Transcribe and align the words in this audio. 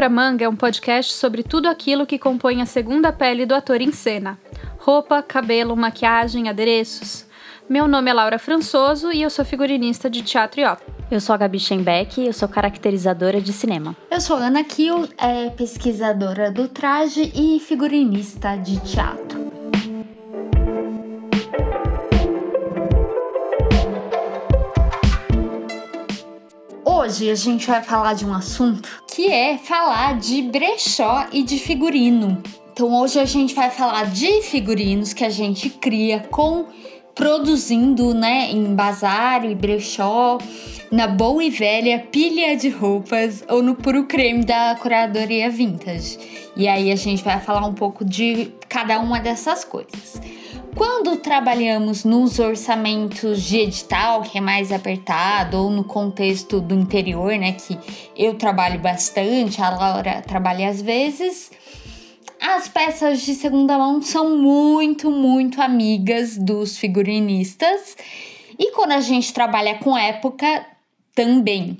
Pano 0.00 0.08
pra 0.08 0.08
Manga 0.08 0.46
é 0.46 0.48
um 0.48 0.56
podcast 0.56 1.12
sobre 1.12 1.42
tudo 1.42 1.68
aquilo 1.68 2.06
que 2.06 2.18
compõe 2.18 2.62
a 2.62 2.66
segunda 2.66 3.12
pele 3.12 3.44
do 3.44 3.54
ator 3.54 3.82
em 3.82 3.92
cena: 3.92 4.38
roupa, 4.78 5.22
cabelo, 5.22 5.76
maquiagem, 5.76 6.48
adereços. 6.48 7.26
Meu 7.68 7.86
nome 7.86 8.10
é 8.10 8.14
Laura 8.14 8.38
Françoso 8.38 9.12
e 9.12 9.20
eu 9.20 9.28
sou 9.28 9.44
figurinista 9.44 10.08
de 10.08 10.22
teatro 10.22 10.62
e 10.62 10.64
ópera. 10.64 10.90
Eu 11.10 11.20
sou 11.20 11.34
a 11.34 11.36
Gabi 11.36 11.58
Schenbeck 11.58 12.18
e 12.18 12.28
eu 12.28 12.32
sou 12.32 12.48
caracterizadora 12.48 13.42
de 13.42 13.52
cinema. 13.52 13.94
Eu 14.10 14.22
sou 14.22 14.36
Ana 14.36 14.64
Kiel, 14.64 15.06
é 15.18 15.50
pesquisadora 15.50 16.50
do 16.50 16.66
traje 16.66 17.30
e 17.34 17.60
figurinista 17.60 18.56
de 18.56 18.80
teatro. 18.80 19.39
Hoje 27.20 27.30
a 27.30 27.34
gente 27.34 27.66
vai 27.66 27.82
falar 27.82 28.14
de 28.14 28.24
um 28.24 28.32
assunto 28.32 28.88
que 29.06 29.30
é 29.30 29.58
falar 29.58 30.18
de 30.18 30.40
brechó 30.40 31.26
e 31.30 31.42
de 31.42 31.58
figurino. 31.58 32.42
Então 32.72 32.98
hoje 32.98 33.20
a 33.20 33.26
gente 33.26 33.54
vai 33.54 33.68
falar 33.68 34.06
de 34.06 34.40
figurinos 34.40 35.12
que 35.12 35.22
a 35.22 35.28
gente 35.28 35.68
cria 35.68 36.20
com 36.30 36.64
produzindo, 37.14 38.14
né, 38.14 38.50
em 38.50 38.74
bazar 38.74 39.44
e 39.44 39.54
brechó, 39.54 40.38
na 40.90 41.06
boa 41.06 41.44
e 41.44 41.50
velha 41.50 41.98
pilha 41.98 42.56
de 42.56 42.70
roupas 42.70 43.44
ou 43.50 43.62
no 43.62 43.74
puro 43.74 44.04
creme 44.04 44.42
da 44.42 44.74
curadoria 44.80 45.50
vintage. 45.50 46.18
E 46.56 46.66
aí 46.66 46.90
a 46.90 46.96
gente 46.96 47.22
vai 47.22 47.38
falar 47.38 47.66
um 47.66 47.74
pouco 47.74 48.02
de 48.02 48.50
cada 48.66 48.98
uma 48.98 49.20
dessas 49.20 49.62
coisas. 49.62 50.18
Quando 50.76 51.16
trabalhamos 51.16 52.04
nos 52.04 52.38
orçamentos 52.38 53.42
de 53.42 53.58
edital, 53.58 54.22
que 54.22 54.38
é 54.38 54.40
mais 54.40 54.72
apertado, 54.72 55.58
ou 55.58 55.70
no 55.70 55.84
contexto 55.84 56.60
do 56.60 56.74
interior, 56.74 57.36
né, 57.36 57.52
que 57.52 57.78
eu 58.16 58.34
trabalho 58.34 58.78
bastante, 58.78 59.60
a 59.60 59.70
Laura 59.70 60.22
trabalha 60.22 60.68
às 60.68 60.80
vezes, 60.80 61.50
as 62.40 62.68
peças 62.68 63.20
de 63.22 63.34
segunda 63.34 63.76
mão 63.76 64.00
são 64.00 64.36
muito, 64.36 65.10
muito 65.10 65.60
amigas 65.60 66.38
dos 66.38 66.78
figurinistas. 66.78 67.96
E 68.58 68.72
quando 68.72 68.92
a 68.92 69.00
gente 69.00 69.32
trabalha 69.32 69.74
com 69.76 69.96
época, 69.96 70.66
também. 71.14 71.78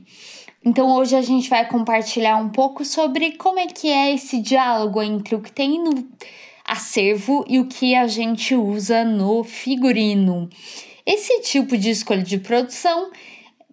Então 0.63 0.95
hoje 0.95 1.17
a 1.17 1.23
gente 1.23 1.49
vai 1.49 1.67
compartilhar 1.67 2.37
um 2.37 2.51
pouco 2.51 2.85
sobre 2.85 3.33
como 3.33 3.59
é 3.59 3.67
que 3.67 3.89
é 3.89 4.13
esse 4.13 4.41
diálogo 4.41 5.01
entre 5.03 5.35
o 5.35 5.41
que 5.41 5.51
tem 5.51 5.83
no 5.83 6.07
acervo 6.71 7.45
e 7.49 7.59
o 7.59 7.67
que 7.67 7.97
a 7.97 8.07
gente 8.07 8.55
usa 8.55 9.05
no 9.05 9.43
figurino. 9.43 10.49
Esse 11.05 11.41
tipo 11.41 11.77
de 11.77 11.91
escolha 11.91 12.23
de 12.23 12.39
produção 12.39 13.11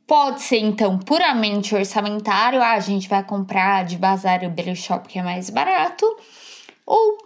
pode 0.08 0.42
ser 0.42 0.58
então 0.58 0.98
puramente 0.98 1.76
orçamentário, 1.76 2.60
ah, 2.60 2.72
a 2.72 2.80
gente 2.80 3.08
vai 3.08 3.24
comprar 3.24 3.86
de 3.86 3.98
bazar 3.98 4.44
e 4.44 4.50
brechó 4.50 4.98
que 4.98 5.20
é 5.20 5.22
mais 5.22 5.52
barato, 5.52 6.06
ou 6.86 7.20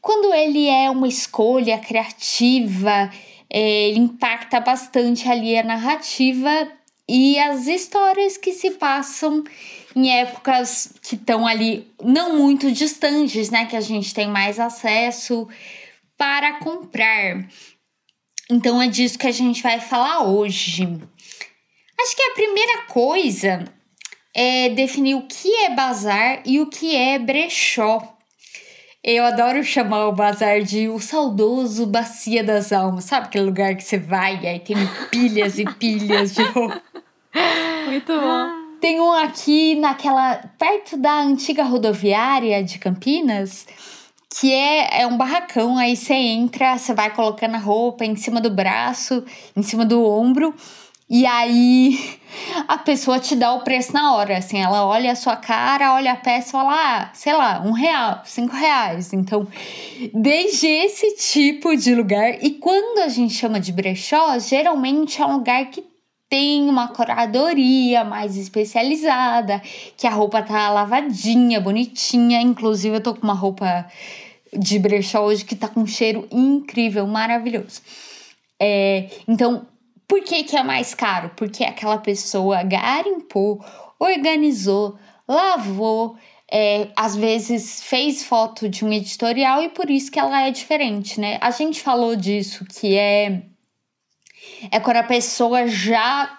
quando 0.00 0.34
ele 0.34 0.66
é 0.66 0.90
uma 0.90 1.06
escolha 1.06 1.78
criativa, 1.78 3.08
é, 3.48 3.88
ele 3.88 4.00
impacta 4.00 4.58
bastante 4.58 5.28
ali 5.28 5.56
a 5.56 5.62
narrativa 5.62 6.68
e 7.08 7.38
as 7.38 7.68
histórias 7.68 8.36
que 8.36 8.52
se 8.52 8.72
passam 8.72 9.44
em 9.94 10.10
épocas 10.10 10.94
que 11.02 11.14
estão 11.14 11.46
ali 11.46 11.90
não 12.02 12.36
muito 12.36 12.70
distantes, 12.72 13.50
né? 13.50 13.66
Que 13.66 13.76
a 13.76 13.80
gente 13.80 14.14
tem 14.14 14.28
mais 14.28 14.58
acesso 14.58 15.48
para 16.16 16.58
comprar. 16.58 17.46
Então 18.50 18.80
é 18.80 18.88
disso 18.88 19.18
que 19.18 19.26
a 19.26 19.32
gente 19.32 19.62
vai 19.62 19.80
falar 19.80 20.24
hoje. 20.24 20.84
Acho 22.00 22.16
que 22.16 22.22
a 22.22 22.34
primeira 22.34 22.82
coisa 22.82 23.64
é 24.34 24.70
definir 24.70 25.14
o 25.14 25.26
que 25.26 25.54
é 25.56 25.74
bazar 25.74 26.42
e 26.44 26.60
o 26.60 26.66
que 26.66 26.96
é 26.96 27.18
brechó. 27.18 28.16
Eu 29.04 29.24
adoro 29.24 29.64
chamar 29.64 30.06
o 30.06 30.12
bazar 30.12 30.62
de 30.62 30.88
o 30.88 31.00
saudoso 31.00 31.86
Bacia 31.86 32.44
das 32.44 32.72
Almas. 32.72 33.04
Sabe 33.04 33.26
aquele 33.26 33.44
lugar 33.46 33.74
que 33.74 33.82
você 33.82 33.98
vai 33.98 34.40
e 34.42 34.46
aí 34.46 34.60
tem 34.60 34.76
pilhas 35.10 35.58
e 35.58 35.64
pilhas 35.64 36.34
de 36.34 36.42
roupa? 36.42 36.80
Muito 37.88 38.12
bom. 38.20 38.61
Tem 38.82 39.00
um 39.00 39.12
aqui 39.12 39.76
naquela. 39.76 40.38
perto 40.58 40.96
da 40.96 41.20
antiga 41.20 41.62
rodoviária 41.62 42.64
de 42.64 42.80
Campinas, 42.80 43.64
que 44.28 44.52
é, 44.52 45.02
é 45.02 45.06
um 45.06 45.16
barracão. 45.16 45.78
Aí 45.78 45.94
você 45.94 46.14
entra, 46.14 46.76
você 46.76 46.92
vai 46.92 47.14
colocando 47.14 47.54
a 47.54 47.58
roupa 47.58 48.04
em 48.04 48.16
cima 48.16 48.40
do 48.40 48.50
braço, 48.50 49.24
em 49.54 49.62
cima 49.62 49.86
do 49.86 50.04
ombro. 50.04 50.52
E 51.08 51.24
aí 51.24 51.96
a 52.66 52.76
pessoa 52.76 53.20
te 53.20 53.36
dá 53.36 53.54
o 53.54 53.60
preço 53.60 53.92
na 53.92 54.16
hora, 54.16 54.38
assim, 54.38 54.58
ela 54.58 54.84
olha 54.84 55.12
a 55.12 55.16
sua 55.16 55.36
cara, 55.36 55.94
olha 55.94 56.10
a 56.10 56.16
peça 56.16 56.48
e 56.48 56.50
fala, 56.50 56.72
ah, 56.74 57.10
sei 57.14 57.34
lá, 57.34 57.62
um 57.64 57.70
real, 57.70 58.22
cinco 58.24 58.56
reais. 58.56 59.12
Então, 59.12 59.46
desde 60.12 60.66
esse 60.66 61.14
tipo 61.14 61.76
de 61.76 61.94
lugar, 61.94 62.42
e 62.42 62.50
quando 62.50 62.98
a 62.98 63.08
gente 63.08 63.32
chama 63.32 63.60
de 63.60 63.70
brechó, 63.70 64.36
geralmente 64.40 65.22
é 65.22 65.26
um 65.26 65.34
lugar 65.34 65.66
que 65.66 65.91
tem 66.32 66.66
uma 66.66 66.88
curadoria 66.88 68.04
mais 68.04 68.38
especializada, 68.38 69.60
que 69.98 70.06
a 70.06 70.10
roupa 70.10 70.40
tá 70.40 70.70
lavadinha, 70.70 71.60
bonitinha. 71.60 72.40
Inclusive, 72.40 72.96
eu 72.96 73.02
tô 73.02 73.14
com 73.14 73.24
uma 73.24 73.34
roupa 73.34 73.86
de 74.50 74.78
brechó 74.78 75.26
hoje 75.26 75.44
que 75.44 75.54
tá 75.54 75.68
com 75.68 75.80
um 75.80 75.86
cheiro 75.86 76.26
incrível, 76.32 77.06
maravilhoso. 77.06 77.82
É, 78.58 79.10
então, 79.28 79.66
por 80.08 80.22
que, 80.22 80.44
que 80.44 80.56
é 80.56 80.62
mais 80.62 80.94
caro? 80.94 81.32
Porque 81.36 81.64
aquela 81.64 81.98
pessoa 81.98 82.62
garimpou, 82.62 83.62
organizou, 84.00 84.96
lavou, 85.28 86.16
é, 86.50 86.88
às 86.96 87.14
vezes 87.14 87.82
fez 87.82 88.24
foto 88.24 88.70
de 88.70 88.86
um 88.86 88.90
editorial 88.90 89.62
e 89.62 89.68
por 89.68 89.90
isso 89.90 90.10
que 90.10 90.18
ela 90.18 90.40
é 90.40 90.50
diferente, 90.50 91.20
né? 91.20 91.36
A 91.42 91.50
gente 91.50 91.82
falou 91.82 92.16
disso, 92.16 92.64
que 92.64 92.96
é 92.96 93.42
é 94.70 94.78
quando 94.80 94.98
a 94.98 95.02
pessoa 95.02 95.66
já 95.66 96.38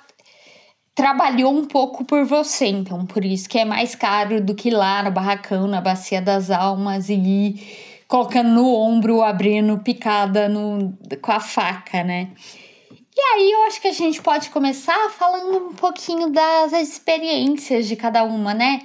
trabalhou 0.95 1.51
um 1.51 1.65
pouco 1.65 2.05
por 2.05 2.23
você, 2.25 2.67
então 2.67 3.05
por 3.05 3.25
isso 3.25 3.49
que 3.49 3.57
é 3.57 3.65
mais 3.65 3.95
caro 3.95 4.41
do 4.41 4.53
que 4.53 4.69
lá 4.69 5.01
no 5.01 5.11
barracão, 5.11 5.67
na 5.67 5.81
bacia 5.81 6.21
das 6.21 6.51
almas 6.51 7.09
e 7.09 7.95
colocando 8.07 8.49
no 8.49 8.73
ombro, 8.75 9.23
abrindo 9.23 9.79
picada 9.79 10.47
no, 10.47 10.95
com 11.21 11.31
a 11.31 11.39
faca, 11.39 12.03
né? 12.03 12.31
E 13.15 13.21
aí 13.21 13.51
eu 13.51 13.63
acho 13.63 13.81
que 13.81 13.87
a 13.87 13.93
gente 13.93 14.21
pode 14.21 14.49
começar 14.49 15.09
falando 15.11 15.69
um 15.69 15.73
pouquinho 15.73 16.29
das 16.29 16.73
experiências 16.73 17.87
de 17.87 17.95
cada 17.95 18.23
uma, 18.23 18.53
né? 18.53 18.81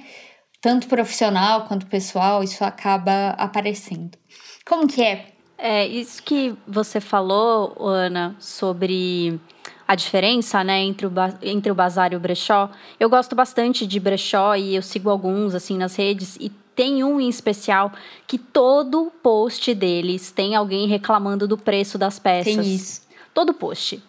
Tanto 0.61 0.87
profissional 0.87 1.65
quanto 1.65 1.87
pessoal, 1.87 2.43
isso 2.43 2.63
acaba 2.63 3.29
aparecendo. 3.37 4.17
Como 4.65 4.87
que 4.87 5.01
é 5.01 5.38
é, 5.59 5.85
isso 5.85 6.23
que 6.23 6.55
você 6.65 6.99
falou, 6.99 7.75
Ana, 7.79 8.35
sobre 8.39 9.39
a 9.87 9.95
diferença, 9.95 10.63
né, 10.63 10.79
entre 10.79 11.05
o, 11.05 11.11
entre 11.41 11.71
o 11.71 11.75
bazar 11.75 12.13
e 12.13 12.15
o 12.15 12.19
brechó. 12.19 12.69
Eu 12.99 13.09
gosto 13.09 13.35
bastante 13.35 13.85
de 13.85 13.99
brechó 13.99 14.55
e 14.55 14.75
eu 14.75 14.81
sigo 14.81 15.09
alguns, 15.09 15.53
assim, 15.53 15.77
nas 15.77 15.95
redes 15.95 16.37
e 16.39 16.49
tem 16.75 17.03
um 17.03 17.19
em 17.19 17.27
especial 17.27 17.91
que 18.25 18.37
todo 18.37 19.11
post 19.21 19.73
deles 19.73 20.31
tem 20.31 20.55
alguém 20.55 20.87
reclamando 20.87 21.47
do 21.47 21.57
preço 21.57 21.97
das 21.97 22.17
peças. 22.17 22.55
Tem 22.55 22.75
isso. 22.75 23.01
Todo 23.33 23.53
post. 23.53 24.01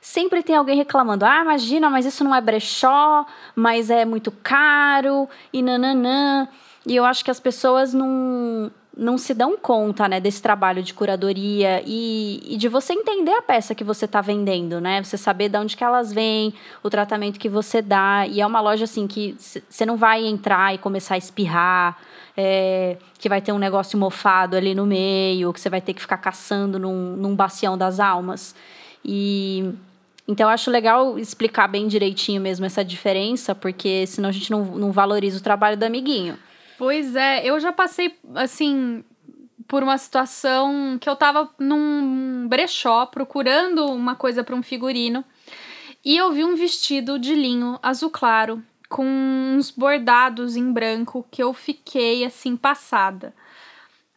Sempre 0.00 0.42
tem 0.42 0.56
alguém 0.56 0.76
reclamando, 0.76 1.24
ah, 1.24 1.40
imagina, 1.40 1.88
mas 1.88 2.04
isso 2.04 2.22
não 2.22 2.34
é 2.34 2.40
brechó, 2.40 3.24
mas 3.54 3.90
é 3.90 4.04
muito 4.04 4.30
caro, 4.30 5.28
e 5.52 5.62
nananã. 5.62 6.48
E 6.86 6.96
eu 6.96 7.04
acho 7.04 7.24
que 7.24 7.30
as 7.30 7.40
pessoas 7.40 7.94
não, 7.94 8.70
não 8.98 9.16
se 9.16 9.32
dão 9.32 9.56
conta, 9.56 10.08
né, 10.08 10.18
desse 10.18 10.42
trabalho 10.42 10.82
de 10.82 10.92
curadoria 10.92 11.80
e, 11.86 12.42
e 12.44 12.56
de 12.56 12.66
você 12.66 12.92
entender 12.92 13.30
a 13.30 13.40
peça 13.40 13.72
que 13.72 13.84
você 13.84 14.06
está 14.06 14.20
vendendo, 14.20 14.80
né? 14.80 15.00
Você 15.04 15.16
saber 15.16 15.48
de 15.48 15.56
onde 15.56 15.76
que 15.76 15.84
elas 15.84 16.12
vêm, 16.12 16.52
o 16.82 16.90
tratamento 16.90 17.38
que 17.38 17.48
você 17.48 17.80
dá. 17.80 18.26
E 18.26 18.40
é 18.40 18.46
uma 18.46 18.60
loja, 18.60 18.84
assim, 18.84 19.06
que 19.06 19.36
você 19.38 19.86
não 19.86 19.96
vai 19.96 20.26
entrar 20.26 20.74
e 20.74 20.78
começar 20.78 21.14
a 21.14 21.18
espirrar, 21.18 21.96
é, 22.36 22.96
que 23.20 23.28
vai 23.28 23.40
ter 23.40 23.52
um 23.52 23.58
negócio 23.58 23.96
mofado 23.96 24.56
ali 24.56 24.74
no 24.74 24.84
meio, 24.84 25.52
que 25.52 25.60
você 25.60 25.70
vai 25.70 25.80
ter 25.80 25.94
que 25.94 26.00
ficar 26.00 26.18
caçando 26.18 26.76
num, 26.76 27.16
num 27.16 27.36
bacião 27.36 27.78
das 27.78 28.00
almas. 28.00 28.52
E... 29.04 29.72
Então, 30.26 30.46
eu 30.46 30.52
acho 30.52 30.70
legal 30.70 31.18
explicar 31.18 31.68
bem 31.68 31.88
direitinho 31.88 32.38
mesmo 32.42 32.66
essa 32.66 32.84
diferença, 32.84 33.54
porque 33.54 34.06
senão 34.06 34.28
a 34.28 34.32
gente 34.32 34.50
não, 34.50 34.62
não 34.62 34.92
valoriza 34.92 35.38
o 35.38 35.40
trabalho 35.40 35.74
do 35.74 35.84
amiguinho. 35.84 36.36
Pois 36.78 37.16
é, 37.16 37.44
eu 37.44 37.58
já 37.58 37.72
passei, 37.72 38.16
assim, 38.36 39.04
por 39.66 39.82
uma 39.82 39.98
situação 39.98 40.96
que 41.00 41.10
eu 41.10 41.16
tava 41.16 41.50
num 41.58 42.46
brechó 42.48 43.04
procurando 43.04 43.84
uma 43.86 44.14
coisa 44.14 44.44
para 44.44 44.54
um 44.54 44.62
figurino 44.62 45.24
e 46.04 46.16
eu 46.16 46.30
vi 46.30 46.44
um 46.44 46.54
vestido 46.54 47.18
de 47.18 47.34
linho 47.34 47.80
azul 47.82 48.10
claro 48.10 48.62
com 48.88 49.04
uns 49.04 49.72
bordados 49.72 50.54
em 50.54 50.72
branco 50.72 51.26
que 51.30 51.42
eu 51.42 51.52
fiquei 51.52 52.24
assim 52.24 52.56
passada. 52.56 53.34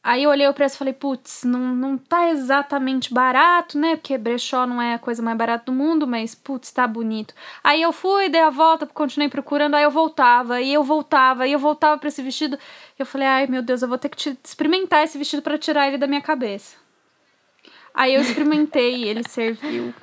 Aí 0.03 0.23
eu 0.23 0.31
olhei 0.31 0.47
o 0.47 0.53
preço 0.53 0.75
e 0.75 0.77
falei, 0.79 0.93
putz, 0.93 1.43
não, 1.43 1.75
não 1.75 1.95
tá 1.95 2.29
exatamente 2.29 3.13
barato, 3.13 3.77
né? 3.77 3.95
Porque 3.95 4.17
brechó 4.17 4.65
não 4.65 4.81
é 4.81 4.95
a 4.95 4.99
coisa 4.99 5.21
mais 5.21 5.37
barata 5.37 5.65
do 5.65 5.71
mundo, 5.71 6.07
mas 6.07 6.33
putz, 6.33 6.71
tá 6.71 6.87
bonito. 6.87 7.35
Aí 7.63 7.83
eu 7.83 7.91
fui, 7.91 8.27
dei 8.27 8.41
a 8.41 8.49
volta, 8.49 8.87
continuei 8.87 9.29
procurando, 9.29 9.75
aí 9.75 9.83
eu 9.83 9.91
voltava, 9.91 10.59
e 10.59 10.73
eu 10.73 10.83
voltava, 10.83 11.45
e 11.45 11.51
eu 11.53 11.59
voltava 11.59 11.99
para 11.99 12.07
esse 12.07 12.23
vestido. 12.23 12.57
Eu 12.97 13.05
falei, 13.05 13.27
ai 13.27 13.47
meu 13.47 13.61
Deus, 13.61 13.83
eu 13.83 13.87
vou 13.87 13.97
ter 13.97 14.09
que 14.09 14.37
experimentar 14.43 15.03
esse 15.03 15.19
vestido 15.19 15.43
para 15.43 15.57
tirar 15.57 15.87
ele 15.87 15.99
da 15.99 16.07
minha 16.07 16.21
cabeça. 16.21 16.77
Aí 17.93 18.15
eu 18.15 18.21
experimentei, 18.21 19.03
ele 19.03 19.23
serviu. 19.27 19.93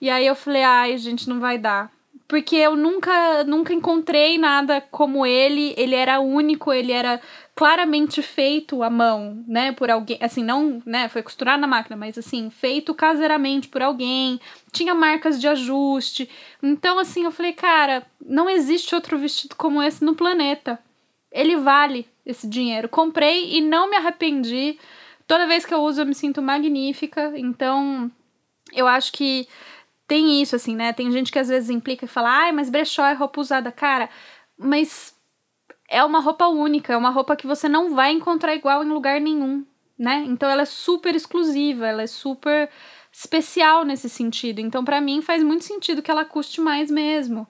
E 0.00 0.08
aí 0.08 0.26
eu 0.26 0.34
falei, 0.34 0.62
ai, 0.62 0.96
gente, 0.96 1.28
não 1.28 1.38
vai 1.38 1.58
dar 1.58 1.95
porque 2.28 2.56
eu 2.56 2.76
nunca 2.76 3.44
nunca 3.44 3.72
encontrei 3.72 4.38
nada 4.38 4.80
como 4.80 5.24
ele. 5.26 5.74
Ele 5.76 5.94
era 5.94 6.20
único, 6.20 6.72
ele 6.72 6.92
era 6.92 7.20
claramente 7.56 8.20
feito 8.20 8.82
à 8.82 8.90
mão, 8.90 9.42
né, 9.48 9.72
por 9.72 9.90
alguém, 9.90 10.18
assim, 10.20 10.44
não, 10.44 10.82
né, 10.84 11.08
foi 11.08 11.22
costurado 11.22 11.58
na 11.58 11.66
máquina, 11.66 11.96
mas 11.96 12.18
assim, 12.18 12.50
feito 12.50 12.94
caseiramente 12.94 13.66
por 13.68 13.80
alguém, 13.80 14.38
tinha 14.70 14.94
marcas 14.94 15.40
de 15.40 15.48
ajuste. 15.48 16.28
Então, 16.62 16.98
assim, 16.98 17.24
eu 17.24 17.30
falei, 17.30 17.54
cara, 17.54 18.06
não 18.20 18.50
existe 18.50 18.94
outro 18.94 19.16
vestido 19.16 19.56
como 19.56 19.82
esse 19.82 20.04
no 20.04 20.14
planeta. 20.14 20.78
Ele 21.32 21.56
vale 21.56 22.06
esse 22.26 22.46
dinheiro. 22.46 22.90
Comprei 22.90 23.56
e 23.56 23.62
não 23.62 23.88
me 23.88 23.96
arrependi. 23.96 24.78
Toda 25.26 25.46
vez 25.46 25.64
que 25.64 25.72
eu 25.72 25.80
uso, 25.80 26.02
eu 26.02 26.06
me 26.06 26.14
sinto 26.14 26.42
magnífica. 26.42 27.32
Então, 27.36 28.10
eu 28.72 28.86
acho 28.86 29.12
que 29.12 29.48
tem 30.06 30.40
isso, 30.40 30.56
assim, 30.56 30.76
né? 30.76 30.92
Tem 30.92 31.10
gente 31.10 31.32
que 31.32 31.38
às 31.38 31.48
vezes 31.48 31.70
implica 31.70 32.04
e 32.04 32.08
fala, 32.08 32.30
ai, 32.30 32.52
mas 32.52 32.70
brechó 32.70 33.04
é 33.04 33.12
roupa 33.12 33.40
usada. 33.40 33.72
Cara, 33.72 34.08
mas 34.56 35.14
é 35.88 36.04
uma 36.04 36.20
roupa 36.20 36.46
única, 36.46 36.92
é 36.92 36.96
uma 36.96 37.10
roupa 37.10 37.36
que 37.36 37.46
você 37.46 37.68
não 37.68 37.94
vai 37.94 38.12
encontrar 38.12 38.54
igual 38.54 38.84
em 38.84 38.88
lugar 38.88 39.20
nenhum, 39.20 39.64
né? 39.98 40.24
Então 40.26 40.48
ela 40.48 40.62
é 40.62 40.66
super 40.66 41.14
exclusiva, 41.14 41.86
ela 41.86 42.02
é 42.02 42.06
super 42.06 42.70
especial 43.12 43.84
nesse 43.84 44.08
sentido. 44.08 44.60
Então, 44.60 44.84
para 44.84 45.00
mim, 45.00 45.22
faz 45.22 45.42
muito 45.42 45.64
sentido 45.64 46.02
que 46.02 46.10
ela 46.10 46.24
custe 46.24 46.60
mais 46.60 46.90
mesmo. 46.90 47.48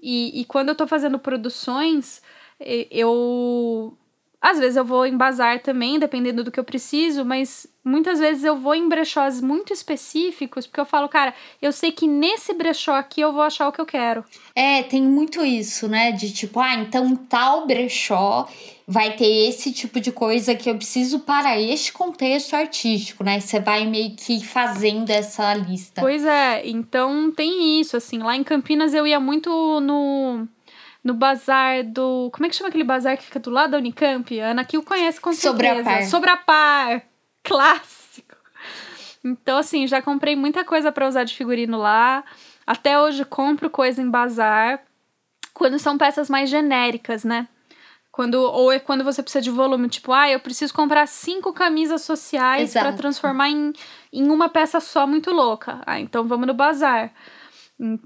E, 0.00 0.40
e 0.40 0.44
quando 0.44 0.68
eu 0.68 0.74
tô 0.74 0.86
fazendo 0.86 1.18
produções, 1.18 2.22
eu 2.60 3.96
às 4.40 4.58
vezes 4.58 4.76
eu 4.76 4.84
vou 4.84 5.06
em 5.06 5.16
bazar 5.16 5.60
também, 5.60 5.98
dependendo 5.98 6.44
do 6.44 6.50
que 6.50 6.60
eu 6.60 6.64
preciso, 6.64 7.24
mas 7.24 7.66
muitas 7.84 8.18
vezes 8.18 8.44
eu 8.44 8.56
vou 8.56 8.74
em 8.74 8.88
brechós 8.88 9.40
muito 9.40 9.72
específicos, 9.72 10.66
porque 10.66 10.80
eu 10.80 10.84
falo, 10.84 11.08
cara, 11.08 11.34
eu 11.60 11.72
sei 11.72 11.90
que 11.90 12.06
nesse 12.06 12.52
brechó 12.52 12.94
aqui 12.94 13.20
eu 13.20 13.32
vou 13.32 13.42
achar 13.42 13.68
o 13.68 13.72
que 13.72 13.80
eu 13.80 13.86
quero. 13.86 14.24
É, 14.54 14.82
tem 14.82 15.02
muito 15.02 15.44
isso, 15.44 15.88
né? 15.88 16.12
De 16.12 16.32
tipo, 16.32 16.60
ah, 16.60 16.74
então 16.74 17.16
tal 17.16 17.66
brechó 17.66 18.48
vai 18.86 19.16
ter 19.16 19.48
esse 19.48 19.72
tipo 19.72 19.98
de 19.98 20.12
coisa 20.12 20.54
que 20.54 20.70
eu 20.70 20.76
preciso 20.76 21.20
para 21.20 21.60
este 21.60 21.92
contexto 21.92 22.54
artístico, 22.54 23.24
né? 23.24 23.40
Você 23.40 23.58
vai 23.58 23.84
meio 23.84 24.14
que 24.14 24.44
fazendo 24.44 25.10
essa 25.10 25.52
lista. 25.54 26.00
Pois 26.00 26.24
é, 26.24 26.66
então 26.68 27.32
tem 27.32 27.80
isso, 27.80 27.96
assim. 27.96 28.18
Lá 28.18 28.36
em 28.36 28.44
Campinas 28.44 28.94
eu 28.94 29.06
ia 29.06 29.18
muito 29.18 29.50
no 29.80 30.46
no 31.06 31.14
bazar 31.14 31.84
do. 31.84 32.28
Como 32.32 32.44
é 32.44 32.48
que 32.48 32.56
chama 32.56 32.68
aquele 32.68 32.82
bazar 32.82 33.16
que 33.16 33.22
fica 33.22 33.38
do 33.38 33.48
lado 33.48 33.70
da 33.70 33.78
Unicamp? 33.78 34.40
A 34.40 34.50
Ana 34.50 34.64
Kiel 34.64 34.82
conhece 34.82 35.20
com 35.20 35.32
certeza. 35.32 36.02
Sobre 36.10 36.28
a 36.30 36.36
par. 36.36 37.02
Clássico. 37.44 38.34
Então, 39.24 39.56
assim, 39.56 39.86
já 39.86 40.02
comprei 40.02 40.34
muita 40.34 40.64
coisa 40.64 40.90
para 40.90 41.06
usar 41.06 41.22
de 41.22 41.34
figurino 41.34 41.78
lá. 41.78 42.24
Até 42.66 43.00
hoje 43.00 43.24
compro 43.24 43.70
coisa 43.70 44.02
em 44.02 44.10
bazar. 44.10 44.82
Quando 45.54 45.78
são 45.78 45.96
peças 45.96 46.28
mais 46.28 46.50
genéricas, 46.50 47.22
né? 47.22 47.46
Quando, 48.10 48.34
ou 48.34 48.72
é 48.72 48.80
quando 48.80 49.04
você 49.04 49.22
precisa 49.22 49.42
de 49.42 49.50
volume, 49.50 49.88
tipo, 49.88 50.12
ah, 50.12 50.28
eu 50.28 50.40
preciso 50.40 50.74
comprar 50.74 51.06
cinco 51.06 51.52
camisas 51.52 52.02
sociais 52.02 52.72
para 52.72 52.92
transformar 52.92 53.48
em, 53.48 53.72
em 54.12 54.28
uma 54.28 54.48
peça 54.48 54.80
só 54.80 55.06
muito 55.06 55.30
louca. 55.30 55.80
Ah, 55.86 56.00
então 56.00 56.26
vamos 56.26 56.48
no 56.48 56.54
bazar. 56.54 57.12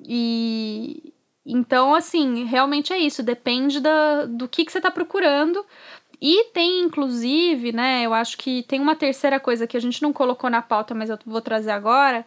E, 0.06 1.14
então, 1.44 1.94
assim, 1.94 2.44
realmente 2.44 2.92
é 2.92 2.98
isso, 2.98 3.22
depende 3.22 3.80
da, 3.80 4.26
do 4.26 4.48
que, 4.48 4.64
que 4.64 4.72
você 4.72 4.78
está 4.78 4.90
procurando. 4.90 5.64
E 6.20 6.44
tem, 6.52 6.82
inclusive, 6.82 7.72
né, 7.72 8.04
eu 8.04 8.12
acho 8.12 8.36
que 8.36 8.62
tem 8.64 8.78
uma 8.80 8.94
terceira 8.94 9.40
coisa 9.40 9.66
que 9.66 9.76
a 9.76 9.80
gente 9.80 10.02
não 10.02 10.12
colocou 10.12 10.50
na 10.50 10.60
pauta, 10.60 10.94
mas 10.94 11.08
eu 11.08 11.18
vou 11.24 11.40
trazer 11.40 11.70
agora, 11.70 12.26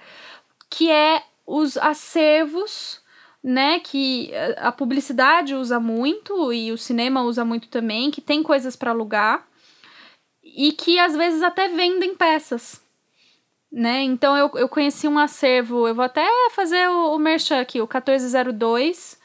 que 0.69 0.89
é 0.89 1.23
os 1.45 1.77
acervos, 1.77 3.01
né, 3.43 3.79
que 3.79 4.31
a 4.57 4.71
publicidade 4.71 5.53
usa 5.53 5.79
muito 5.79 6.51
e 6.51 6.71
o 6.71 6.77
cinema 6.77 7.21
usa 7.21 7.45
muito 7.45 7.67
também, 7.67 8.09
que 8.09 8.21
tem 8.21 8.41
coisas 8.41 8.75
para 8.75 8.91
alugar 8.91 9.45
e 10.43 10.71
que 10.71 10.97
às 10.99 11.15
vezes 11.15 11.43
até 11.43 11.67
vendem 11.69 12.15
peças 12.15 12.82
né? 13.73 14.03
Então 14.03 14.37
eu, 14.37 14.51
eu 14.53 14.69
conheci 14.69 15.07
um 15.07 15.17
acervo, 15.17 15.87
eu 15.87 15.95
vou 15.95 16.05
até 16.05 16.23
fazer 16.51 16.87
o, 16.87 17.15
o 17.15 17.19
merchan 17.19 17.59
aqui, 17.59 17.81
o 17.81 17.87
1402 17.87 19.19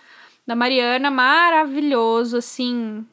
da 0.46 0.56
Mariana, 0.56 1.10
maravilhoso, 1.10 2.38
assim, 2.38 3.04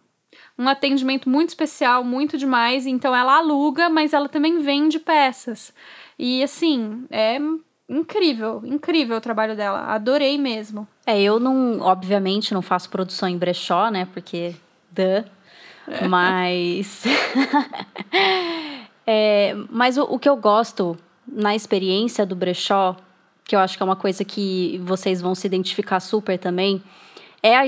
um 0.57 0.69
atendimento 0.69 1.29
muito 1.29 1.49
especial, 1.49 2.01
muito 2.05 2.37
demais. 2.37 2.87
Então 2.87 3.13
ela 3.13 3.35
aluga, 3.35 3.89
mas 3.89 4.13
ela 4.13 4.29
também 4.29 4.59
vende 4.59 4.97
peças. 4.97 5.73
E 6.17 6.41
assim, 6.41 7.05
é 7.11 7.37
incrível, 7.89 8.61
incrível 8.63 9.17
o 9.17 9.21
trabalho 9.21 9.57
dela. 9.57 9.79
Adorei 9.87 10.37
mesmo. 10.37 10.87
É, 11.05 11.21
eu 11.21 11.37
não, 11.37 11.81
obviamente, 11.81 12.53
não 12.53 12.61
faço 12.61 12.89
produção 12.89 13.27
em 13.27 13.37
brechó, 13.37 13.89
né? 13.89 14.07
Porque. 14.13 14.55
Duh. 14.89 15.29
É. 15.89 16.07
Mas. 16.07 17.03
é, 19.05 19.53
mas 19.69 19.97
o, 19.97 20.03
o 20.03 20.17
que 20.17 20.29
eu 20.29 20.37
gosto 20.37 20.97
na 21.27 21.55
experiência 21.55 22.25
do 22.25 22.35
brechó, 22.35 22.95
que 23.43 23.55
eu 23.55 23.59
acho 23.59 23.77
que 23.77 23.83
é 23.83 23.85
uma 23.85 23.95
coisa 23.95 24.23
que 24.23 24.81
vocês 24.83 25.21
vão 25.21 25.35
se 25.35 25.45
identificar 25.47 25.99
super 25.99 26.37
também, 26.37 26.81
é 27.43 27.55
a, 27.55 27.63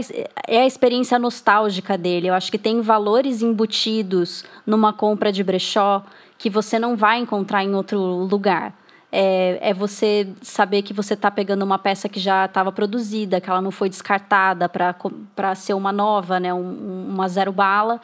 é 0.48 0.62
a 0.62 0.65
experiência 0.65 1.19
nostálgica 1.19 1.95
dele. 1.95 2.27
Eu 2.27 2.33
acho 2.33 2.50
que 2.50 2.57
tem 2.57 2.81
valores 2.81 3.44
embutidos 3.44 4.44
numa 4.65 4.92
compra 4.92 5.31
de 5.31 5.44
brechó 5.44 6.04
que 6.38 6.50
você 6.50 6.80
não 6.80 6.95
vai 6.95 7.19
encontrar 7.19 7.63
em 7.63 7.75
outro 7.75 8.00
lugar. 8.00 8.74
É, 9.12 9.59
é 9.62 9.74
você 9.74 10.27
saber 10.42 10.81
que 10.81 10.94
você 10.94 11.13
está 11.13 11.30
pegando 11.30 11.63
uma 11.63 11.77
peça 11.77 12.09
que 12.09 12.19
já 12.19 12.45
estava 12.45 12.71
produzida, 12.71 13.40
que 13.40 13.49
ela 13.49 13.61
não 13.61 13.71
foi 13.71 13.87
descartada 13.87 14.68
para 14.68 15.56
ser 15.56 15.76
uma 15.76 15.92
nova, 15.92 16.40
né, 16.40 16.52
um, 16.54 17.07
uma 17.09 17.28
zero 17.28 17.52
bala. 17.52 18.02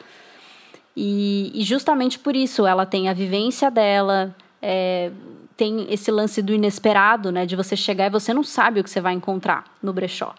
E, 0.96 1.50
e, 1.54 1.64
justamente 1.64 2.20
por 2.20 2.36
isso 2.36 2.64
ela 2.64 2.86
tem 2.86 3.08
a 3.08 3.12
vivência 3.12 3.68
dela, 3.68 4.34
é, 4.62 5.10
tem 5.56 5.92
esse 5.92 6.10
lance 6.10 6.42
do 6.42 6.52
inesperado, 6.52 7.30
né? 7.30 7.46
De 7.46 7.56
você 7.56 7.76
chegar 7.76 8.06
e 8.06 8.10
você 8.10 8.34
não 8.34 8.42
sabe 8.42 8.80
o 8.80 8.84
que 8.84 8.90
você 8.90 9.00
vai 9.00 9.14
encontrar 9.14 9.64
no 9.82 9.92
brechó. 9.92 10.34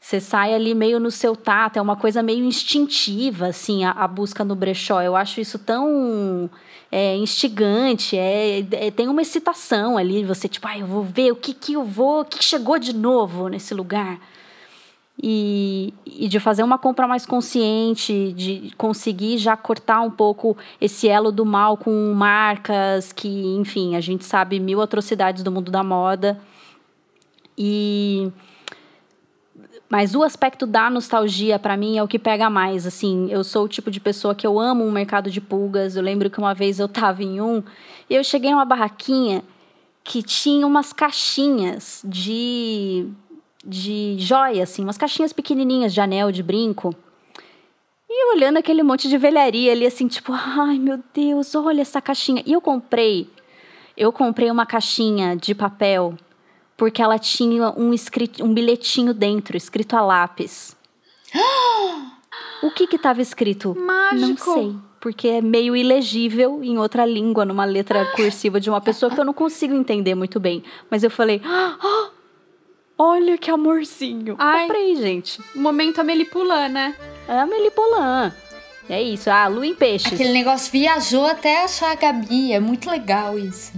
Você 0.00 0.18
sai 0.18 0.54
ali 0.54 0.74
meio 0.74 0.98
no 0.98 1.10
seu 1.10 1.36
tato, 1.36 1.78
é 1.78 1.82
uma 1.82 1.94
coisa 1.94 2.22
meio 2.22 2.44
instintiva, 2.44 3.48
assim, 3.48 3.84
a, 3.84 3.90
a 3.90 4.08
busca 4.08 4.42
no 4.42 4.54
brechó. 4.54 5.02
Eu 5.02 5.14
acho 5.14 5.40
isso 5.40 5.58
tão 5.58 6.48
é, 6.90 7.14
instigante, 7.16 8.16
é, 8.16 8.60
é, 8.72 8.90
tem 8.90 9.08
uma 9.08 9.20
excitação 9.20 9.98
ali, 9.98 10.24
você 10.24 10.48
tipo, 10.48 10.66
ah, 10.66 10.78
eu 10.78 10.86
vou 10.86 11.04
ver 11.04 11.30
o 11.32 11.36
que 11.36 11.52
que 11.52 11.74
eu 11.74 11.84
vou, 11.84 12.22
o 12.22 12.24
que 12.24 12.42
chegou 12.42 12.78
de 12.78 12.94
novo 12.94 13.48
nesse 13.48 13.74
lugar 13.74 14.18
e, 15.22 15.92
e 16.06 16.28
de 16.28 16.40
fazer 16.40 16.62
uma 16.62 16.78
compra 16.78 17.06
mais 17.06 17.26
consciente, 17.26 18.32
de 18.32 18.72
conseguir 18.76 19.36
já 19.36 19.56
cortar 19.56 20.00
um 20.00 20.10
pouco 20.10 20.56
esse 20.80 21.08
elo 21.08 21.30
do 21.30 21.44
mal 21.44 21.76
com 21.76 22.12
marcas 22.14 23.12
que, 23.12 23.28
enfim, 23.56 23.96
a 23.96 24.00
gente 24.00 24.24
sabe 24.24 24.58
mil 24.58 24.80
atrocidades 24.80 25.42
do 25.42 25.52
mundo 25.52 25.70
da 25.70 25.84
moda. 25.84 26.40
E 27.56 28.32
mas 29.90 30.14
o 30.14 30.22
aspecto 30.22 30.68
da 30.68 30.88
nostalgia 30.88 31.58
para 31.58 31.76
mim 31.76 31.98
é 31.98 32.02
o 32.02 32.06
que 32.06 32.18
pega 32.18 32.48
mais, 32.48 32.86
assim, 32.86 33.28
eu 33.28 33.42
sou 33.42 33.64
o 33.64 33.68
tipo 33.68 33.90
de 33.90 33.98
pessoa 33.98 34.36
que 34.36 34.46
eu 34.46 34.58
amo 34.58 34.84
um 34.84 34.90
mercado 34.92 35.28
de 35.28 35.40
pulgas. 35.40 35.96
Eu 35.96 36.02
lembro 36.02 36.30
que 36.30 36.38
uma 36.38 36.54
vez 36.54 36.78
eu 36.78 36.88
tava 36.88 37.24
em 37.24 37.40
um 37.40 37.60
e 38.08 38.14
eu 38.14 38.22
cheguei 38.22 38.52
numa 38.52 38.64
barraquinha 38.64 39.42
que 40.04 40.22
tinha 40.22 40.64
umas 40.64 40.92
caixinhas 40.92 42.02
de 42.04 43.08
de 43.64 44.16
joia, 44.18 44.62
assim, 44.62 44.82
umas 44.82 44.98
caixinhas 44.98 45.32
pequenininhas 45.32 45.92
de 45.92 46.00
anel, 46.00 46.32
de 46.32 46.42
brinco. 46.42 46.94
E 48.08 48.34
olhando 48.34 48.56
aquele 48.56 48.82
monte 48.82 49.08
de 49.08 49.16
velharia 49.16 49.72
ali, 49.72 49.86
assim, 49.86 50.08
tipo, 50.08 50.32
ai 50.32 50.78
meu 50.78 51.00
Deus, 51.14 51.54
olha 51.54 51.82
essa 51.82 52.00
caixinha. 52.00 52.42
E 52.44 52.52
eu 52.52 52.60
comprei, 52.60 53.30
eu 53.96 54.12
comprei 54.12 54.50
uma 54.50 54.66
caixinha 54.66 55.36
de 55.36 55.54
papel, 55.54 56.16
porque 56.76 57.02
ela 57.02 57.18
tinha 57.18 57.70
um, 57.76 57.92
escrito, 57.92 58.42
um 58.42 58.52
bilhetinho 58.52 59.14
dentro, 59.14 59.56
escrito 59.56 59.94
a 59.94 60.00
lápis. 60.00 60.76
o 62.62 62.70
que 62.70 62.86
que 62.86 62.98
tava 62.98 63.22
escrito? 63.22 63.76
Mágico. 63.78 64.26
Não 64.26 64.36
sei, 64.36 64.74
porque 65.00 65.28
é 65.28 65.40
meio 65.40 65.76
ilegível 65.76 66.64
em 66.64 66.78
outra 66.78 67.06
língua, 67.06 67.44
numa 67.44 67.64
letra 67.64 68.06
cursiva 68.16 68.58
de 68.58 68.68
uma 68.68 68.80
pessoa 68.80 69.12
que 69.12 69.20
eu 69.20 69.24
não 69.24 69.34
consigo 69.34 69.74
entender 69.74 70.14
muito 70.14 70.40
bem. 70.40 70.64
Mas 70.90 71.04
eu 71.04 71.10
falei, 71.10 71.40
ah, 71.46 72.10
Olha 73.02 73.38
que 73.38 73.50
amorzinho. 73.50 74.36
Ai, 74.38 74.64
Comprei, 74.66 74.94
gente. 74.94 75.40
Momento 75.54 76.02
Amelie 76.02 76.26
Poulain, 76.26 76.68
né? 76.68 76.94
É 77.26 77.70
Poulain. 77.70 78.30
É 78.90 79.02
isso, 79.02 79.30
ah, 79.30 79.46
lua 79.46 79.66
em 79.66 79.74
peixes. 79.74 80.12
Aquele 80.12 80.34
negócio 80.34 80.70
viajou 80.70 81.24
até 81.24 81.64
achar 81.64 81.92
a 81.92 81.94
Gabi, 81.94 82.52
é 82.52 82.60
muito 82.60 82.90
legal 82.90 83.38
isso. 83.38 83.72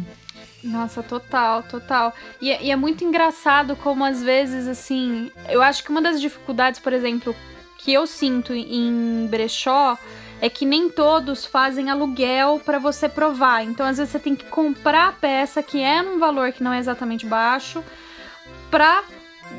Nossa, 0.64 1.04
total, 1.04 1.62
total. 1.62 2.12
E, 2.40 2.48
e, 2.48 2.72
é 2.72 2.74
muito 2.74 3.04
engraçado 3.04 3.76
como 3.76 4.04
às 4.04 4.20
vezes, 4.20 4.66
assim, 4.66 5.30
eu 5.48 5.62
acho 5.62 5.84
que 5.84 5.90
uma 5.90 6.02
das 6.02 6.20
dificuldades, 6.20 6.80
por 6.80 6.92
exemplo, 6.92 7.32
que 7.78 7.92
eu 7.92 8.08
sinto 8.08 8.52
em 8.52 9.28
brechó 9.30 9.96
é 10.40 10.48
que 10.48 10.66
nem 10.66 10.88
todos 10.88 11.46
fazem 11.46 11.90
aluguel 11.90 12.60
para 12.64 12.80
você 12.80 13.08
provar. 13.08 13.62
Então, 13.62 13.86
às 13.86 13.98
vezes, 13.98 14.10
você 14.10 14.18
tem 14.18 14.34
que 14.34 14.46
comprar 14.46 15.10
a 15.10 15.12
peça 15.12 15.62
que 15.62 15.80
é 15.80 16.02
num 16.02 16.18
valor 16.18 16.50
que 16.50 16.64
não 16.64 16.72
é 16.72 16.80
exatamente 16.80 17.24
baixo 17.24 17.84
pra 18.72 19.04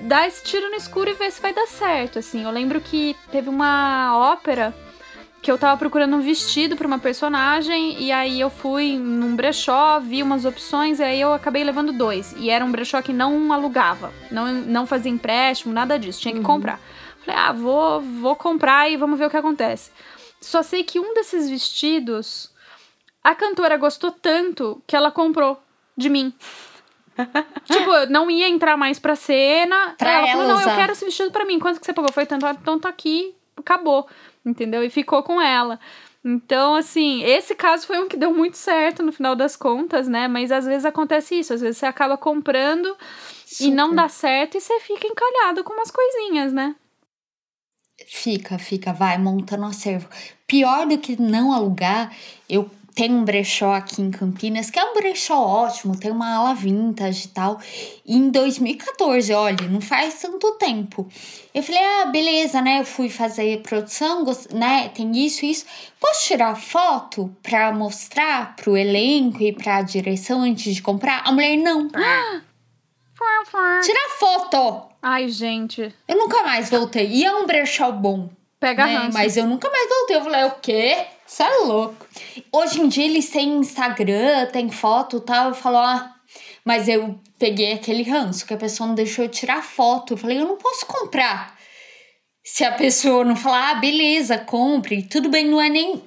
dar 0.04 0.28
esse 0.28 0.44
tiro 0.44 0.70
no 0.70 0.76
escuro 0.76 1.10
e 1.10 1.14
ver 1.14 1.32
se 1.32 1.42
vai 1.42 1.54
dar 1.54 1.68
certo. 1.68 2.20
Assim, 2.20 2.44
eu 2.44 2.52
lembro 2.52 2.80
que 2.82 3.16
teve 3.32 3.50
uma 3.50 4.18
ópera 4.18 4.74
que 5.42 5.52
eu 5.52 5.58
tava 5.58 5.78
procurando 5.78 6.16
um 6.16 6.22
vestido 6.22 6.78
para 6.78 6.88
uma 6.88 7.00
personagem 7.00 8.02
e 8.02 8.14
aí 8.14 8.40
eu 8.40 8.50
fui 8.50 8.98
num 8.98 9.36
brechó, 9.36 10.00
vi 10.00 10.24
umas 10.24 10.46
opções 10.46 11.00
e 11.00 11.04
aí 11.04 11.20
eu 11.20 11.34
acabei 11.34 11.66
levando 11.66 11.92
dois. 11.92 12.34
E 12.38 12.50
era 12.50 12.64
um 12.64 12.72
brechó 12.72 13.02
que 13.02 13.12
não 13.12 13.52
alugava, 13.52 14.14
não, 14.32 14.52
não 14.54 14.88
fazia 14.88 15.12
empréstimo, 15.12 15.74
nada 15.74 16.00
disso, 16.00 16.22
tinha 16.22 16.34
que 16.34 16.40
uhum. 16.40 16.46
comprar. 16.46 16.80
Falei, 17.26 17.40
ah, 17.40 17.52
vou, 17.52 18.02
vou 18.02 18.36
comprar 18.38 18.90
e 18.90 18.96
vamos 18.96 19.20
ver 19.20 19.26
o 19.26 19.30
que 19.30 19.38
acontece. 19.38 19.92
Só 20.40 20.64
sei 20.64 20.84
que 20.84 21.00
um 21.00 21.14
desses 21.14 21.50
vestidos, 21.50 22.50
a 23.22 23.36
cantora 23.36 23.78
gostou 23.78 24.12
tanto 24.12 24.82
que 24.88 24.96
ela 24.96 25.12
comprou 25.12 25.62
de 25.98 26.10
mim. 26.10 26.34
tipo, 27.66 28.06
não 28.10 28.30
ia 28.30 28.48
entrar 28.48 28.78
mais 28.78 29.00
pra 29.00 29.16
cena. 29.16 29.96
Pra 29.98 30.12
ela, 30.12 30.28
ela 30.28 30.32
falou: 30.32 30.48
não, 30.48 30.62
eu 30.62 30.76
quero 30.76 30.92
esse 30.92 31.06
vestido 31.06 31.32
pra 31.32 31.46
mim. 31.46 31.60
Quanto 31.60 31.80
que 31.80 31.86
você 31.86 31.94
pagou? 31.94 32.12
Foi 32.12 32.26
tanto, 32.26 32.46
então 32.46 32.80
tá 32.80 32.90
aqui, 32.90 33.36
acabou. 33.56 34.08
Entendeu? 34.46 34.84
E 34.84 34.90
ficou 34.90 35.24
com 35.24 35.42
ela. 35.42 35.80
Então, 36.26 36.76
assim, 36.76 37.22
esse 37.24 37.54
caso 37.54 37.86
foi 37.86 38.00
um 38.00 38.08
que 38.08 38.16
deu 38.16 38.34
muito 38.34 38.58
certo 38.58 39.04
no 39.04 39.12
final 39.12 39.36
das 39.36 39.58
contas, 39.58 40.08
né? 40.08 40.28
Mas 40.28 40.52
às 40.52 40.66
vezes 40.66 40.86
acontece 40.86 41.36
isso, 41.36 41.54
às 41.54 41.60
vezes 41.60 41.78
você 41.78 41.86
acaba 41.86 42.18
comprando 42.18 42.96
Super. 43.46 43.66
e 43.66 43.72
não 43.72 43.94
dá 43.94 44.08
certo 44.08 44.56
e 44.56 44.62
você 44.62 44.80
fica 44.80 45.06
encalhado 45.06 45.66
com 45.66 45.74
umas 45.74 45.92
coisinhas, 45.92 46.54
né? 46.54 46.76
Fica, 48.08 48.58
fica, 48.58 48.94
vai 48.94 49.18
montando 49.18 49.66
acervo. 49.66 50.08
Pior 50.48 50.88
do 50.88 50.98
que 50.98 51.22
não 51.22 51.52
alugar, 51.52 52.16
eu 52.50 52.70
tenho 52.96 53.16
um 53.16 53.26
brechó 53.26 53.74
aqui 53.74 54.02
em 54.02 54.12
Campinas, 54.12 54.70
que 54.70 54.78
é 54.78 54.84
um 54.84 54.94
brechó 54.94 55.40
ótimo, 55.40 55.98
tem 55.98 56.12
uma 56.12 56.36
ala 56.36 56.54
vintage 56.54 57.26
e 57.26 57.28
tal. 57.30 57.60
E 58.06 58.16
em 58.16 58.30
2014, 58.30 59.34
olha, 59.34 59.68
não 59.68 59.82
faz 59.82 60.22
tanto 60.22 60.52
tempo. 60.54 61.08
Eu 61.54 61.64
falei, 61.64 61.82
ah, 61.82 62.06
beleza, 62.06 62.62
né? 62.62 62.82
Eu 62.82 62.86
fui 62.86 63.10
fazer 63.10 63.62
produção, 63.62 64.24
né? 64.52 64.90
Tem 64.90 65.12
isso, 65.26 65.46
isso. 65.46 65.66
Posso 66.00 66.28
tirar 66.28 66.56
foto 66.56 67.36
pra 67.42 67.72
mostrar 67.72 68.56
pro 68.56 68.78
elenco 68.78 69.42
e 69.42 69.52
pra 69.52 69.82
direção 69.82 70.42
antes 70.42 70.76
de 70.76 70.82
comprar? 70.82 71.24
A 71.26 71.32
mulher, 71.32 71.58
não. 71.58 71.88
Tira 73.82 74.10
foto! 74.20 74.90
Ai, 75.02 75.28
gente. 75.30 75.94
Eu 76.08 76.18
nunca 76.18 76.44
mais 76.44 76.70
voltei. 76.70 77.08
E 77.08 77.26
é 77.26 77.36
um 77.36 77.46
brechó 77.46 77.92
bom. 77.92 78.30
Pega 78.64 78.86
né? 78.86 79.10
Mas 79.12 79.36
eu 79.36 79.46
nunca 79.46 79.70
mais 79.70 79.90
voltei. 79.90 80.16
Eu 80.16 80.24
falei, 80.24 80.44
o 80.46 80.52
quê? 80.52 81.06
Você 81.28 81.44
é 81.44 81.58
louco. 81.66 82.08
Hoje 82.50 82.80
em 82.80 82.88
dia 82.88 83.04
eles 83.04 83.30
têm 83.30 83.58
Instagram, 83.58 84.46
tem 84.54 84.70
foto 84.70 85.18
e 85.18 85.22
tal. 85.22 85.50
Eu 85.50 85.54
falo, 85.54 85.80
ah, 85.80 86.16
mas 86.64 86.88
eu 86.88 87.20
peguei 87.38 87.74
aquele 87.74 88.04
ranço 88.04 88.46
que 88.46 88.54
a 88.54 88.58
pessoa 88.58 88.88
não 88.88 88.96
deixou 88.96 89.26
eu 89.26 89.30
tirar 89.30 89.62
foto. 89.62 90.14
Eu 90.14 90.18
falei, 90.18 90.40
eu 90.40 90.48
não 90.48 90.56
posso 90.56 90.86
comprar. 90.86 91.58
Se 92.42 92.64
a 92.64 92.72
pessoa 92.72 93.26
não 93.26 93.36
falar, 93.36 93.72
ah, 93.72 93.76
beleza, 93.76 94.38
compre. 94.38 95.04
Tudo 95.04 95.28
bem, 95.28 95.46
não 95.46 95.60
é 95.60 95.68
nem 95.68 96.02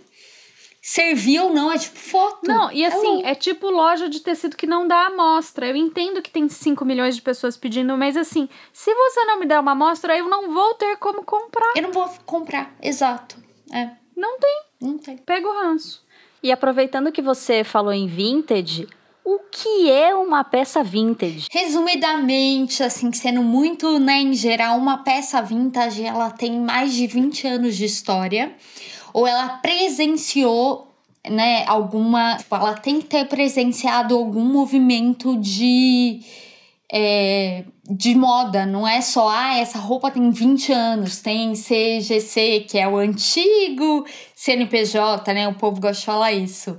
servir 0.87 1.41
ou 1.41 1.53
não, 1.53 1.73
é 1.73 1.77
tipo 1.77 1.99
foto. 1.99 2.47
Não, 2.47 2.71
e 2.71 2.87
assim, 2.87 3.21
é, 3.25 3.33
é 3.33 3.35
tipo 3.35 3.69
loja 3.69 4.09
de 4.09 4.21
tecido 4.21 4.57
que 4.57 4.69
não 4.69 4.87
dá 4.87 5.07
amostra. 5.07 5.67
Eu 5.67 5.75
entendo 5.75 6.23
que 6.23 6.31
tem 6.31 6.49
5 6.49 6.85
milhões 6.85 7.17
de 7.17 7.23
pessoas 7.23 7.57
pedindo, 7.57 7.99
mas 7.99 8.17
assim, 8.17 8.49
se 8.73 8.95
você 8.95 9.25
não 9.25 9.41
me 9.41 9.47
der 9.47 9.59
uma 9.59 9.73
amostra, 9.73 10.17
eu 10.17 10.29
não 10.29 10.55
vou 10.55 10.75
ter 10.75 10.97
como 10.99 11.25
comprar. 11.25 11.73
Eu 11.75 11.83
não 11.83 11.91
vou 11.91 12.09
comprar, 12.25 12.73
exato. 12.81 13.37
É. 13.73 13.91
Não 14.17 14.39
tem. 14.39 14.63
Não 14.81 14.97
tem. 14.97 15.17
Pega 15.17 15.49
o 15.49 15.61
ranço. 15.61 16.07
E 16.41 16.53
aproveitando 16.53 17.11
que 17.11 17.21
você 17.21 17.65
falou 17.65 17.93
em 17.93 18.07
vintage, 18.07 18.87
o 19.25 19.41
que 19.51 19.91
é 19.91 20.15
uma 20.15 20.45
peça 20.45 20.85
vintage? 20.85 21.49
Resumidamente, 21.51 22.85
assim, 22.85 23.13
sendo 23.13 23.43
muito, 23.43 23.99
né, 23.99 24.21
em 24.21 24.35
geral, 24.35 24.79
uma 24.79 24.99
peça 24.99 25.43
vintage, 25.43 26.05
ela 26.05 26.31
tem 26.31 26.61
mais 26.61 26.93
de 26.93 27.09
20 27.09 27.49
anos 27.49 27.77
de 27.77 27.87
história 27.87 28.55
ou 29.17 29.27
ela 29.27 29.49
presenciou 29.49 30.95
né, 31.27 31.65
alguma. 31.67 32.37
Tipo, 32.37 32.55
ela 32.55 32.75
tem 32.75 33.01
que 33.01 33.07
ter 33.07 33.25
presenciado 33.27 34.15
algum 34.15 34.45
movimento 34.45 35.39
de. 35.39 36.21
É, 36.93 37.65
de 37.91 38.15
moda, 38.15 38.65
não 38.65 38.87
é 38.87 39.01
só, 39.01 39.29
ah, 39.29 39.59
essa 39.59 39.79
roupa 39.79 40.11
tem 40.11 40.31
20 40.31 40.73
anos, 40.73 41.21
tem 41.21 41.53
CGC, 41.55 42.65
que 42.69 42.79
é 42.79 42.87
o 42.87 42.97
antigo 42.97 44.07
CNPJ, 44.37 45.33
né? 45.33 45.49
O 45.49 45.55
povo 45.55 45.81
gosta 45.81 45.99
de 45.99 46.07
falar 46.07 46.33
isso. 46.33 46.77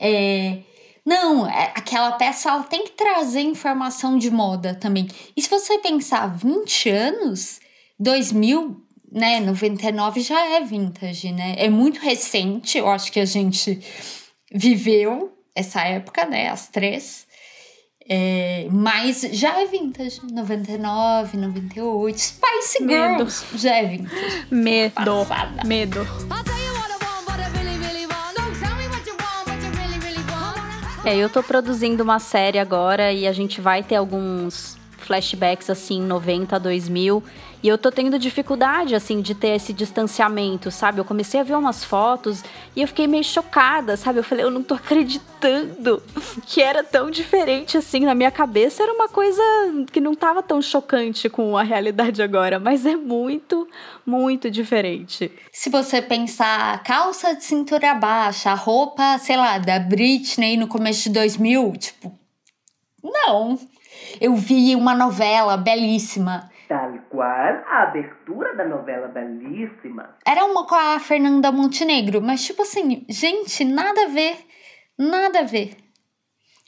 É, 0.00 0.58
não, 1.06 1.46
é, 1.46 1.72
aquela 1.76 2.12
peça 2.12 2.48
ela 2.48 2.62
tem 2.64 2.84
que 2.84 2.92
trazer 2.92 3.42
informação 3.42 4.18
de 4.18 4.30
moda 4.30 4.74
também. 4.74 5.06
E 5.36 5.42
se 5.42 5.48
você 5.48 5.78
pensar 5.78 6.26
20 6.26 6.88
anos, 6.88 7.60
2000 8.00 8.89
né, 9.10 9.40
99 9.40 10.20
já 10.20 10.56
é 10.56 10.60
vintage, 10.62 11.32
né? 11.32 11.54
É 11.58 11.68
muito 11.68 12.00
recente, 12.00 12.78
eu 12.78 12.88
acho 12.88 13.10
que 13.10 13.20
a 13.20 13.24
gente 13.24 13.80
viveu 14.52 15.36
essa 15.54 15.82
época, 15.82 16.24
né, 16.26 16.48
as 16.48 16.68
três. 16.68 17.26
É, 18.08 18.66
mas 18.70 19.20
já 19.32 19.60
é 19.60 19.66
vintage, 19.66 20.20
99, 20.32 21.36
98, 21.36 22.18
Spice 22.18 22.82
Medo. 22.82 23.18
Girls 23.18 23.44
já 23.54 23.76
é 23.76 23.84
vintage. 23.84 24.46
Medo, 24.50 25.26
Passada. 25.26 25.64
medo. 25.64 26.06
É, 31.04 31.16
eu 31.16 31.30
tô 31.30 31.42
produzindo 31.42 32.02
uma 32.02 32.18
série 32.18 32.58
agora 32.58 33.12
e 33.12 33.26
a 33.26 33.32
gente 33.32 33.60
vai 33.60 33.82
ter 33.82 33.96
alguns 33.96 34.79
flashbacks 35.10 35.68
assim, 35.68 36.00
90, 36.00 36.56
2000 36.60 37.20
e 37.62 37.68
eu 37.68 37.76
tô 37.76 37.90
tendo 37.90 38.18
dificuldade, 38.18 38.94
assim, 38.94 39.20
de 39.20 39.34
ter 39.34 39.48
esse 39.48 39.72
distanciamento, 39.72 40.70
sabe? 40.70 40.98
Eu 40.98 41.04
comecei 41.04 41.40
a 41.40 41.42
ver 41.42 41.54
umas 41.54 41.84
fotos 41.84 42.42
e 42.74 42.80
eu 42.80 42.88
fiquei 42.88 43.06
meio 43.06 43.24
chocada, 43.24 43.96
sabe? 43.96 44.20
Eu 44.20 44.24
falei, 44.24 44.44
eu 44.44 44.50
não 44.50 44.62
tô 44.62 44.74
acreditando 44.74 46.02
que 46.46 46.62
era 46.62 46.82
tão 46.82 47.10
diferente 47.10 47.76
assim. 47.76 48.00
Na 48.00 48.14
minha 48.14 48.30
cabeça 48.30 48.82
era 48.82 48.92
uma 48.92 49.08
coisa 49.08 49.42
que 49.92 50.00
não 50.00 50.14
tava 50.14 50.42
tão 50.42 50.62
chocante 50.62 51.28
com 51.28 51.56
a 51.56 51.62
realidade 51.62 52.22
agora, 52.22 52.58
mas 52.58 52.86
é 52.86 52.96
muito, 52.96 53.68
muito 54.06 54.48
diferente. 54.50 55.30
Se 55.52 55.68
você 55.68 56.00
pensar 56.00 56.82
calça 56.84 57.34
de 57.34 57.44
cintura 57.44 57.92
baixa, 57.94 58.54
roupa, 58.54 59.18
sei 59.18 59.36
lá, 59.36 59.58
da 59.58 59.78
Britney 59.78 60.56
no 60.56 60.68
começo 60.68 61.02
de 61.02 61.10
2000, 61.10 61.72
tipo, 61.72 62.18
não. 63.02 63.58
Eu 64.20 64.34
vi 64.34 64.74
uma 64.76 64.94
novela 64.94 65.56
belíssima 65.56 66.50
Tal 66.70 66.92
qual 67.10 67.26
a 67.26 67.82
abertura 67.82 68.54
da 68.54 68.64
novela 68.64 69.08
belíssima. 69.08 70.14
Era 70.24 70.44
uma 70.44 70.64
com 70.64 70.76
a 70.76 71.00
Fernanda 71.00 71.50
Montenegro, 71.50 72.22
mas 72.22 72.44
tipo 72.44 72.62
assim, 72.62 73.04
gente, 73.08 73.64
nada 73.64 74.04
a 74.04 74.08
ver. 74.08 74.36
Nada 74.96 75.40
a 75.40 75.42
ver. 75.42 75.76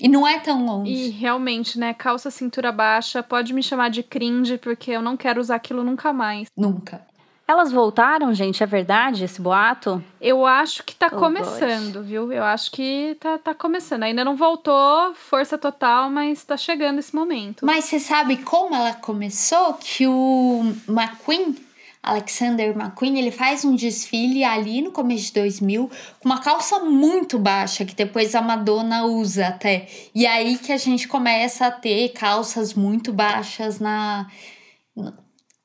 E 0.01 0.09
não 0.09 0.27
é 0.27 0.41
tão 0.41 0.67
longe. 0.67 0.91
E 0.91 1.11
realmente, 1.11 1.79
né? 1.79 1.95
Calça 1.95 2.33
cintura 2.33 2.73
baixa, 2.73 3.23
pode 3.23 3.55
me 3.55 3.63
chamar 3.63 3.91
de 3.91 4.03
cringe, 4.03 4.59
porque 4.59 4.91
eu 4.91 5.01
não 5.01 5.17
quero 5.17 5.41
usar 5.41 5.55
aquilo 5.55 5.85
nunca 5.85 6.13
mais. 6.13 6.49
Nunca. 6.57 7.07
Elas 7.47 7.73
voltaram, 7.73 8.33
gente? 8.33 8.63
É 8.63 8.67
verdade 8.67 9.25
esse 9.25 9.41
boato? 9.41 10.03
Eu 10.21 10.47
acho 10.47 10.85
que 10.85 10.95
tá 10.95 11.11
oh, 11.13 11.17
começando, 11.17 11.95
God. 11.95 12.07
viu? 12.07 12.33
Eu 12.33 12.45
acho 12.45 12.71
que 12.71 13.17
tá, 13.21 13.37
tá 13.37 13.55
começando. 13.55 14.05
Ainda 14.05 14.25
não 14.25 14.37
voltou, 14.37 15.15
força 15.15 15.59
total, 15.59 16.09
mas 16.09 16.45
tá 16.45 16.57
chegando 16.57 16.99
esse 16.99 17.15
momento. 17.15 17.67
Mas 17.67 17.85
você 17.85 17.99
sabe 17.99 18.39
como 18.39 18.75
ela 18.75 18.95
começou? 18.95 19.75
Que 19.75 20.07
o 20.07 20.73
McQueen, 20.89 21.57
Alexander 22.03 22.77
McQueen, 22.77 23.19
ele 23.19 23.31
faz 23.31 23.65
um 23.65 23.75
desfile 23.75 24.45
ali 24.45 24.81
no 24.81 24.93
começo 24.93 25.27
de 25.27 25.35
2000 25.35 25.91
com 26.21 26.29
uma 26.29 26.41
calça 26.41 26.79
muito 26.79 27.39
baixa, 27.39 27.85
que 27.85 27.95
depois 27.95 28.35
a 28.35 28.41
Madonna 28.41 29.05
usa 29.05 29.49
até. 29.49 29.89
E 30.15 30.27
aí 30.27 30.59
que 30.59 30.73
a 30.73 30.79
gente 30.79 31.07
começa 31.09 31.67
a 31.67 31.71
ter 31.71 32.11
calças 32.11 32.73
muito 32.73 33.13
baixas 33.13 33.79
na 33.81 34.27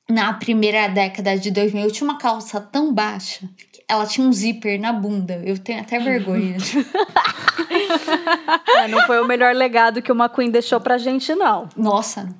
na 0.10 0.34
primeira 0.34 0.88
década 0.88 1.38
de 1.38 1.52
2000, 1.52 1.84
eu 1.84 1.92
tinha 1.92 2.10
uma 2.10 2.18
calça 2.18 2.62
tão 2.62 2.94
baixa 2.94 3.48
que 3.72 3.84
ela 3.88 4.06
tinha 4.06 4.26
um 4.26 4.32
zíper 4.32 4.80
na 4.80 4.94
bunda. 4.94 5.42
Eu 5.46 5.58
tenho 5.58 5.82
até 5.82 6.00
vergonha. 6.00 6.58
é, 8.78 8.88
não 8.88 9.06
foi 9.06 9.20
o 9.20 9.28
melhor 9.28 9.54
legado 9.54 10.02
que 10.02 10.12
o 10.12 10.16
McQueen 10.16 10.50
deixou 10.50 10.80
pra 10.80 10.98
gente, 10.98 11.36
não. 11.36 11.68
Nossa. 11.76 12.34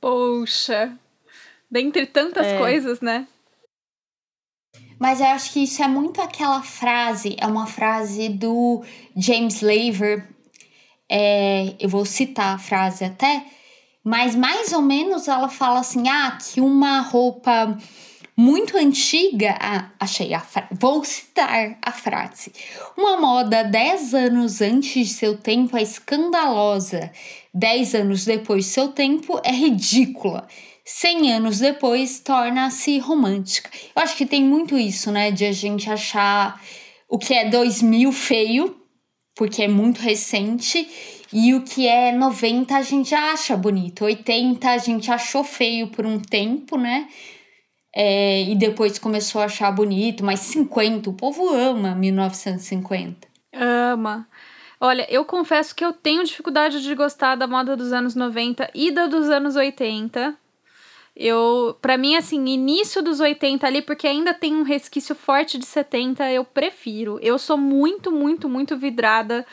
Poxa. 0.00 0.96
Dentre 1.70 2.06
tantas 2.06 2.46
é. 2.46 2.58
coisas, 2.58 3.00
né? 3.00 3.26
Mas 4.98 5.20
eu 5.20 5.26
acho 5.26 5.52
que 5.52 5.62
isso 5.62 5.82
é 5.82 5.88
muito 5.88 6.20
aquela 6.20 6.62
frase, 6.62 7.36
é 7.38 7.46
uma 7.46 7.66
frase 7.66 8.28
do 8.28 8.82
James 9.16 9.62
Laver. 9.62 10.28
É, 11.08 11.74
eu 11.78 11.88
vou 11.88 12.04
citar 12.04 12.54
a 12.54 12.58
frase 12.58 13.04
até, 13.04 13.44
mas 14.08 14.34
mais 14.34 14.72
ou 14.72 14.80
menos 14.80 15.28
ela 15.28 15.50
fala 15.50 15.80
assim: 15.80 16.08
ah, 16.08 16.38
que 16.40 16.62
uma 16.62 17.00
roupa 17.02 17.76
muito 18.34 18.78
antiga. 18.78 19.54
Ah, 19.60 19.90
achei 20.00 20.32
a 20.32 20.40
frase. 20.40 20.68
Vou 20.80 21.04
citar 21.04 21.76
a 21.82 21.92
frase. 21.92 22.50
Uma 22.96 23.20
moda 23.20 23.64
10 23.64 24.14
anos 24.14 24.62
antes 24.62 25.08
de 25.08 25.12
seu 25.12 25.36
tempo 25.36 25.76
é 25.76 25.82
escandalosa, 25.82 27.12
10 27.52 27.96
anos 27.96 28.24
depois 28.24 28.64
de 28.64 28.70
seu 28.70 28.88
tempo 28.88 29.38
é 29.44 29.52
ridícula. 29.52 30.48
100 30.86 31.32
anos 31.34 31.58
depois 31.58 32.18
torna-se 32.20 32.98
romântica. 32.98 33.68
Eu 33.94 34.02
acho 34.02 34.16
que 34.16 34.24
tem 34.24 34.42
muito 34.42 34.78
isso, 34.78 35.12
né? 35.12 35.30
De 35.30 35.44
a 35.44 35.52
gente 35.52 35.90
achar 35.90 36.58
o 37.10 37.18
que 37.18 37.34
é 37.34 37.50
2000 37.50 38.10
feio, 38.10 38.74
porque 39.34 39.64
é 39.64 39.68
muito 39.68 39.98
recente, 39.98 40.88
e 41.32 41.54
o 41.54 41.62
que 41.62 41.86
é 41.86 42.12
90 42.12 42.74
a 42.74 42.82
gente 42.82 43.14
acha 43.14 43.56
bonito. 43.56 44.04
80 44.04 44.68
a 44.68 44.78
gente 44.78 45.10
achou 45.10 45.44
feio 45.44 45.88
por 45.88 46.06
um 46.06 46.18
tempo, 46.18 46.78
né? 46.78 47.08
É, 47.94 48.42
e 48.42 48.54
depois 48.54 48.98
começou 48.98 49.40
a 49.40 49.46
achar 49.46 49.70
bonito, 49.72 50.24
mas 50.24 50.40
50, 50.40 51.10
o 51.10 51.14
povo 51.14 51.48
ama 51.48 51.94
1950. 51.94 53.28
Ama. 53.52 54.26
Olha, 54.80 55.06
eu 55.10 55.24
confesso 55.24 55.74
que 55.74 55.84
eu 55.84 55.92
tenho 55.92 56.22
dificuldade 56.22 56.82
de 56.82 56.94
gostar 56.94 57.34
da 57.34 57.46
moda 57.46 57.76
dos 57.76 57.92
anos 57.92 58.14
90 58.14 58.70
e 58.74 58.90
da 58.90 59.06
dos 59.06 59.28
anos 59.28 59.56
80. 59.56 60.36
Eu, 61.16 61.76
para 61.82 61.98
mim, 61.98 62.14
assim, 62.14 62.46
início 62.46 63.02
dos 63.02 63.18
80 63.18 63.66
ali, 63.66 63.82
porque 63.82 64.06
ainda 64.06 64.32
tem 64.32 64.54
um 64.54 64.62
resquício 64.62 65.16
forte 65.16 65.58
de 65.58 65.66
70, 65.66 66.30
eu 66.30 66.44
prefiro. 66.44 67.18
Eu 67.20 67.36
sou 67.40 67.58
muito, 67.58 68.12
muito, 68.12 68.48
muito 68.48 68.76
vidrada 68.76 69.44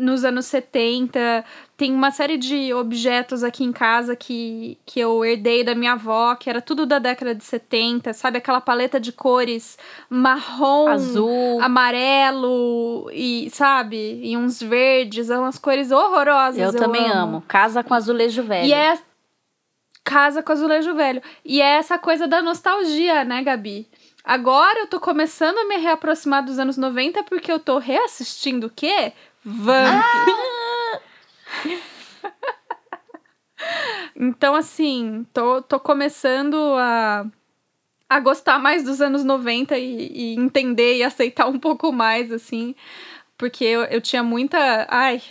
nos 0.00 0.24
anos 0.24 0.46
70. 0.46 1.44
Tem 1.76 1.92
uma 1.92 2.10
série 2.10 2.36
de 2.36 2.72
objetos 2.74 3.44
aqui 3.44 3.62
em 3.62 3.72
casa 3.72 4.16
que, 4.16 4.78
que 4.84 4.98
eu 4.98 5.24
herdei 5.24 5.62
da 5.62 5.74
minha 5.74 5.92
avó, 5.92 6.34
que 6.34 6.50
era 6.50 6.60
tudo 6.60 6.86
da 6.86 6.98
década 6.98 7.34
de 7.34 7.44
70, 7.44 8.12
sabe? 8.12 8.38
Aquela 8.38 8.60
paleta 8.60 8.98
de 8.98 9.12
cores 9.12 9.78
marrom, 10.08 10.88
Azul. 10.88 11.60
amarelo 11.62 13.10
e, 13.12 13.48
sabe? 13.50 14.20
E 14.22 14.36
uns 14.36 14.60
verdes, 14.60 15.30
umas 15.30 15.58
cores 15.58 15.90
horrorosas. 15.90 16.74
Eu, 16.74 16.80
também 16.80 17.08
amo. 17.08 17.42
Casa 17.46 17.84
com 17.84 17.94
azulejo 17.94 18.42
velho. 18.42 18.66
E 18.66 18.72
é 18.72 18.98
casa 20.02 20.42
com 20.42 20.52
azulejo 20.52 20.94
velho. 20.94 21.22
E 21.44 21.60
é 21.60 21.76
essa 21.76 21.98
coisa 21.98 22.26
da 22.26 22.42
nostalgia, 22.42 23.24
né, 23.24 23.42
Gabi? 23.42 23.88
Agora 24.24 24.80
eu 24.80 24.86
tô 24.86 25.00
começando 25.00 25.58
a 25.58 25.64
me 25.66 25.76
reaproximar 25.76 26.44
dos 26.44 26.58
anos 26.58 26.76
90 26.76 27.24
porque 27.24 27.50
eu 27.50 27.58
tô 27.58 27.78
reassistindo 27.78 28.66
o 28.66 28.70
quê? 28.70 29.12
Vamp. 29.44 30.04
então, 34.16 34.54
assim, 34.54 35.26
tô, 35.32 35.62
tô 35.62 35.80
começando 35.80 36.56
a, 36.76 37.26
a 38.08 38.20
gostar 38.20 38.58
mais 38.58 38.84
dos 38.84 39.00
anos 39.00 39.24
90 39.24 39.78
e, 39.78 40.12
e 40.12 40.34
entender 40.36 40.96
e 40.96 41.02
aceitar 41.02 41.46
um 41.46 41.58
pouco 41.58 41.90
mais, 41.92 42.30
assim. 42.30 42.74
Porque 43.38 43.64
eu, 43.64 43.82
eu 43.84 44.00
tinha 44.00 44.22
muita. 44.22 44.86
Ai, 44.90 45.22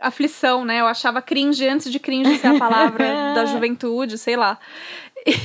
aflição, 0.00 0.64
né? 0.64 0.80
Eu 0.80 0.86
achava 0.86 1.20
cringe 1.20 1.66
antes 1.68 1.92
de 1.92 2.00
cringe 2.00 2.38
ser 2.38 2.48
a 2.48 2.58
palavra 2.58 3.34
da 3.34 3.44
juventude, 3.44 4.16
sei 4.16 4.36
lá. 4.36 4.58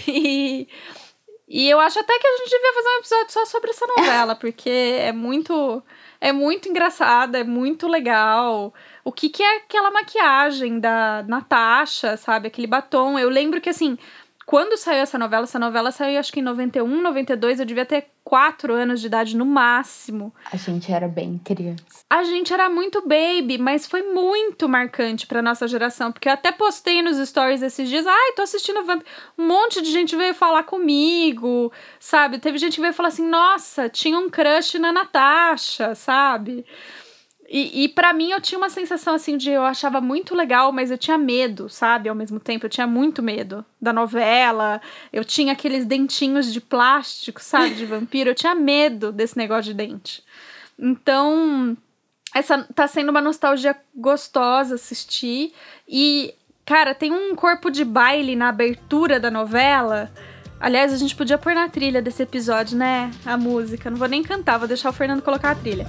E, 0.08 0.68
e 1.48 1.70
eu 1.70 1.80
acho 1.80 2.00
até 2.00 2.18
que 2.18 2.26
a 2.26 2.38
gente 2.38 2.50
devia 2.50 2.74
fazer 2.74 2.88
um 2.88 3.00
episódio 3.00 3.34
só 3.34 3.46
sobre 3.46 3.70
essa 3.72 3.86
novela, 3.98 4.36
porque 4.36 4.70
é 4.70 5.12
muito 5.12 5.84
é 6.26 6.32
muito 6.32 6.68
engraçada, 6.68 7.38
é 7.38 7.44
muito 7.44 7.88
legal. 7.88 8.74
O 9.04 9.12
que 9.12 9.30
que 9.30 9.44
é 9.44 9.58
aquela 9.58 9.92
maquiagem 9.92 10.80
da 10.80 11.24
Natasha, 11.28 12.18
sabe? 12.18 12.48
Aquele 12.48 12.66
batom. 12.66 13.20
Eu 13.20 13.30
lembro 13.30 13.62
que 13.62 13.70
assim, 13.70 13.96
quando 14.46 14.78
saiu 14.78 15.00
essa 15.00 15.18
novela, 15.18 15.44
essa 15.44 15.58
novela 15.58 15.92
saiu 15.92 16.20
acho 16.20 16.32
que 16.32 16.40
em 16.40 16.44
91, 16.44 17.02
92, 17.02 17.60
eu 17.60 17.66
devia 17.66 17.86
ter 17.86 18.08
4 18.24 18.74
anos 18.74 19.02
de 19.02 19.08
idade 19.08 19.36
no 19.36 19.46
máximo. 19.46 20.34
A 20.52 20.58
gente 20.58 20.92
era 20.92 21.08
bem 21.08 21.40
criança. 21.44 21.84
A 22.10 22.24
gente 22.24 22.54
era 22.54 22.70
muito 22.70 23.02
baby, 23.02 23.58
mas 23.58 23.88
foi 23.88 24.02
muito 24.02 24.68
marcante 24.70 25.28
pra 25.28 25.42
nossa 25.42 25.68
geração, 25.68 26.12
porque 26.12 26.30
eu 26.30 26.34
até 26.34 26.52
postei 26.52 27.02
nos 27.02 27.18
stories 27.18 27.62
esses 27.62 27.90
dias, 27.90 28.06
ai, 28.06 28.32
tô 28.36 28.42
assistindo 28.42 28.84
Vamp. 28.84 29.04
Um 29.38 29.48
monte 29.48 29.82
de 29.82 29.92
gente 29.92 30.16
veio 30.16 30.34
falar 30.34 30.64
comigo, 30.64 31.72
sabe? 32.00 32.40
Teve 32.40 32.58
gente 32.58 32.76
que 32.76 32.82
veio 32.82 32.94
falar 32.94 33.10
assim, 33.10 33.28
nossa, 33.28 33.90
tinha 33.90 34.18
um 34.18 34.30
crush 34.30 34.80
na 34.80 34.92
Natasha, 34.92 35.96
sabe? 35.96 36.66
E, 37.48 37.84
e 37.84 37.90
para 37.90 38.12
mim 38.12 38.32
eu 38.32 38.42
tinha 38.42 38.58
uma 38.58 38.70
sensação 38.70 39.14
assim 39.14 39.38
de 39.38 39.52
eu 39.52 39.64
achava 39.64 40.02
muito 40.02 40.34
legal, 40.34 40.72
mas 40.72 40.90
eu 40.90 40.98
tinha 40.98 41.18
medo, 41.18 41.70
sabe? 41.70 42.10
Ao 42.10 42.16
mesmo 42.16 42.40
tempo, 42.40 42.66
eu 42.66 42.70
tinha 42.70 42.88
muito 42.88 43.22
medo 43.22 43.64
da 43.80 43.94
novela. 43.94 44.82
Eu 45.14 45.24
tinha 45.24 45.54
aqueles 45.54 45.86
dentinhos 45.86 46.52
de 46.52 46.60
plástico, 46.60 47.42
sabe? 47.42 47.76
De 47.76 47.86
vampiro. 47.88 48.32
Eu 48.32 48.36
tinha 48.36 48.56
medo 48.56 49.12
desse 49.12 49.38
negócio 49.38 49.66
de 49.66 49.74
dente. 49.74 50.24
Então, 50.78 51.78
essa 52.34 52.64
tá 52.74 52.88
sendo 52.88 53.10
uma 53.10 53.22
nostalgia 53.22 53.76
gostosa 53.96 54.76
assistir. 54.76 55.54
E, 55.88 56.34
cara, 56.66 56.96
tem 56.96 57.12
um 57.12 57.36
corpo 57.36 57.70
de 57.70 57.86
baile 57.86 58.36
na 58.36 58.50
abertura 58.50 59.20
da 59.20 59.30
novela. 59.30 60.12
Aliás, 60.60 60.92
a 60.92 60.98
gente 60.98 61.16
podia 61.16 61.38
pôr 61.38 61.54
na 61.54 61.70
trilha 61.70 62.02
desse 62.02 62.24
episódio, 62.24 62.76
né? 62.76 63.12
A 63.24 63.38
música. 63.38 63.92
Não 63.92 63.98
vou 63.98 64.08
nem 64.08 64.24
cantar, 64.24 64.58
vou 64.58 64.68
deixar 64.68 64.90
o 64.90 64.94
Fernando 64.94 65.22
colocar 65.22 65.52
a 65.52 65.56
trilha. 65.56 65.86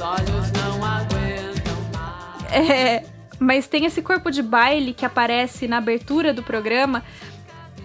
Olhos 0.00 0.50
não 0.52 0.84
aguentam 0.84 1.76
mais. 1.92 2.70
É, 2.70 3.04
mas 3.38 3.66
tem 3.66 3.84
esse 3.84 4.02
corpo 4.02 4.30
de 4.30 4.42
baile 4.42 4.92
que 4.92 5.04
aparece 5.04 5.66
na 5.66 5.78
abertura 5.78 6.32
do 6.32 6.42
programa 6.42 7.02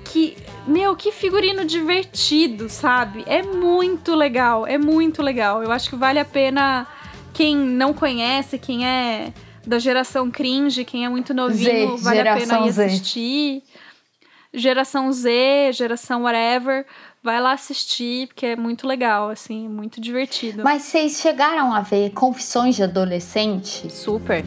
que, 0.05 0.37
meu, 0.65 0.95
que 0.95 1.11
figurino 1.11 1.65
divertido, 1.65 2.69
sabe? 2.69 3.23
É 3.27 3.43
muito 3.43 4.15
legal, 4.15 4.65
é 4.65 4.77
muito 4.77 5.21
legal. 5.21 5.61
Eu 5.61 5.71
acho 5.71 5.89
que 5.89 5.95
vale 5.95 6.19
a 6.19 6.25
pena 6.25 6.87
quem 7.33 7.55
não 7.55 7.93
conhece, 7.93 8.57
quem 8.57 8.87
é 8.87 9.33
da 9.67 9.77
geração 9.77 10.31
cringe, 10.31 10.85
quem 10.85 11.05
é 11.05 11.09
muito 11.09 11.33
novinho, 11.33 11.97
Z, 11.97 12.03
vale 12.03 12.19
a 12.21 12.35
pena 12.35 12.65
ir 12.65 12.71
Z. 12.71 12.85
assistir. 12.85 13.63
Geração 14.53 15.11
Z, 15.11 15.73
geração 15.73 16.23
whatever, 16.23 16.85
vai 17.25 17.41
lá 17.41 17.53
assistir, 17.53 18.27
porque 18.27 18.45
é 18.45 18.55
muito 18.55 18.87
legal, 18.87 19.29
assim, 19.29 19.67
muito 19.67 19.99
divertido. 19.99 20.63
Mas 20.63 20.83
vocês 20.83 21.19
chegaram 21.19 21.73
a 21.73 21.81
ver 21.81 22.11
Confissões 22.11 22.75
de 22.75 22.83
Adolescente? 22.83 23.91
Super. 23.91 24.45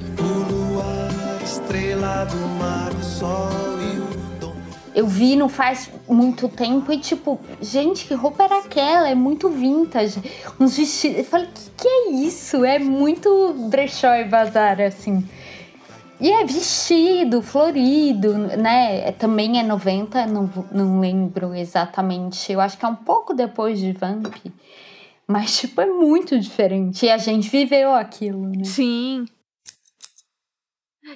Eu 4.95 5.07
vi 5.09 5.35
não 5.35 5.49
faz 5.49 5.91
muito 6.09 6.49
tempo 6.49 6.93
e 6.93 6.99
tipo, 6.99 7.41
gente, 7.61 8.07
que 8.07 8.15
roupa 8.15 8.45
era 8.45 8.59
aquela? 8.59 9.09
É 9.09 9.15
muito 9.15 9.49
vintage. 9.49 10.23
Uns 10.61 10.77
vestidos. 10.77 11.19
Eu 11.19 11.25
falei, 11.25 11.49
que 11.53 11.69
que 11.79 11.89
é 11.89 12.11
isso? 12.11 12.65
É 12.65 12.79
muito 12.79 13.55
brechó 13.71 14.15
e 14.15 14.25
bazar, 14.25 14.81
assim. 14.81 15.25
E 16.21 16.31
é 16.31 16.45
vestido, 16.45 17.41
florido, 17.43 18.37
né? 18.37 19.09
É- 19.09 19.13
Também 19.13 19.59
é 19.61 19.63
90, 19.63 20.27
não, 20.27 20.51
não 20.73 21.01
lembro 21.01 21.55
exatamente. 21.55 22.53
Eu 22.53 22.61
acho 22.61 22.77
que 22.77 22.85
é 22.85 22.89
um 22.89 22.97
pouco 22.97 23.33
depois 23.33 23.79
de 23.79 23.93
Vamp. 23.93 24.35
Mas, 25.27 25.59
tipo, 25.61 25.81
é 25.81 25.87
muito 25.87 26.39
diferente. 26.39 27.07
E 27.07 27.11
a 27.11 27.19
gente 27.19 27.49
viveu 27.49 27.93
aquilo, 27.93 28.49
né? 28.49 28.65
Sim. 28.65 29.27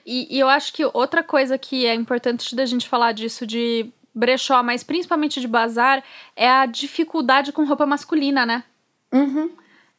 E, 0.06 0.36
e 0.36 0.38
eu 0.38 0.48
acho 0.48 0.72
que 0.72 0.84
outra 0.84 1.22
coisa 1.22 1.58
que 1.58 1.86
é 1.86 1.94
importante 1.94 2.54
da 2.54 2.64
gente 2.64 2.88
falar 2.88 3.12
disso 3.12 3.46
de 3.46 3.90
brechó, 4.14 4.62
mas 4.62 4.82
principalmente 4.84 5.40
de 5.40 5.48
bazar, 5.48 6.02
é 6.36 6.48
a 6.48 6.66
dificuldade 6.66 7.52
com 7.52 7.64
roupa 7.64 7.86
masculina, 7.86 8.44
né? 8.44 8.64
Uhum. 9.12 9.50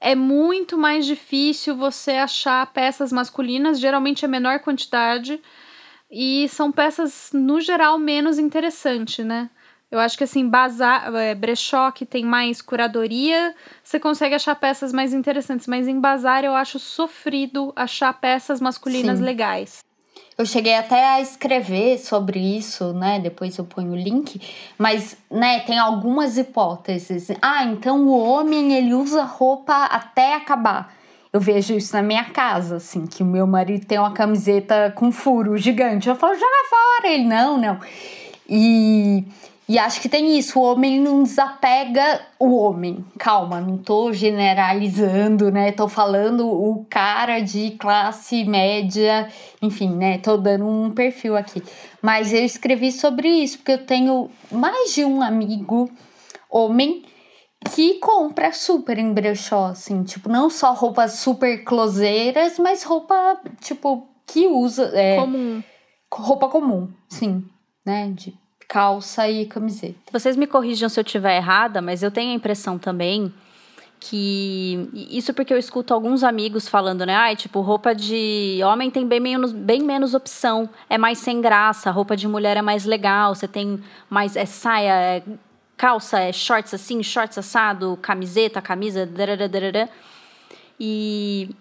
É 0.06 0.16
muito 0.16 0.78
mais 0.78 1.06
difícil 1.06 1.78
você 1.78 2.12
achar 2.12 2.68
peças 2.74 3.10
masculinas, 3.10 3.80
geralmente 3.80 4.26
é 4.26 4.28
menor 4.28 4.60
quantidade, 4.60 5.42
e 6.12 6.46
são 6.50 6.74
peças, 6.74 7.30
no 7.34 7.62
geral, 7.62 7.98
menos 7.98 8.38
interessantes, 8.38 9.26
né? 9.26 9.50
Eu 9.90 10.00
acho 10.00 10.18
que 10.18 10.26
assim, 10.26 10.46
bazar, 10.50 11.16
é, 11.16 11.34
brechó 11.34 11.90
que 11.90 12.06
tem 12.06 12.26
mais 12.26 12.62
curadoria, 12.62 13.56
você 13.82 13.98
consegue 13.98 14.36
achar 14.36 14.56
peças 14.56 14.92
mais 14.92 15.14
interessantes, 15.14 15.68
mas 15.68 15.88
em 15.88 15.98
bazar 15.98 16.44
eu 16.44 16.54
acho 16.54 16.80
sofrido 16.80 17.72
achar 17.74 18.12
peças 18.12 18.60
masculinas 18.60 19.20
Sim. 19.20 19.24
legais. 19.24 19.86
Eu 20.38 20.46
cheguei 20.46 20.76
até 20.76 21.14
a 21.14 21.22
escrever 21.22 22.00
sobre 22.00 22.40
isso, 22.40 22.92
né? 22.94 23.20
Depois 23.20 23.58
eu 23.58 23.66
ponho 23.66 23.92
o 23.92 23.96
link. 23.96 24.42
Mas, 24.78 25.16
né, 25.30 25.60
tem 25.60 25.78
algumas 25.78 26.38
hipóteses. 26.38 27.30
Ah, 27.42 27.64
então 27.66 28.08
o 28.08 28.18
homem, 28.18 28.74
ele 28.74 28.94
usa 28.94 29.24
roupa 29.24 29.86
até 29.86 30.36
acabar. 30.36 30.94
Eu 31.32 31.40
vejo 31.40 31.74
isso 31.74 31.96
na 31.96 32.02
minha 32.02 32.26
casa, 32.26 32.78
assim, 32.78 33.06
que 33.06 33.24
o 33.24 33.26
meu 33.26 33.46
marido 33.46 33.86
tem 33.86 33.98
uma 33.98 34.12
camiseta 34.12 34.92
com 34.96 35.12
furo 35.12 35.58
gigante. 35.58 36.10
Eu 36.10 36.16
falo, 36.16 36.34
joga 36.34 36.70
fora. 36.70 37.12
Ele, 37.12 37.26
não, 37.26 37.58
não. 37.58 37.80
E, 38.48 39.24
E 39.68 39.80
acho 39.80 40.02
que 40.02 40.10
tem 40.10 40.38
isso, 40.38 40.60
o 40.60 40.64
homem 40.64 41.00
não 41.00 41.24
desapega 41.24 42.22
o 42.38 42.54
homem. 42.58 43.04
Calma, 43.18 43.62
não 43.62 43.78
tô 43.78 44.12
generalizando, 44.12 45.50
né? 45.50 45.72
Tô 45.72 45.88
falando 45.88 46.46
o 46.48 46.86
cara 46.90 47.40
de 47.40 47.72
classe 47.72 48.44
média, 48.44 49.30
enfim, 49.62 49.96
né? 49.96 50.18
Tô 50.18 50.36
dando 50.36 50.68
um 50.68 50.92
perfil 50.92 51.38
aqui. 51.38 51.64
Mas 52.02 52.34
eu 52.34 52.44
escrevi 52.44 52.92
sobre 52.92 53.30
isso, 53.30 53.60
porque 53.60 53.72
eu 53.72 53.86
tenho 53.86 54.30
mais 54.52 54.94
de 54.94 55.06
um 55.06 55.22
amigo 55.22 55.90
homem 56.52 57.06
que 57.74 57.94
compra 58.00 58.52
super 58.52 58.98
em 58.98 59.14
brechó, 59.14 59.68
assim, 59.68 60.04
tipo, 60.04 60.28
não 60.28 60.50
só 60.50 60.74
roupas 60.74 61.14
super 61.14 61.64
closeiras, 61.64 62.60
mas 62.60 62.84
roupa, 62.84 63.40
tipo, 63.62 64.10
que 64.28 64.46
usa. 64.46 64.92
É, 64.94 65.16
Comum. 65.16 65.64
roupa 66.14 66.50
comum, 66.50 66.90
sim, 67.08 67.46
né? 67.86 68.12
De 68.14 68.38
calça 68.74 69.30
e 69.30 69.46
camiseta. 69.46 70.00
Vocês 70.12 70.36
me 70.36 70.48
corrijam 70.48 70.90
se 70.90 71.00
eu 71.00 71.04
estiver 71.04 71.38
errada, 71.38 71.80
mas 71.80 72.02
eu 72.02 72.10
tenho 72.10 72.32
a 72.32 72.34
impressão 72.34 72.80
também 72.80 73.32
que 74.00 74.90
isso 75.12 75.32
porque 75.32 75.54
eu 75.54 75.60
escuto 75.60 75.94
alguns 75.94 76.24
amigos 76.24 76.68
falando, 76.68 77.06
né? 77.06 77.16
Ai, 77.16 77.36
tipo, 77.36 77.62
roupa 77.62 77.94
de 77.94 78.60
homem 78.66 78.90
tem 78.90 79.08
bem 79.08 79.20
menos, 79.20 79.52
bem 79.54 79.84
menos 79.84 80.16
opção, 80.16 80.68
é 80.90 80.98
mais 80.98 81.20
sem 81.20 81.40
graça, 81.40 81.92
roupa 81.92 82.18
de 82.18 82.28
mulher 82.28 82.58
é 82.58 82.64
mais 82.64 82.84
legal, 82.84 83.36
você 83.36 83.48
tem 83.48 83.80
mais 84.10 84.36
é 84.36 84.46
saia, 84.46 84.92
é 84.92 85.24
calça, 85.78 86.20
é 86.20 86.34
shorts 86.34 86.74
assim, 86.74 87.04
shorts 87.04 87.38
assado, 87.38 87.96
camiseta, 88.02 88.60
camisa, 88.60 89.06
darará. 89.06 89.88
E 90.80 91.56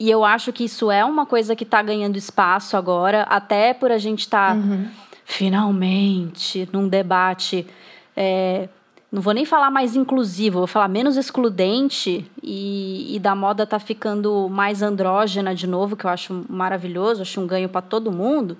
e 0.00 0.08
eu 0.08 0.24
acho 0.24 0.52
que 0.52 0.64
isso 0.64 0.92
é 0.92 1.04
uma 1.04 1.26
coisa 1.26 1.56
que 1.56 1.64
tá 1.64 1.82
ganhando 1.82 2.16
espaço 2.16 2.76
agora, 2.76 3.22
até 3.24 3.74
por 3.74 3.90
a 3.90 3.98
gente 3.98 4.20
estar 4.20 4.54
tá, 4.54 4.62
finalmente 5.28 6.66
num 6.72 6.88
debate 6.88 7.66
é, 8.16 8.66
não 9.12 9.20
vou 9.20 9.34
nem 9.34 9.44
falar 9.44 9.70
mais 9.70 9.94
inclusivo, 9.94 10.58
vou 10.58 10.66
falar 10.66 10.88
menos 10.88 11.18
excludente 11.18 12.28
e, 12.42 13.14
e 13.14 13.18
da 13.18 13.34
moda 13.34 13.66
tá 13.66 13.78
ficando 13.78 14.48
mais 14.48 14.80
andrógena 14.80 15.54
de 15.54 15.66
novo, 15.66 15.96
que 15.96 16.06
eu 16.06 16.10
acho 16.10 16.44
maravilhoso, 16.48 17.22
acho 17.22 17.40
um 17.40 17.46
ganho 17.46 17.68
para 17.68 17.82
todo 17.82 18.10
mundo. 18.10 18.56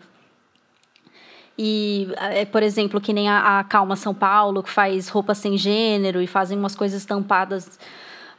E, 1.59 2.09
é, 2.19 2.45
por 2.45 2.63
exemplo, 2.63 3.01
que 3.01 3.13
nem 3.13 3.29
a, 3.29 3.59
a 3.59 3.65
Calma 3.65 3.97
São 3.97 4.15
Paulo, 4.15 4.63
que 4.63 4.71
faz 4.71 5.09
roupa 5.09 5.35
sem 5.35 5.57
gênero 5.57 6.23
e 6.23 6.27
fazem 6.27 6.57
umas 6.57 6.77
coisas 6.77 7.01
estampadas. 7.01 7.79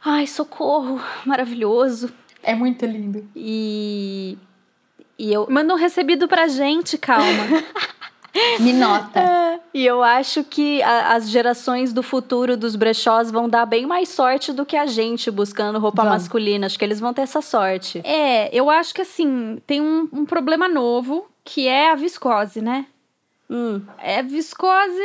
Ai, 0.04 0.26
socorro, 0.26 1.00
maravilhoso. 1.26 2.10
É 2.42 2.54
muito 2.54 2.86
lindo. 2.86 3.28
E, 3.36 4.38
e 5.18 5.32
eu, 5.32 5.46
Manda 5.50 5.74
um 5.74 5.76
recebido 5.76 6.26
pra 6.26 6.48
gente, 6.48 6.96
calma. 6.96 7.44
Me 8.60 8.72
nota. 8.72 9.20
E 9.72 9.86
eu 9.86 10.02
acho 10.02 10.42
que 10.42 10.82
a- 10.82 11.14
as 11.14 11.30
gerações 11.30 11.92
do 11.92 12.02
futuro 12.02 12.56
dos 12.56 12.74
brechós 12.74 13.30
vão 13.30 13.48
dar 13.48 13.64
bem 13.64 13.86
mais 13.86 14.08
sorte 14.08 14.52
do 14.52 14.66
que 14.66 14.76
a 14.76 14.84
gente 14.84 15.30
buscando 15.30 15.78
roupa 15.78 16.02
Vão. 16.02 16.10
masculina. 16.10 16.66
Acho 16.66 16.76
que 16.76 16.84
eles 16.84 16.98
vão 16.98 17.14
ter 17.14 17.22
essa 17.22 17.40
sorte. 17.40 18.00
é, 18.04 18.50
eu 18.52 18.68
acho 18.68 18.92
que 18.92 19.02
assim, 19.02 19.62
tem 19.68 19.80
um, 19.80 20.08
um 20.12 20.26
problema 20.26 20.68
novo, 20.68 21.24
que 21.44 21.68
é 21.68 21.88
a 21.92 21.94
viscose, 21.94 22.60
né? 22.60 22.86
Hum, 23.48 23.80
É, 23.98 24.22
viscose 24.24 24.98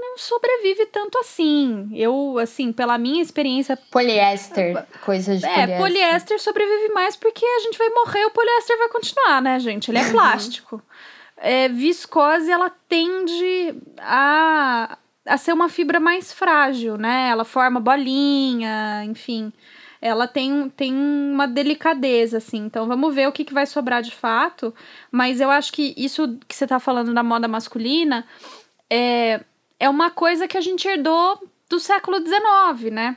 não 0.00 0.18
sobrevive 0.18 0.86
tanto 0.86 1.16
assim. 1.18 1.88
Eu, 1.94 2.38
assim, 2.40 2.72
pela 2.72 2.98
minha 2.98 3.22
experiência 3.22 3.76
Poliéster, 3.90 4.84
coisa 5.04 5.36
de 5.36 5.44
É, 5.44 5.50
poliéster. 5.54 5.78
poliéster 5.78 6.40
sobrevive 6.40 6.92
mais 6.92 7.14
porque 7.14 7.44
a 7.44 7.60
gente 7.60 7.78
vai 7.78 7.88
morrer, 7.90 8.24
o 8.24 8.30
poliéster 8.30 8.76
vai 8.78 8.88
continuar, 8.88 9.40
né, 9.42 9.60
gente? 9.60 9.90
Ele 9.92 9.98
é 9.98 10.10
plástico. 10.10 10.82
É, 11.40 11.68
viscose, 11.68 12.50
ela 12.50 12.70
tende 12.88 13.74
a, 13.98 14.98
a 15.24 15.36
ser 15.36 15.52
uma 15.52 15.68
fibra 15.68 16.00
mais 16.00 16.32
frágil, 16.32 16.96
né? 16.96 17.28
Ela 17.30 17.44
forma 17.44 17.80
bolinha, 17.80 19.04
enfim. 19.04 19.52
Ela 20.00 20.28
tem, 20.28 20.68
tem 20.70 20.94
uma 20.94 21.46
delicadeza, 21.46 22.38
assim. 22.38 22.58
Então, 22.58 22.86
vamos 22.86 23.14
ver 23.14 23.28
o 23.28 23.32
que, 23.32 23.44
que 23.44 23.54
vai 23.54 23.66
sobrar 23.66 24.02
de 24.02 24.14
fato. 24.14 24.74
Mas 25.10 25.40
eu 25.40 25.50
acho 25.50 25.72
que 25.72 25.94
isso 25.96 26.38
que 26.46 26.54
você 26.54 26.66
tá 26.66 26.80
falando 26.80 27.14
da 27.14 27.22
moda 27.22 27.48
masculina 27.48 28.26
é, 28.90 29.40
é 29.78 29.88
uma 29.88 30.10
coisa 30.10 30.48
que 30.48 30.56
a 30.56 30.60
gente 30.60 30.86
herdou 30.86 31.40
do 31.68 31.78
século 31.78 32.18
XIX, 32.18 32.92
né? 32.92 33.16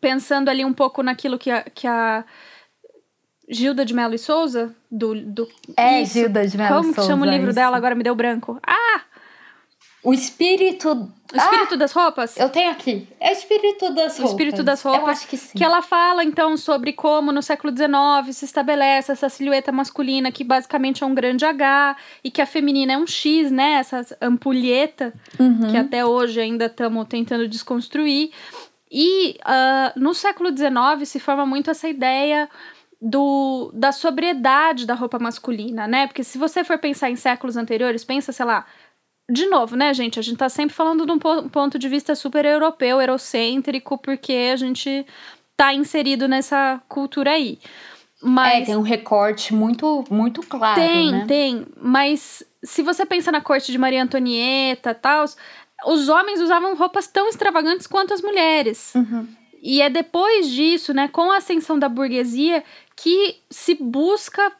pensando 0.00 0.48
ali 0.48 0.64
um 0.64 0.72
pouco 0.72 1.02
naquilo 1.02 1.38
que 1.38 1.50
a, 1.50 1.62
que 1.62 1.86
a 1.86 2.24
Gilda 3.50 3.84
de 3.84 3.92
Mello 3.92 4.14
e 4.14 4.18
Souza, 4.18 4.74
do. 4.90 5.14
do 5.20 5.48
É, 5.76 6.02
isso. 6.02 6.14
Gilda 6.14 6.46
de 6.46 6.56
Mello 6.56 6.76
Como 6.76 6.94
que 6.94 7.00
chama 7.02 7.14
o 7.22 7.24
Souza, 7.24 7.30
livro 7.30 7.48
isso. 7.50 7.54
dela? 7.56 7.76
Agora 7.76 7.94
me 7.94 8.02
deu 8.04 8.14
branco. 8.14 8.58
Ah! 8.66 9.00
O 10.02 10.14
espírito. 10.14 11.12
O 11.32 11.36
Espírito 11.36 11.76
das 11.76 11.92
Roupas? 11.92 12.34
Ah, 12.40 12.44
eu 12.44 12.48
tenho 12.48 12.70
aqui. 12.70 13.06
É 13.20 13.28
o 13.28 13.32
espírito 13.32 13.90
das 13.94 14.14
O 14.18 14.22
roupas. 14.22 14.30
Espírito 14.30 14.62
das 14.64 14.82
Roupas. 14.82 15.02
Eu 15.02 15.08
acho 15.08 15.28
que 15.28 15.36
sim. 15.36 15.56
Que 15.58 15.62
ela 15.62 15.82
fala, 15.82 16.24
então, 16.24 16.56
sobre 16.56 16.92
como 16.94 17.30
no 17.30 17.42
século 17.42 17.72
XIX 17.76 18.34
se 18.34 18.46
estabelece 18.46 19.12
essa 19.12 19.28
silhueta 19.28 19.70
masculina, 19.70 20.32
que 20.32 20.42
basicamente 20.42 21.04
é 21.04 21.06
um 21.06 21.14
grande 21.14 21.44
H, 21.44 21.96
e 22.24 22.30
que 22.30 22.40
a 22.42 22.46
feminina 22.46 22.94
é 22.94 22.98
um 22.98 23.06
X, 23.06 23.50
né? 23.52 23.74
Essa 23.74 24.04
ampulheta, 24.22 25.12
Uhum. 25.38 25.70
que 25.70 25.76
até 25.76 26.04
hoje 26.04 26.40
ainda 26.40 26.64
estamos 26.66 27.06
tentando 27.06 27.46
desconstruir. 27.46 28.30
E 28.90 29.36
ah, 29.44 29.92
no 29.94 30.14
século 30.14 30.48
XIX 30.48 31.06
se 31.08 31.20
forma 31.20 31.44
muito 31.46 31.70
essa 31.70 31.86
ideia 31.88 32.48
do, 33.00 33.70
da 33.72 33.92
sobriedade 33.92 34.86
da 34.86 34.94
roupa 34.94 35.18
masculina, 35.18 35.86
né? 35.86 36.06
Porque 36.06 36.22
se 36.22 36.36
você 36.36 36.62
for 36.62 36.78
pensar 36.78 37.10
em 37.10 37.16
séculos 37.16 37.56
anteriores, 37.56 38.04
pensa, 38.04 38.32
sei 38.32 38.44
lá, 38.44 38.66
de 39.30 39.46
novo, 39.46 39.76
né, 39.76 39.94
gente? 39.94 40.18
A 40.18 40.22
gente 40.22 40.36
tá 40.36 40.48
sempre 40.48 40.74
falando 40.74 41.06
de 41.06 41.12
um 41.12 41.18
po- 41.18 41.48
ponto 41.48 41.78
de 41.78 41.88
vista 41.88 42.14
super 42.14 42.44
europeu, 42.44 43.00
eurocêntrico, 43.00 43.96
porque 43.96 44.50
a 44.52 44.56
gente 44.56 45.06
tá 45.56 45.72
inserido 45.72 46.28
nessa 46.28 46.82
cultura 46.88 47.32
aí. 47.32 47.58
Mas 48.22 48.62
É, 48.62 48.66
tem 48.66 48.76
um 48.76 48.82
recorte 48.82 49.54
muito, 49.54 50.04
muito 50.10 50.42
claro, 50.42 50.80
tem, 50.80 51.10
né? 51.12 51.24
tem. 51.26 51.66
Mas 51.80 52.42
se 52.62 52.82
você 52.82 53.06
pensa 53.06 53.32
na 53.32 53.40
corte 53.40 53.72
de 53.72 53.78
Maria 53.78 54.02
Antonieta 54.02 54.90
e 54.90 54.94
tal, 54.94 55.24
os 55.86 56.08
homens 56.08 56.40
usavam 56.40 56.74
roupas 56.74 57.06
tão 57.06 57.28
extravagantes 57.28 57.86
quanto 57.86 58.12
as 58.12 58.20
mulheres. 58.20 58.94
Uhum. 58.94 59.26
E 59.62 59.82
é 59.82 59.90
depois 59.90 60.48
disso, 60.48 60.94
né, 60.94 61.08
com 61.08 61.30
a 61.30 61.36
ascensão 61.36 61.78
da 61.78 61.88
burguesia, 61.88 62.64
que 62.96 63.36
se 63.50 63.74
busca 63.74 64.52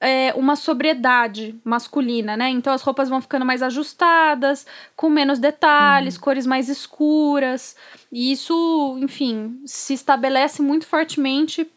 é, 0.00 0.32
uma 0.34 0.56
sobriedade 0.56 1.58
masculina, 1.64 2.36
né? 2.36 2.50
Então 2.50 2.72
as 2.72 2.82
roupas 2.82 3.08
vão 3.08 3.20
ficando 3.20 3.44
mais 3.44 3.62
ajustadas, 3.62 4.66
com 4.94 5.08
menos 5.08 5.38
detalhes, 5.38 6.18
cores 6.18 6.46
mais 6.46 6.68
escuras. 6.68 7.76
E 8.12 8.30
isso, 8.30 8.98
enfim, 9.00 9.60
se 9.64 9.94
estabelece 9.94 10.62
muito 10.62 10.86
fortemente 10.86 11.68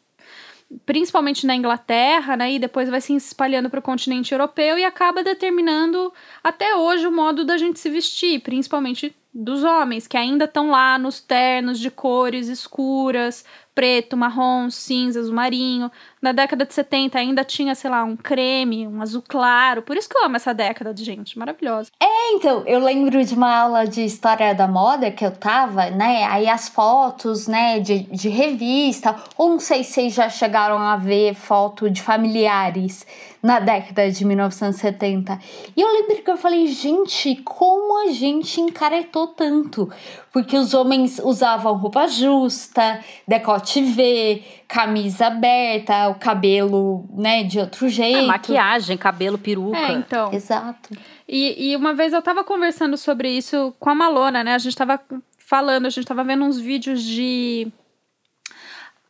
principalmente 0.86 1.48
na 1.48 1.56
Inglaterra, 1.56 2.38
né, 2.38 2.54
e 2.54 2.60
depois 2.60 2.90
vai 2.90 3.02
se 3.02 3.16
espalhando 3.16 3.72
para 3.72 3.80
o 3.80 3.84
continente 3.84 4.34
europeu 4.34 4.78
e 4.78 4.86
acaba 4.86 5.24
determinando 5.24 6.14
até 6.44 6.76
hoje 6.76 7.08
o 7.08 7.12
modo 7.12 7.44
da 7.44 7.58
gente 7.58 7.80
se 7.80 7.90
vestir, 7.90 8.40
principalmente 8.42 9.16
dos 9.34 9.64
homens, 9.64 10.08
que 10.08 10.18
ainda 10.18 10.46
estão 10.46 10.72
lá 10.72 10.98
nos 10.98 11.22
ternos 11.22 11.80
de 11.80 11.92
cores 11.92 12.48
escuras, 12.48 13.46
preto, 13.76 14.18
marrom, 14.18 14.70
cinza, 14.70 15.20
azul 15.20 15.34
marinho. 15.34 15.92
Na 16.22 16.32
década 16.32 16.66
de 16.66 16.74
70 16.74 17.18
ainda 17.18 17.46
tinha, 17.46 17.74
sei 17.76 17.90
lá, 17.90 18.04
um 18.04 18.18
creme, 18.18 18.88
um 18.88 19.02
azul 19.02 19.24
claro. 19.26 19.82
Por 19.82 19.96
isso 19.96 20.10
que 20.10 20.18
eu 20.18 20.26
amo 20.26 20.36
essa 20.36 20.54
década 20.54 20.94
de 20.94 21.04
gente, 21.04 21.40
maravilhosa. 21.40 21.90
Então, 22.32 22.64
eu 22.66 22.80
lembro 22.80 23.24
de 23.24 23.34
uma 23.34 23.56
aula 23.56 23.88
de 23.88 24.04
história 24.04 24.54
da 24.54 24.68
moda 24.68 25.10
que 25.12 25.26
eu 25.26 25.32
tava, 25.32 25.90
né? 25.90 26.26
Aí 26.26 26.50
as 26.50 26.68
fotos, 26.68 27.48
né, 27.48 27.80
de, 27.80 28.00
de 28.00 28.30
revista, 28.30 29.16
ou 29.38 29.50
não 29.52 29.60
sei 29.60 29.84
se 29.84 29.94
vocês 29.94 30.14
já 30.14 30.30
chegaram 30.30 30.78
a 30.78 30.98
ver 30.98 31.34
foto 31.34 31.90
de 31.90 32.02
familiares 32.02 33.06
na 33.42 33.60
década 33.60 34.12
de 34.12 34.26
1970. 34.26 35.40
E 35.76 35.82
eu 35.82 35.88
lembro 35.88 36.22
que 36.22 36.30
eu 36.30 36.38
falei, 36.38 36.68
gente, 36.68 37.38
como 37.44 38.08
a 38.08 38.12
gente 38.12 38.60
encaretou 38.60 39.28
tanto? 39.28 39.90
Porque 40.32 40.58
os 40.58 40.74
homens 40.74 41.20
usavam 41.20 41.78
roupa 41.78 42.08
justa, 42.08 43.00
decote 43.28 43.82
V, 43.82 44.44
camisa 44.68 45.28
aberta, 45.28 46.10
o 46.10 46.16
cabelo, 46.16 47.06
né, 47.14 47.44
de 47.44 47.60
outro 47.60 47.88
jeito. 47.88 48.20
É, 48.20 48.22
maquiagem, 48.24 48.98
cabelo, 48.98 49.38
peruca. 49.38 49.78
É, 49.78 49.92
então. 49.94 50.34
Exato. 50.34 50.90
E, 51.28 51.72
e 51.72 51.76
uma 51.76 51.94
vez 51.94 52.12
eu 52.12 52.22
tava 52.22 52.44
conversando 52.44 52.98
sobre 52.98 53.30
isso 53.32 53.74
com 53.80 53.90
a 53.90 53.96
Malona, 53.96 54.44
né? 54.44 54.56
A 54.56 54.58
gente 54.58 54.76
tava 54.76 55.00
falando, 55.38 55.86
a 55.86 55.90
gente 55.90 56.06
tava 56.06 56.24
vendo 56.24 56.44
uns 56.44 56.60
vídeos 56.60 57.02
de. 57.04 57.72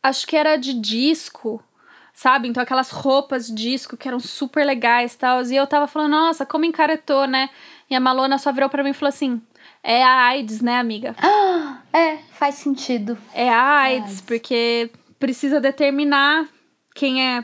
Acho 0.02 0.26
que 0.26 0.36
era 0.36 0.56
de 0.56 0.72
disco, 0.72 1.62
sabe? 2.20 2.48
Então 2.48 2.62
aquelas 2.62 2.90
roupas 2.90 3.46
disco 3.46 3.96
que 3.96 4.06
eram 4.06 4.20
super 4.20 4.62
legais 4.62 5.14
e 5.14 5.18
tal. 5.18 5.42
E 5.42 5.56
eu 5.56 5.66
tava 5.66 5.86
falando, 5.86 6.10
nossa, 6.10 6.44
como 6.44 6.66
encaretou, 6.66 7.26
né? 7.26 7.48
E 7.88 7.94
a 7.94 8.00
Malona 8.00 8.36
só 8.36 8.52
virou 8.52 8.68
pra 8.68 8.84
mim 8.84 8.90
e 8.90 8.94
falou 8.94 9.08
assim: 9.08 9.40
é 9.82 10.04
a 10.04 10.26
AIDS, 10.26 10.60
né, 10.60 10.78
amiga? 10.78 11.16
Ah, 11.18 11.78
é, 11.96 12.18
faz 12.32 12.56
sentido. 12.56 13.16
É 13.32 13.48
a 13.48 13.78
AIDS, 13.78 14.10
AIDS. 14.10 14.20
porque 14.20 14.90
precisa 15.18 15.60
determinar 15.60 16.46
quem 16.94 17.26
é 17.26 17.42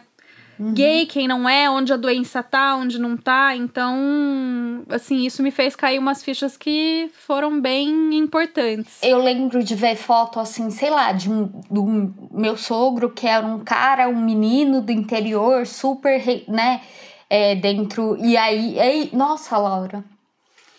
gay, 0.58 1.06
quem 1.06 1.28
não 1.28 1.48
é, 1.48 1.68
onde 1.68 1.92
a 1.92 1.96
doença 1.96 2.42
tá, 2.42 2.76
onde 2.76 2.98
não 2.98 3.16
tá. 3.16 3.54
Então, 3.54 4.84
assim, 4.88 5.24
isso 5.24 5.42
me 5.42 5.50
fez 5.50 5.76
cair 5.76 5.98
umas 5.98 6.22
fichas 6.22 6.56
que 6.56 7.10
foram 7.26 7.60
bem 7.60 8.14
importantes. 8.16 8.98
Eu 9.02 9.18
lembro 9.18 9.62
de 9.62 9.74
ver 9.74 9.96
foto, 9.96 10.40
assim, 10.40 10.70
sei 10.70 10.90
lá, 10.90 11.12
de 11.12 11.30
um, 11.30 11.46
do 11.70 11.84
meu 12.30 12.56
sogro, 12.56 13.10
que 13.10 13.26
era 13.26 13.46
um 13.46 13.60
cara, 13.60 14.08
um 14.08 14.20
menino 14.20 14.80
do 14.80 14.92
interior, 14.92 15.66
super, 15.66 16.22
né, 16.48 16.80
é, 17.28 17.54
dentro. 17.54 18.16
E 18.18 18.36
aí, 18.36 18.78
aí, 18.78 19.10
nossa, 19.12 19.58
Laura, 19.58 20.04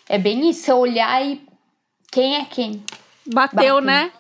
é 0.10 0.18
bem 0.18 0.50
isso, 0.50 0.74
olhar 0.74 1.26
e 1.26 1.42
quem 2.12 2.36
é 2.36 2.46
quem? 2.46 2.84
Bateu, 3.26 3.76
Bateu. 3.76 3.82
né? 3.82 4.12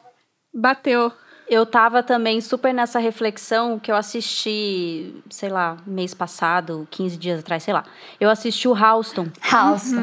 Bateu. 0.53 1.11
Eu 1.49 1.65
tava 1.65 2.03
também 2.03 2.41
super 2.41 2.73
nessa 2.73 2.99
reflexão 2.99 3.79
que 3.79 3.89
eu 3.89 3.95
assisti, 3.95 5.15
sei 5.29 5.47
lá, 5.49 5.77
mês 5.87 6.13
passado, 6.13 6.85
15 6.91 7.15
dias 7.17 7.39
atrás, 7.39 7.63
sei 7.63 7.73
lá. 7.73 7.85
Eu 8.19 8.29
assisti 8.29 8.67
o 8.67 8.73
Houston. 8.75 9.27
House. 9.49 9.93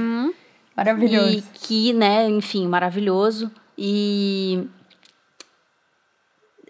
Maravilhoso. 0.75 1.39
E 1.39 1.43
que, 1.53 1.93
né, 1.93 2.29
enfim, 2.31 2.67
maravilhoso. 2.67 3.51
E 3.77 4.67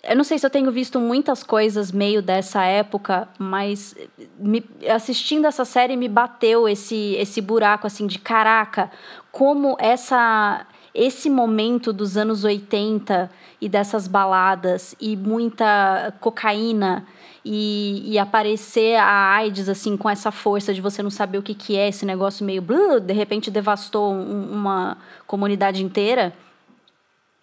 eu 0.02 0.16
não 0.16 0.24
sei 0.24 0.38
se 0.38 0.44
eu 0.44 0.50
tenho 0.50 0.70
visto 0.70 0.98
muitas 1.00 1.42
coisas 1.42 1.90
meio 1.90 2.20
dessa 2.20 2.64
época, 2.64 3.28
mas 3.38 3.94
me- 4.38 4.64
assistindo 4.92 5.46
essa 5.46 5.64
série 5.64 5.96
me 5.96 6.08
bateu 6.08 6.68
esse 6.68 7.14
esse 7.14 7.40
buraco 7.40 7.86
assim 7.86 8.06
de 8.06 8.18
caraca, 8.18 8.90
como 9.32 9.76
essa 9.78 10.66
esse 10.94 11.28
momento 11.28 11.92
dos 11.92 12.16
anos 12.16 12.44
80 12.44 13.30
e 13.60 13.68
dessas 13.68 14.06
baladas 14.06 14.94
e 15.00 15.16
muita 15.16 16.14
cocaína 16.20 17.04
e, 17.44 18.12
e 18.12 18.18
aparecer 18.18 18.96
a 18.96 19.34
AIDS 19.34 19.68
assim 19.68 19.96
com 19.96 20.08
essa 20.08 20.30
força 20.30 20.72
de 20.72 20.80
você 20.80 21.02
não 21.02 21.10
saber 21.10 21.38
o 21.38 21.42
que, 21.42 21.54
que 21.54 21.76
é 21.76 21.88
esse 21.88 22.06
negócio 22.06 22.46
meio 22.46 22.62
blá, 22.62 22.98
de 23.00 23.12
repente 23.12 23.50
devastou 23.50 24.12
um- 24.12 24.52
uma 24.52 24.96
comunidade 25.26 25.82
inteira 25.82 26.32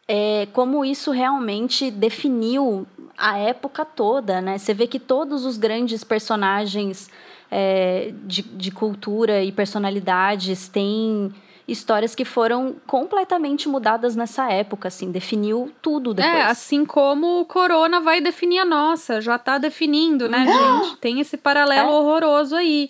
é, 0.08 0.48
como 0.52 0.84
isso 0.84 1.12
realmente 1.12 1.90
definiu 1.92 2.86
a 3.18 3.38
época 3.38 3.86
toda, 3.86 4.42
né? 4.42 4.58
Você 4.58 4.74
vê 4.74 4.88
que 4.88 5.00
todos 5.00 5.46
os 5.46 5.58
grandes 5.58 6.04
personagens 6.04 7.10
é, 7.50 8.12
de, 8.24 8.42
de 8.42 8.72
cultura 8.72 9.44
e 9.44 9.52
personalidades 9.52 10.68
têm 10.68 11.32
histórias 11.68 12.14
que 12.16 12.26
foram 12.26 12.76
completamente 12.88 13.68
mudadas 13.70 14.16
nessa 14.16 14.52
época, 14.52 14.88
assim, 14.88 15.12
definiu 15.12 15.72
tudo 15.82 16.14
depois. 16.14 16.36
É, 16.36 16.44
assim 16.44 16.86
como 16.86 17.42
o 17.42 17.46
corona 17.46 18.00
vai 18.00 18.22
definir 18.22 18.60
a 18.60 18.66
nossa, 18.66 19.22
já 19.22 19.38
tá 19.38 19.58
definindo, 19.58 20.28
né, 20.28 20.46
gente? 20.46 20.98
Tem 20.98 21.20
esse 21.20 21.38
paralelo 21.38 21.90
É. 21.90 21.94
horroroso 21.94 22.56
aí. 22.56 22.90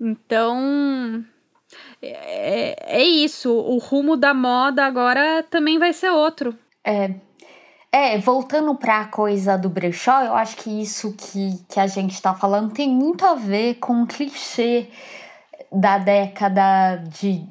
Então, 0.00 1.24
é, 2.02 2.98
é 2.98 3.02
isso. 3.02 3.50
O 3.52 3.78
rumo 3.78 4.16
da 4.16 4.34
moda 4.34 4.84
agora 4.84 5.42
também 5.48 5.78
vai 5.78 5.92
ser 5.92 6.10
outro. 6.10 6.56
É, 7.96 8.18
voltando 8.18 8.74
pra 8.74 9.04
coisa 9.06 9.56
do 9.56 9.68
brechó, 9.68 10.20
eu 10.22 10.34
acho 10.34 10.56
que 10.56 10.82
isso 10.82 11.14
que, 11.16 11.64
que 11.68 11.78
a 11.78 11.86
gente 11.86 12.20
tá 12.20 12.34
falando 12.34 12.72
tem 12.74 12.88
muito 12.88 13.24
a 13.24 13.34
ver 13.34 13.74
com 13.76 14.02
o 14.02 14.06
clichê 14.06 14.88
da 15.72 15.98
década 15.98 16.96
de, 16.96 17.44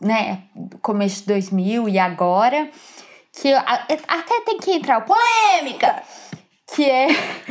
né, 0.00 0.42
começo 0.82 1.20
de 1.22 1.26
2000 1.28 1.88
e 1.88 1.98
agora, 1.98 2.70
que 3.32 3.52
até 3.52 4.40
tem 4.44 4.58
que 4.58 4.72
entrar 4.72 5.02
polêmica, 5.02 6.02
que 6.74 6.84
é, 6.84 7.08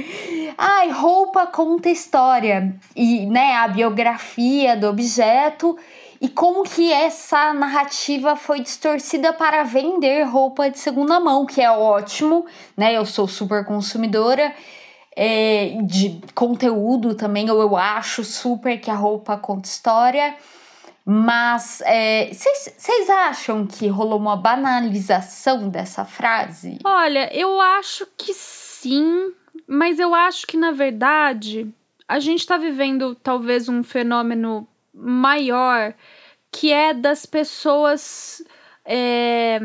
ai, 0.58 0.90
roupa 0.90 1.48
conta 1.48 1.90
história, 1.90 2.76
e, 2.96 3.26
né, 3.26 3.56
a 3.56 3.68
biografia 3.68 4.76
do 4.76 4.88
objeto, 4.88 5.78
e 6.22 6.30
como 6.30 6.64
que 6.64 6.92
essa 6.92 7.54
narrativa 7.54 8.36
foi 8.36 8.62
distorcida 8.62 9.34
para 9.34 9.64
vender 9.64 10.24
roupa 10.24 10.70
de 10.70 10.80
segunda 10.80 11.20
mão, 11.20 11.46
que 11.46 11.62
é 11.62 11.70
ótimo, 11.70 12.46
né? 12.76 12.96
Eu 12.96 13.06
sou 13.06 13.28
super 13.28 13.66
consumidora 13.66 14.54
é, 15.16 15.78
de 15.84 16.22
conteúdo 16.34 17.16
também, 17.16 17.48
eu, 17.48 17.60
eu 17.60 17.78
acho 17.78 18.24
super 18.24 18.80
que 18.80 18.90
a 18.90 18.96
roupa 18.96 19.38
conta 19.38 19.68
história. 19.68 20.36
Mas 21.06 21.84
vocês 22.32 23.10
acham 23.12 23.68
que 23.68 23.88
rolou 23.88 24.18
uma 24.18 24.36
banalização 24.36 25.70
dessa 25.70 26.04
frase? 26.04 26.80
Olha, 26.84 27.32
eu 27.32 27.62
acho 27.62 28.08
que 28.18 28.34
sim, 28.34 29.32
mas 29.68 30.00
eu 30.00 30.16
acho 30.16 30.48
que 30.48 30.58
na 30.58 30.72
verdade 30.72 31.72
a 32.08 32.20
gente 32.20 32.46
tá 32.48 32.58
vivendo 32.58 33.14
talvez 33.14 33.70
um 33.70 33.84
fenômeno 33.84 34.68
maior 34.92 35.94
que 36.52 36.72
é 36.72 36.94
das 36.94 37.26
pessoas 37.26 38.44
é, 38.84 39.60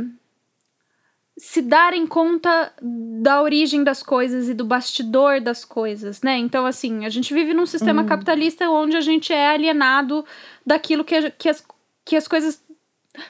se 1.40 1.62
darem 1.62 2.06
conta 2.06 2.70
da 2.82 3.40
origem 3.40 3.82
das 3.82 4.02
coisas 4.02 4.48
e 4.50 4.54
do 4.54 4.64
bastidor 4.64 5.40
das 5.40 5.64
coisas, 5.64 6.20
né? 6.20 6.36
Então, 6.36 6.66
assim, 6.66 7.06
a 7.06 7.08
gente 7.08 7.32
vive 7.32 7.54
num 7.54 7.64
sistema 7.64 8.04
capitalista 8.04 8.68
onde 8.68 8.94
a 8.94 9.00
gente 9.00 9.32
é 9.32 9.48
alienado 9.48 10.22
daquilo 10.70 11.04
que, 11.04 11.30
que, 11.32 11.48
as, 11.48 11.64
que 12.04 12.16
as 12.16 12.28
coisas. 12.28 12.62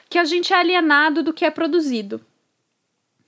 que 0.09 0.19
a 0.19 0.23
gente 0.25 0.53
é 0.53 0.57
alienado 0.57 1.23
do 1.23 1.33
que 1.33 1.43
é 1.43 1.49
produzido 1.49 2.21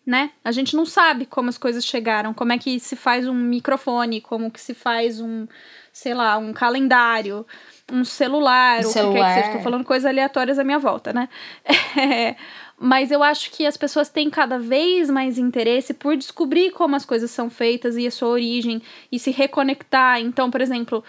né? 0.05 0.31
A 0.43 0.51
gente 0.51 0.75
não 0.75 0.85
sabe 0.85 1.25
como 1.25 1.49
as 1.49 1.57
coisas 1.57 1.85
chegaram, 1.85 2.33
como 2.33 2.51
é 2.51 2.57
que 2.57 2.79
se 2.79 2.95
faz 2.95 3.27
um 3.27 3.33
microfone, 3.33 4.19
como 4.19 4.51
que 4.51 4.59
se 4.59 4.73
faz 4.73 5.21
um, 5.21 5.47
sei 5.93 6.13
lá, 6.13 6.37
um 6.37 6.51
calendário, 6.51 7.45
um 7.91 8.03
celular, 8.03 8.79
Um 8.79 8.81
o 8.81 8.87
que 8.87 8.93
quer 8.93 8.99
que 8.99 8.99
celular. 8.99 9.43
seja. 9.43 9.57
Tô 9.57 9.63
falando 9.63 9.85
coisas 9.85 10.05
aleatórias 10.05 10.59
à 10.59 10.63
minha 10.63 10.79
volta, 10.79 11.13
né? 11.13 11.29
É, 11.97 12.35
mas 12.77 13.11
eu 13.11 13.23
acho 13.23 13.49
que 13.51 13.65
as 13.65 13.77
pessoas 13.77 14.09
têm 14.09 14.29
cada 14.29 14.59
vez 14.59 15.09
mais 15.09 15.37
interesse 15.37 15.93
por 15.93 16.17
descobrir 16.17 16.71
como 16.71 16.97
as 16.97 17.05
coisas 17.05 17.31
são 17.31 17.49
feitas 17.49 17.95
e 17.95 18.05
a 18.05 18.11
sua 18.11 18.27
origem 18.27 18.81
e 19.09 19.17
se 19.17 19.31
reconectar. 19.31 20.19
Então, 20.19 20.51
por 20.51 20.59
exemplo, 20.59 21.01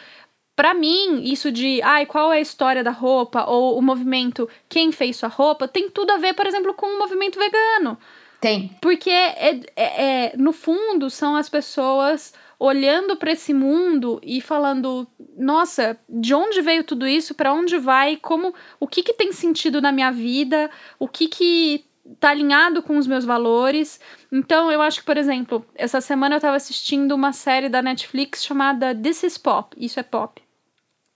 Pra 0.57 0.73
mim, 0.73 1.23
isso 1.25 1.51
de, 1.51 1.83
ai, 1.83 2.07
qual 2.07 2.33
é 2.33 2.37
a 2.37 2.41
história 2.41 2.85
da 2.85 2.93
roupa 2.93 3.45
ou 3.45 3.77
o 3.77 3.83
movimento, 3.83 4.49
quem 4.69 4.93
fez 4.93 5.17
sua 5.17 5.29
roupa, 5.29 5.67
tem 5.67 5.91
tudo 5.91 6.13
a 6.13 6.17
ver, 6.19 6.35
por 6.35 6.47
exemplo, 6.47 6.73
com 6.75 6.87
o 6.87 6.99
movimento 6.99 7.39
vegano. 7.39 7.99
Tem. 8.41 8.71
Porque, 8.81 9.11
é, 9.11 9.61
é- 9.75 10.05
é- 10.05 10.33
no 10.37 10.53
fundo, 10.53 11.11
são 11.11 11.35
as 11.35 11.49
pessoas 11.49 12.33
olhando 12.59 13.17
para 13.17 13.33
esse 13.33 13.53
mundo 13.53 14.21
e 14.23 14.41
falando: 14.41 15.07
nossa, 15.37 15.99
de 16.09 16.35
onde 16.35 16.61
veio 16.61 16.85
tudo 16.85 17.07
isso? 17.07 17.35
Para 17.35 17.53
onde 17.53 17.79
vai? 17.79 18.17
Como, 18.17 18.55
o 18.79 18.87
que, 18.87 19.03
que 19.03 19.13
tem 19.15 19.33
sentido 19.33 19.81
na 19.81 19.91
minha 19.91 20.13
vida? 20.13 20.71
O 20.99 21.09
que, 21.09 21.27
que 21.27 21.85
tá 22.21 22.31
alinhado 22.31 22.83
com 22.83 22.99
os 22.99 23.07
meus 23.07 23.25
valores? 23.25 23.99
Então, 24.31 24.71
eu 24.71 24.83
acho 24.83 25.01
que, 25.01 25.07
por 25.07 25.17
exemplo, 25.17 25.65
essa 25.75 26.01
semana 26.01 26.37
eu 26.37 26.41
tava 26.41 26.57
assistindo 26.57 27.13
uma 27.15 27.33
série 27.33 27.69
da 27.69 27.81
Netflix 27.83 28.45
chamada 28.45 28.95
This 28.95 29.23
is 29.23 29.39
Pop. 29.39 29.75
Isso 29.79 29.99
é 29.99 30.03
pop. 30.03 30.44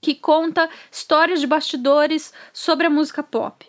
Que 0.01 0.15
conta 0.15 0.69
histórias 0.91 1.41
de 1.41 1.47
bastidores 1.47 2.33
sobre 2.53 2.87
a 2.87 2.91
música 2.91 3.23
pop. 3.23 3.67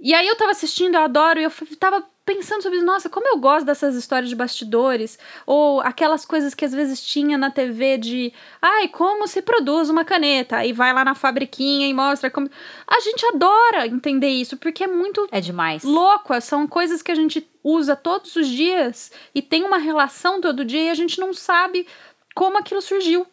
E 0.00 0.14
aí 0.14 0.26
eu 0.26 0.36
tava 0.36 0.50
assistindo, 0.50 0.94
eu 0.96 1.02
adoro, 1.02 1.38
e 1.38 1.44
eu 1.44 1.52
tava 1.78 2.04
pensando 2.24 2.62
sobre, 2.62 2.80
nossa, 2.82 3.08
como 3.08 3.26
eu 3.28 3.38
gosto 3.38 3.66
dessas 3.66 3.94
histórias 3.96 4.28
de 4.28 4.34
bastidores, 4.36 5.18
ou 5.46 5.80
aquelas 5.80 6.24
coisas 6.24 6.54
que 6.54 6.64
às 6.64 6.72
vezes 6.72 7.00
tinha 7.00 7.36
na 7.36 7.50
TV 7.50 7.98
de, 7.98 8.32
ai, 8.60 8.88
como 8.88 9.26
se 9.26 9.42
produz 9.42 9.88
uma 9.90 10.04
caneta, 10.04 10.56
aí 10.56 10.72
vai 10.72 10.92
lá 10.92 11.04
na 11.04 11.14
fabriquinha 11.14 11.86
e 11.88 11.94
mostra 11.94 12.30
como. 12.30 12.48
A 12.86 13.00
gente 13.00 13.24
adora 13.26 13.86
entender 13.86 14.28
isso, 14.28 14.56
porque 14.56 14.84
é 14.84 14.88
muito 14.88 15.28
É 15.30 15.40
demais. 15.40 15.84
louco, 15.84 16.40
são 16.40 16.66
coisas 16.66 17.02
que 17.02 17.12
a 17.12 17.16
gente 17.16 17.48
usa 17.62 17.94
todos 17.94 18.34
os 18.36 18.48
dias 18.48 19.12
e 19.34 19.40
tem 19.42 19.62
uma 19.64 19.78
relação 19.78 20.40
todo 20.40 20.64
dia 20.64 20.82
e 20.84 20.90
a 20.90 20.94
gente 20.94 21.20
não 21.20 21.32
sabe 21.32 21.86
como 22.34 22.58
aquilo 22.58 22.80
surgiu. 22.80 23.26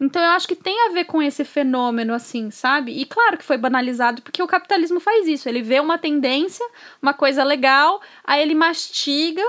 Então 0.00 0.22
eu 0.22 0.30
acho 0.32 0.46
que 0.46 0.54
tem 0.54 0.88
a 0.88 0.92
ver 0.92 1.04
com 1.04 1.22
esse 1.22 1.44
fenômeno, 1.44 2.12
assim, 2.12 2.50
sabe? 2.50 2.92
E 2.92 3.06
claro 3.06 3.38
que 3.38 3.44
foi 3.44 3.56
banalizado, 3.56 4.20
porque 4.20 4.42
o 4.42 4.46
capitalismo 4.46 5.00
faz 5.00 5.26
isso. 5.26 5.48
Ele 5.48 5.62
vê 5.62 5.80
uma 5.80 5.96
tendência, 5.96 6.64
uma 7.00 7.14
coisa 7.14 7.42
legal, 7.42 8.00
aí 8.22 8.42
ele 8.42 8.54
mastiga, 8.54 9.42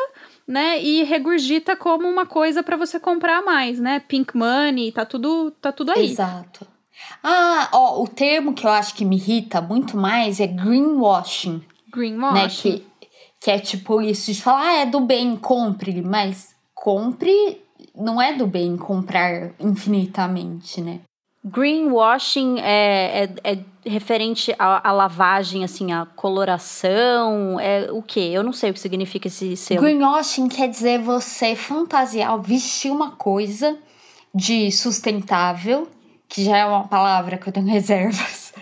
né? 0.47 0.81
E 0.81 1.03
regurgita 1.03 1.75
como 1.75 2.07
uma 2.07 2.25
coisa 2.25 2.63
pra 2.63 2.77
você 2.77 2.97
comprar 2.99 3.43
mais, 3.43 3.77
né? 3.79 3.99
Pink 3.99 4.38
money, 4.38 4.91
tá 4.93 5.05
tudo, 5.05 5.51
tá 5.62 5.71
tudo 5.73 5.91
aí. 5.91 6.12
Exato. 6.12 6.65
Ah, 7.21 7.69
ó, 7.73 8.01
o 8.01 8.07
termo 8.07 8.53
que 8.53 8.65
eu 8.65 8.71
acho 8.71 8.95
que 8.95 9.05
me 9.05 9.17
irrita 9.17 9.62
muito 9.62 9.97
mais 9.97 10.39
é 10.39 10.47
greenwashing, 10.47 11.62
Greenwashing. 11.91 12.71
né? 12.71 12.79
Que, 12.79 13.07
que 13.39 13.51
é 13.51 13.60
tipo 13.60 14.01
isso 14.01 14.31
de 14.31 14.41
falar, 14.41 14.62
ah, 14.69 14.73
é 14.77 14.86
do 14.86 15.01
bem, 15.01 15.36
compre, 15.36 16.01
mas 16.01 16.55
compre 16.73 17.62
não 17.97 18.21
é 18.21 18.33
do 18.33 18.45
bem 18.45 18.77
comprar 18.77 19.51
infinitamente, 19.60 20.79
né? 20.81 21.01
Greenwashing 21.43 22.60
é, 22.60 23.29
é, 23.43 23.53
é 23.53 23.60
referente 23.86 24.53
à, 24.60 24.89
à 24.89 24.91
lavagem, 24.91 25.63
assim, 25.63 25.93
à 25.93 26.05
coloração, 26.05 27.60
é 27.60 27.89
o 27.91 28.01
quê? 28.01 28.31
Eu 28.33 28.43
não 28.43 28.51
sei 28.51 28.71
o 28.71 28.73
que 28.73 28.79
significa 28.79 29.27
esse 29.27 29.55
selo. 29.55 29.81
Greenwashing 29.81 30.49
quer 30.49 30.67
dizer 30.67 30.99
você 30.99 31.55
fantasiar, 31.55 32.38
vestir 32.39 32.91
uma 32.91 33.12
coisa 33.12 33.77
de 34.36 34.71
sustentável, 34.71 35.88
que 36.27 36.43
já 36.43 36.57
é 36.57 36.65
uma 36.65 36.88
palavra 36.88 37.38
que 37.38 37.47
eu 37.47 37.53
tenho 37.53 37.67
reservas. 37.71 38.53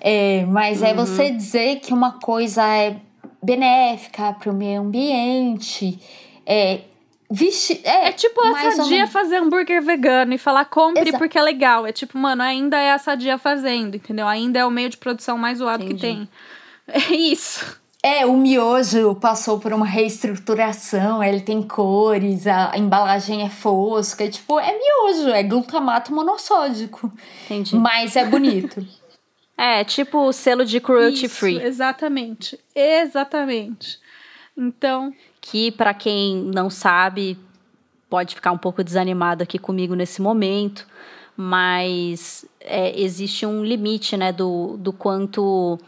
É, 0.00 0.46
mas 0.46 0.82
é 0.82 0.94
você 0.94 1.32
dizer 1.32 1.80
que 1.80 1.92
uma 1.92 2.20
coisa 2.20 2.62
é 2.64 2.96
benéfica 3.42 4.32
para 4.32 4.50
o 4.50 4.54
meio 4.54 4.82
ambiente. 4.82 5.98
É, 6.46 6.82
vixe, 7.30 7.80
é, 7.84 8.08
É 8.08 8.12
tipo 8.12 8.40
a 8.40 8.72
sadia 8.72 9.06
fazer 9.06 9.36
hambúrguer 9.36 9.82
vegano 9.82 10.34
e 10.34 10.38
falar 10.38 10.64
compre 10.64 11.12
porque 11.12 11.38
é 11.38 11.42
legal. 11.42 11.86
É 11.86 11.92
tipo, 11.92 12.18
mano, 12.18 12.42
ainda 12.42 12.78
é 12.78 12.92
a 12.92 12.98
sadia 12.98 13.38
fazendo, 13.38 13.96
entendeu? 13.96 14.26
Ainda 14.26 14.58
é 14.58 14.64
o 14.64 14.70
meio 14.70 14.88
de 14.88 14.96
produção 14.96 15.36
mais 15.36 15.58
zoado 15.58 15.84
que 15.86 15.94
tem. 15.94 16.28
É 16.90 17.14
isso. 17.14 17.78
É, 18.02 18.24
o 18.24 18.34
miojo 18.34 19.14
passou 19.16 19.60
por 19.60 19.74
uma 19.74 19.84
reestruturação, 19.84 21.22
ele 21.22 21.40
tem 21.40 21.62
cores, 21.62 22.46
a 22.46 22.72
embalagem 22.78 23.42
é 23.42 23.50
fosca, 23.50 24.24
é 24.24 24.28
tipo, 24.28 24.58
é 24.58 24.72
miojo, 24.72 25.28
é 25.28 25.42
glutamato 25.42 26.14
monossódico. 26.14 27.12
Entendi. 27.44 27.76
Mas 27.76 28.16
é 28.16 28.24
bonito. 28.24 28.86
É, 29.60 29.82
tipo 29.82 30.18
o 30.18 30.32
selo 30.32 30.64
de 30.64 30.78
cruelty 30.78 31.26
Isso, 31.26 31.34
free. 31.34 31.60
Exatamente. 31.60 32.56
Exatamente. 32.72 33.98
Então, 34.56 35.12
que 35.40 35.70
para 35.70 35.94
quem 35.94 36.36
não 36.36 36.68
sabe 36.70 37.38
pode 38.08 38.34
ficar 38.34 38.52
um 38.52 38.58
pouco 38.58 38.82
desanimado 38.82 39.42
aqui 39.42 39.58
comigo 39.58 39.94
nesse 39.94 40.22
momento, 40.22 40.86
mas 41.36 42.44
é, 42.60 42.98
existe 43.00 43.46
um 43.46 43.64
limite, 43.64 44.16
né, 44.16 44.32
do, 44.32 44.76
do 44.78 44.92
quanto 44.92 45.78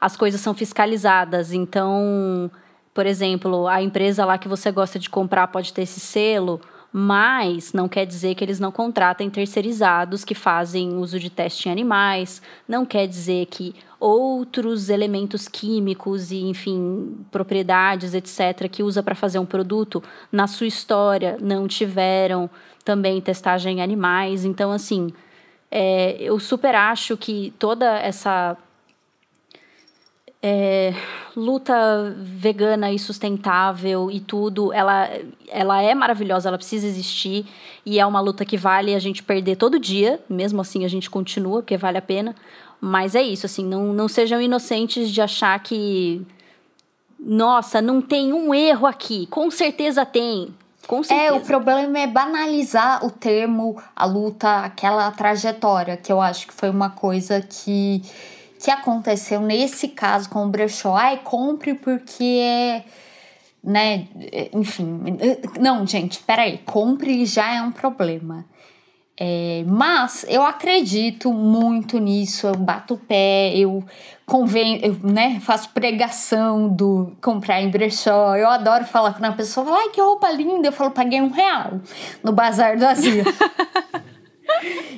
as 0.00 0.16
coisas 0.16 0.40
são 0.40 0.54
fiscalizadas. 0.54 1.52
Então, 1.52 2.50
por 2.94 3.06
exemplo, 3.06 3.68
a 3.68 3.82
empresa 3.82 4.24
lá 4.24 4.38
que 4.38 4.48
você 4.48 4.70
gosta 4.70 4.98
de 4.98 5.10
comprar 5.10 5.48
pode 5.48 5.72
ter 5.72 5.82
esse 5.82 6.00
selo, 6.00 6.60
mas 6.92 7.72
não 7.72 7.88
quer 7.88 8.06
dizer 8.06 8.34
que 8.34 8.42
eles 8.42 8.58
não 8.58 8.72
contratem 8.72 9.28
terceirizados 9.28 10.24
que 10.24 10.34
fazem 10.34 10.94
uso 10.96 11.18
de 11.18 11.28
teste 11.28 11.68
em 11.68 11.72
animais, 11.72 12.40
não 12.66 12.86
quer 12.86 13.06
dizer 13.06 13.46
que 13.46 13.74
outros 14.00 14.88
elementos 14.88 15.48
químicos 15.48 16.30
e, 16.30 16.42
enfim, 16.42 17.16
propriedades, 17.30 18.14
etc., 18.14 18.68
que 18.70 18.82
usa 18.82 19.02
para 19.02 19.14
fazer 19.14 19.38
um 19.38 19.46
produto, 19.46 20.02
na 20.30 20.46
sua 20.46 20.66
história 20.66 21.36
não 21.40 21.66
tiveram 21.68 22.48
também 22.84 23.20
testagem 23.20 23.78
em 23.78 23.82
animais. 23.82 24.44
Então, 24.44 24.72
assim, 24.72 25.12
é, 25.70 26.16
eu 26.20 26.38
super 26.38 26.74
acho 26.74 27.16
que 27.16 27.52
toda 27.58 27.98
essa 27.98 28.56
é, 30.42 30.94
luta 31.36 32.14
vegana 32.18 32.92
e 32.92 32.98
sustentável 32.98 34.10
e 34.10 34.20
tudo, 34.20 34.72
ela, 34.72 35.08
ela 35.48 35.82
é 35.82 35.94
maravilhosa, 35.94 36.48
ela 36.48 36.58
precisa 36.58 36.86
existir 36.86 37.46
e 37.84 37.98
é 37.98 38.06
uma 38.06 38.20
luta 38.20 38.44
que 38.44 38.56
vale 38.56 38.94
a 38.94 38.98
gente 38.98 39.22
perder 39.22 39.56
todo 39.56 39.78
dia, 39.78 40.20
mesmo 40.28 40.60
assim 40.60 40.84
a 40.84 40.88
gente 40.88 41.10
continua, 41.10 41.60
porque 41.62 41.76
vale 41.76 41.98
a 41.98 42.02
pena. 42.02 42.34
Mas 42.80 43.14
é 43.16 43.22
isso, 43.22 43.44
assim, 43.46 43.64
não, 43.64 43.92
não 43.92 44.06
sejam 44.06 44.40
inocentes 44.40 45.10
de 45.10 45.20
achar 45.20 45.58
que. 45.60 46.24
Nossa, 47.18 47.82
não 47.82 48.00
tem 48.00 48.32
um 48.32 48.54
erro 48.54 48.86
aqui. 48.86 49.26
Com 49.26 49.50
certeza 49.50 50.06
tem. 50.06 50.54
Com 50.86 51.00
É, 51.00 51.02
certeza. 51.02 51.34
o 51.34 51.40
problema 51.40 51.98
é 51.98 52.06
banalizar 52.06 53.04
o 53.04 53.10
termo, 53.10 53.76
a 53.96 54.06
luta, 54.06 54.60
aquela 54.60 55.10
trajetória, 55.10 55.96
que 55.96 56.12
eu 56.12 56.20
acho 56.20 56.46
que 56.46 56.54
foi 56.54 56.70
uma 56.70 56.88
coisa 56.90 57.42
que, 57.42 58.00
que 58.58 58.70
aconteceu 58.70 59.40
nesse 59.40 59.88
caso 59.88 60.28
com 60.28 60.44
o 60.44 60.48
brechó. 60.48 60.96
Ai, 60.96 61.20
compre 61.22 61.74
porque 61.74 62.24
é. 62.42 62.84
Né, 63.62 64.06
enfim. 64.52 65.00
Não, 65.60 65.86
gente, 65.86 66.20
peraí. 66.20 66.58
Compre 66.58 67.24
já 67.26 67.54
é 67.54 67.62
um 67.62 67.72
problema. 67.72 68.44
É, 69.20 69.64
mas 69.66 70.24
eu 70.28 70.44
acredito 70.44 71.32
muito 71.32 71.98
nisso, 71.98 72.46
eu 72.46 72.54
bato 72.54 72.94
o 72.94 72.98
pé, 72.98 73.52
eu 73.52 73.82
convenho, 74.24 74.78
eu, 74.80 74.96
né, 75.02 75.40
faço 75.40 75.70
pregação 75.70 76.68
do 76.68 77.16
comprar 77.20 77.60
em 77.60 77.68
brechó. 77.68 78.36
Eu 78.36 78.48
adoro 78.48 78.84
falar 78.84 79.12
quando 79.14 79.24
a 79.24 79.32
pessoa 79.32 79.66
fala, 79.66 79.78
ai, 79.78 79.88
que 79.88 80.00
roupa 80.00 80.30
linda. 80.30 80.68
Eu 80.68 80.72
falo, 80.72 80.92
paguei 80.92 81.20
um 81.20 81.30
real 81.30 81.80
no 82.22 82.30
Bazar 82.30 82.78
do 82.78 82.86
Azul. 82.86 83.24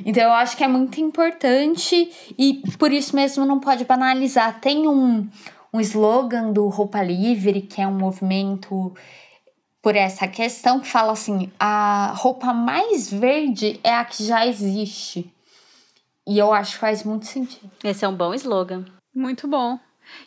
então 0.06 0.22
eu 0.24 0.32
acho 0.32 0.56
que 0.56 0.64
é 0.64 0.68
muito 0.68 1.00
importante 1.00 2.10
e 2.38 2.62
por 2.78 2.92
isso 2.92 3.14
mesmo 3.16 3.44
não 3.44 3.58
pode 3.60 3.84
banalizar. 3.84 4.60
Tem 4.60 4.86
um, 4.88 5.28
um 5.72 5.80
slogan 5.80 6.52
do 6.52 6.68
Roupa 6.68 7.02
Livre, 7.02 7.62
que 7.62 7.80
é 7.80 7.86
um 7.86 7.96
movimento 7.98 8.94
por 9.82 9.96
essa 9.96 10.26
questão 10.28 10.80
que 10.80 10.88
fala 10.88 11.12
assim: 11.12 11.50
a 11.58 12.12
roupa 12.16 12.52
mais 12.52 13.10
verde 13.10 13.80
é 13.82 13.94
a 13.94 14.04
que 14.04 14.24
já 14.24 14.46
existe. 14.46 15.32
E 16.26 16.38
eu 16.38 16.52
acho 16.52 16.74
que 16.74 16.78
faz 16.78 17.02
muito 17.02 17.26
sentido. 17.26 17.70
Esse 17.82 18.04
é 18.04 18.08
um 18.08 18.14
bom 18.14 18.32
slogan. 18.34 18.84
muito 19.14 19.48
bom. 19.48 19.78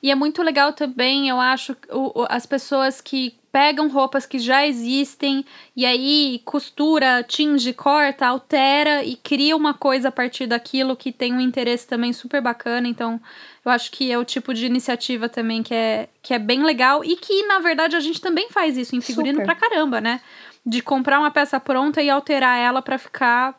E 0.02 0.10
é 0.12 0.16
muito 0.16 0.42
legal 0.42 0.72
também, 0.74 1.28
eu 1.30 1.40
acho, 1.42 1.76
o, 1.92 2.22
o- 2.22 2.28
as 2.30 2.46
pessoas 2.46 3.00
que 3.02 3.36
pegam 3.54 3.88
roupas 3.88 4.26
que 4.26 4.40
já 4.40 4.66
existem 4.66 5.46
e 5.76 5.86
aí 5.86 6.42
costura, 6.44 7.22
tinge, 7.22 7.72
corta, 7.72 8.26
altera 8.26 9.04
e 9.04 9.16
cria 9.16 9.56
uma 9.56 9.76
coisa 9.76 10.08
a 10.08 10.12
partir 10.12 10.48
daquilo 10.48 10.96
que 10.96 11.12
tem 11.12 11.32
um 11.32 11.40
interesse 11.40 11.86
também 11.86 12.12
super 12.12 12.42
bacana. 12.42 12.88
Então, 12.88 13.22
eu 13.64 13.72
acho 13.72 13.92
que 13.92 14.12
é 14.12 14.18
o 14.18 14.26
tipo 14.26 14.56
de 14.56 14.66
iniciativa 14.66 15.30
também 15.30 15.62
que 15.62 15.72
é, 15.72 16.10
que 16.24 16.34
é 16.34 16.40
bem 16.40 16.64
legal 16.64 17.06
e 17.06 17.16
que, 17.16 17.46
na 17.46 17.60
verdade, 17.60 17.96
a 17.96 18.00
gente 18.00 18.20
também 18.20 18.50
faz 18.50 18.76
isso 18.76 18.96
em 18.96 19.02
figurino 19.02 19.40
Super. 19.42 19.46
pra 19.46 19.70
caramba, 19.70 20.02
né? 20.02 20.20
De 20.66 20.82
comprar 20.82 21.20
uma 21.20 21.30
peça 21.30 21.60
pronta 21.60 22.02
e 22.02 22.10
alterar 22.10 22.58
ela 22.58 22.82
pra 22.82 22.98
ficar 22.98 23.56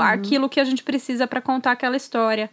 aquilo 0.00 0.48
que 0.48 0.58
a 0.58 0.64
gente 0.64 0.82
precisa 0.82 1.28
pra 1.28 1.40
contar 1.40 1.70
aquela 1.70 1.96
história. 1.96 2.50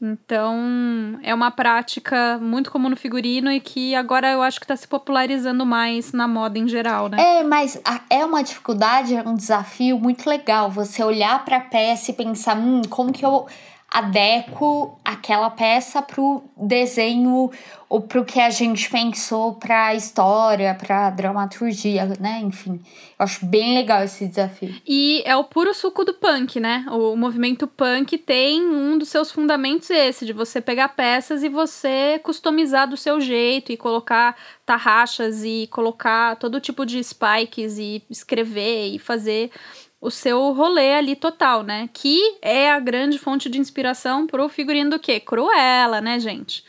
Então, 0.00 1.18
é 1.24 1.34
uma 1.34 1.50
prática 1.50 2.38
muito 2.40 2.70
comum 2.70 2.88
no 2.88 2.96
figurino 2.96 3.50
e 3.50 3.58
que 3.58 3.96
agora 3.96 4.30
eu 4.30 4.40
acho 4.40 4.60
que 4.60 4.66
tá 4.66 4.76
se 4.76 4.86
popularizando 4.86 5.66
mais 5.66 6.12
na 6.12 6.28
moda 6.28 6.56
em 6.56 6.68
geral, 6.68 7.08
né? 7.08 7.18
É, 7.20 7.42
mas 7.42 7.80
é 8.08 8.24
uma 8.24 8.42
dificuldade, 8.42 9.16
é 9.16 9.22
um 9.22 9.34
desafio 9.34 9.98
muito 9.98 10.28
legal 10.28 10.70
você 10.70 11.02
olhar 11.02 11.44
para 11.44 11.56
a 11.56 11.60
peça 11.60 12.12
e 12.12 12.14
pensar, 12.14 12.56
hum, 12.56 12.82
como 12.88 13.12
que 13.12 13.24
eu 13.24 13.46
adequo 13.90 14.98
aquela 15.02 15.48
peça 15.48 16.02
pro 16.02 16.44
desenho 16.56 17.50
ou 17.88 18.02
pro 18.02 18.22
que 18.22 18.38
a 18.38 18.50
gente 18.50 18.90
pensou 18.90 19.54
pra 19.54 19.94
história, 19.94 20.74
pra 20.74 21.08
dramaturgia, 21.08 22.04
né? 22.20 22.40
Enfim, 22.42 22.80
eu 23.18 23.24
acho 23.24 23.46
bem 23.46 23.74
legal 23.74 24.04
esse 24.04 24.26
desafio. 24.26 24.74
E 24.86 25.22
é 25.24 25.34
o 25.34 25.44
puro 25.44 25.72
suco 25.72 26.04
do 26.04 26.12
punk, 26.12 26.60
né? 26.60 26.84
O 26.90 27.16
movimento 27.16 27.66
punk 27.66 28.18
tem 28.18 28.62
um 28.62 28.98
dos 28.98 29.08
seus 29.08 29.32
fundamentos 29.32 29.88
esse, 29.88 30.26
de 30.26 30.34
você 30.34 30.60
pegar 30.60 30.88
peças 30.90 31.42
e 31.42 31.48
você 31.48 32.20
customizar 32.22 32.86
do 32.86 32.96
seu 32.96 33.18
jeito 33.18 33.72
e 33.72 33.76
colocar 33.78 34.36
tarraxas 34.66 35.42
e 35.42 35.66
colocar 35.70 36.36
todo 36.36 36.60
tipo 36.60 36.84
de 36.84 37.02
spikes 37.02 37.78
e 37.78 38.02
escrever 38.10 38.94
e 38.94 38.98
fazer 38.98 39.50
o 40.00 40.10
seu 40.10 40.52
rolê 40.52 40.94
ali 40.94 41.16
total, 41.16 41.62
né? 41.62 41.88
Que 41.92 42.38
é 42.40 42.70
a 42.70 42.78
grande 42.78 43.18
fonte 43.18 43.48
de 43.48 43.58
inspiração 43.58 44.26
pro 44.26 44.48
figurino 44.48 44.90
do 44.90 44.98
quê? 44.98 45.18
Cruella, 45.18 46.00
né, 46.00 46.18
gente? 46.18 46.64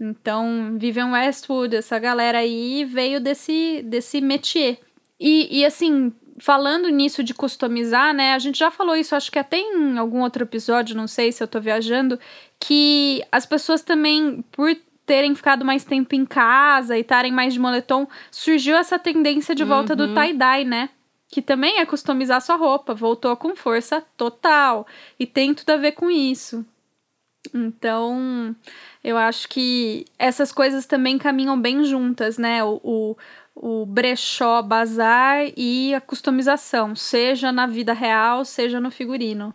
Então, 0.00 0.76
Vivian 0.78 1.12
Westwood, 1.12 1.76
essa 1.76 1.98
galera 1.98 2.38
aí 2.38 2.84
veio 2.84 3.20
desse, 3.20 3.82
desse 3.84 4.20
métier. 4.20 4.78
E, 5.20 5.60
e 5.60 5.64
assim, 5.64 6.12
falando 6.38 6.88
nisso 6.88 7.22
de 7.22 7.34
customizar, 7.34 8.12
né? 8.12 8.32
A 8.32 8.38
gente 8.38 8.58
já 8.58 8.70
falou 8.70 8.96
isso, 8.96 9.14
acho 9.14 9.30
que 9.30 9.38
até 9.38 9.58
em 9.58 9.98
algum 9.98 10.22
outro 10.22 10.42
episódio, 10.42 10.96
não 10.96 11.06
sei 11.06 11.30
se 11.30 11.42
eu 11.42 11.46
tô 11.46 11.60
viajando, 11.60 12.18
que 12.58 13.22
as 13.30 13.46
pessoas 13.46 13.82
também, 13.82 14.42
por 14.50 14.74
terem 15.06 15.34
ficado 15.34 15.64
mais 15.64 15.84
tempo 15.84 16.14
em 16.14 16.24
casa 16.24 16.96
e 16.96 17.02
estarem 17.02 17.30
mais 17.30 17.52
de 17.52 17.60
moletom, 17.60 18.08
surgiu 18.30 18.76
essa 18.76 18.98
tendência 18.98 19.54
de 19.54 19.62
volta 19.62 19.94
do 19.94 20.14
tie-dye, 20.14 20.64
né? 20.64 20.88
Que 21.32 21.40
também 21.40 21.78
é 21.78 21.86
customizar 21.86 22.42
sua 22.42 22.56
roupa, 22.56 22.92
voltou 22.94 23.34
com 23.38 23.56
força 23.56 24.04
total. 24.18 24.86
E 25.18 25.26
tem 25.26 25.54
tudo 25.54 25.70
a 25.70 25.78
ver 25.78 25.92
com 25.92 26.10
isso. 26.10 26.62
Então, 27.54 28.54
eu 29.02 29.16
acho 29.16 29.48
que 29.48 30.04
essas 30.18 30.52
coisas 30.52 30.84
também 30.84 31.16
caminham 31.16 31.58
bem 31.58 31.84
juntas, 31.84 32.36
né? 32.36 32.62
O, 32.62 32.78
o, 32.84 33.16
o 33.54 33.86
brechó, 33.86 34.60
bazar 34.60 35.46
e 35.56 35.94
a 35.94 36.02
customização, 36.02 36.94
seja 36.94 37.50
na 37.50 37.66
vida 37.66 37.94
real, 37.94 38.44
seja 38.44 38.78
no 38.78 38.90
figurino. 38.90 39.54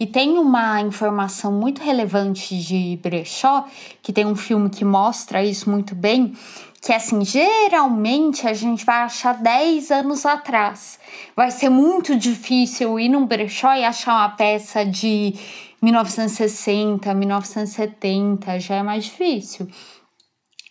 E 0.00 0.06
tem 0.06 0.38
uma 0.38 0.80
informação 0.80 1.52
muito 1.52 1.82
relevante 1.82 2.58
de 2.58 2.98
brechó, 3.02 3.68
que 4.02 4.14
tem 4.14 4.24
um 4.24 4.34
filme 4.34 4.70
que 4.70 4.82
mostra 4.82 5.44
isso 5.44 5.68
muito 5.68 5.94
bem, 5.94 6.32
que 6.80 6.92
assim, 6.92 7.24
geralmente 7.24 8.48
a 8.48 8.54
gente 8.54 8.84
vai 8.86 9.02
achar 9.02 9.34
10 9.34 9.90
anos 9.90 10.24
atrás. 10.24 10.98
Vai 11.36 11.50
ser 11.50 11.68
muito 11.68 12.16
difícil 12.16 12.98
ir 12.98 13.10
num 13.10 13.26
brechó 13.26 13.74
e 13.74 13.84
achar 13.84 14.14
uma 14.14 14.30
peça 14.30 14.84
de 14.84 15.34
1960, 15.82 17.12
1970, 17.14 18.58
já 18.60 18.76
é 18.76 18.82
mais 18.82 19.04
difícil. 19.04 19.68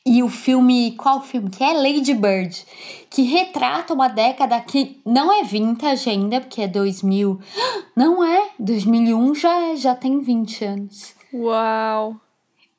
e 0.06 0.24
o 0.24 0.30
filme, 0.30 0.94
qual 0.94 1.22
filme? 1.22 1.52
Que 1.52 1.64
é 1.64 1.74
Lady 1.74 2.16
Bird, 2.16 2.66
que 3.12 3.22
retrata 3.24 3.94
uma 3.94 4.08
década 4.08 4.60
que 4.62 5.00
não 5.06 5.32
é 5.32 5.44
vintage 5.44 6.10
ainda, 6.10 6.42
porque 6.42 6.62
é 6.62 6.68
2000. 6.68 7.40
Não 7.96 8.24
é, 8.24 8.52
2001 8.58 9.36
já, 9.36 9.76
já 9.76 9.94
tem 9.94 10.22
20 10.22 10.66
anos. 10.66 11.14
Uau! 11.34 12.16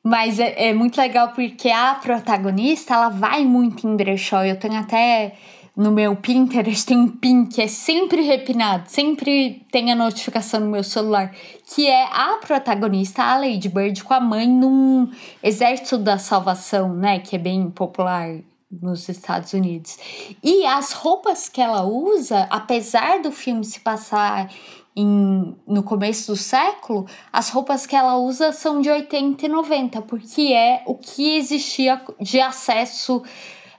Mas 0.03 0.39
é, 0.39 0.69
é 0.69 0.73
muito 0.73 0.97
legal 0.97 1.29
porque 1.29 1.69
a 1.69 1.95
protagonista, 1.95 2.93
ela 2.93 3.09
vai 3.09 3.45
muito 3.45 3.87
em 3.87 3.95
brechó. 3.95 4.43
Eu 4.43 4.57
tenho 4.57 4.79
até 4.79 5.33
no 5.75 5.91
meu 5.91 6.15
Pinterest 6.15 6.85
tem 6.85 6.97
um 6.97 7.07
pin 7.07 7.45
que 7.45 7.61
é 7.61 7.67
sempre 7.67 8.21
repinado, 8.21 8.89
sempre 8.89 9.65
tem 9.71 9.91
a 9.91 9.95
notificação 9.95 10.59
no 10.59 10.69
meu 10.69 10.83
celular, 10.83 11.33
que 11.73 11.87
é 11.87 12.03
a 12.11 12.37
protagonista, 12.37 13.23
a 13.23 13.37
Lady 13.37 13.69
Bird, 13.69 14.03
com 14.03 14.13
a 14.13 14.19
mãe 14.19 14.47
num 14.47 15.09
exército 15.41 15.97
da 15.97 16.17
salvação, 16.17 16.93
né? 16.93 17.19
Que 17.19 17.37
é 17.37 17.39
bem 17.39 17.69
popular 17.69 18.37
nos 18.69 19.07
Estados 19.09 19.53
Unidos. 19.53 19.97
E 20.43 20.65
as 20.65 20.91
roupas 20.91 21.49
que 21.49 21.61
ela 21.61 21.83
usa, 21.83 22.47
apesar 22.49 23.21
do 23.21 23.31
filme 23.31 23.63
se 23.63 23.79
passar 23.79 24.49
em, 24.95 25.55
no 25.65 25.83
começo 25.83 26.31
do 26.31 26.37
século, 26.37 27.05
as 27.31 27.49
roupas 27.49 27.85
que 27.85 27.95
ela 27.95 28.17
usa 28.17 28.51
são 28.51 28.81
de 28.81 28.89
80 28.89 29.45
e 29.45 29.49
90, 29.49 30.01
porque 30.01 30.53
é 30.53 30.83
o 30.85 30.95
que 30.95 31.37
existia 31.37 32.01
de 32.19 32.39
acesso 32.39 33.23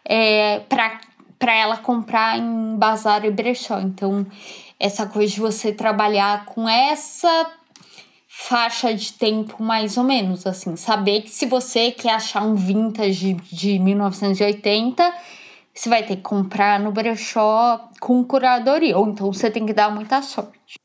é, 0.04 0.60
para 0.68 1.54
ela 1.54 1.76
comprar 1.76 2.38
em 2.38 2.76
bazar 2.76 3.24
e 3.24 3.30
brechó. 3.30 3.80
Então, 3.80 4.26
essa 4.80 5.06
coisa 5.06 5.32
de 5.32 5.40
você 5.40 5.72
trabalhar 5.72 6.46
com 6.46 6.68
essa 6.68 7.50
faixa 8.26 8.94
de 8.94 9.12
tempo 9.12 9.62
mais 9.62 9.96
ou 9.98 10.04
menos, 10.04 10.46
assim, 10.46 10.74
saber 10.74 11.22
que 11.22 11.30
se 11.30 11.44
você 11.46 11.90
quer 11.90 12.14
achar 12.14 12.42
um 12.42 12.54
vintage 12.54 13.34
de 13.34 13.78
1980, 13.78 15.14
você 15.74 15.88
vai 15.88 16.02
ter 16.02 16.16
que 16.16 16.22
comprar 16.22 16.80
no 16.80 16.90
brechó 16.90 17.88
com 18.00 18.24
curadoria, 18.24 18.96
ou 18.98 19.08
então 19.08 19.32
você 19.32 19.50
tem 19.50 19.64
que 19.64 19.72
dar 19.72 19.90
muita 19.90 20.20
sorte. 20.22 20.80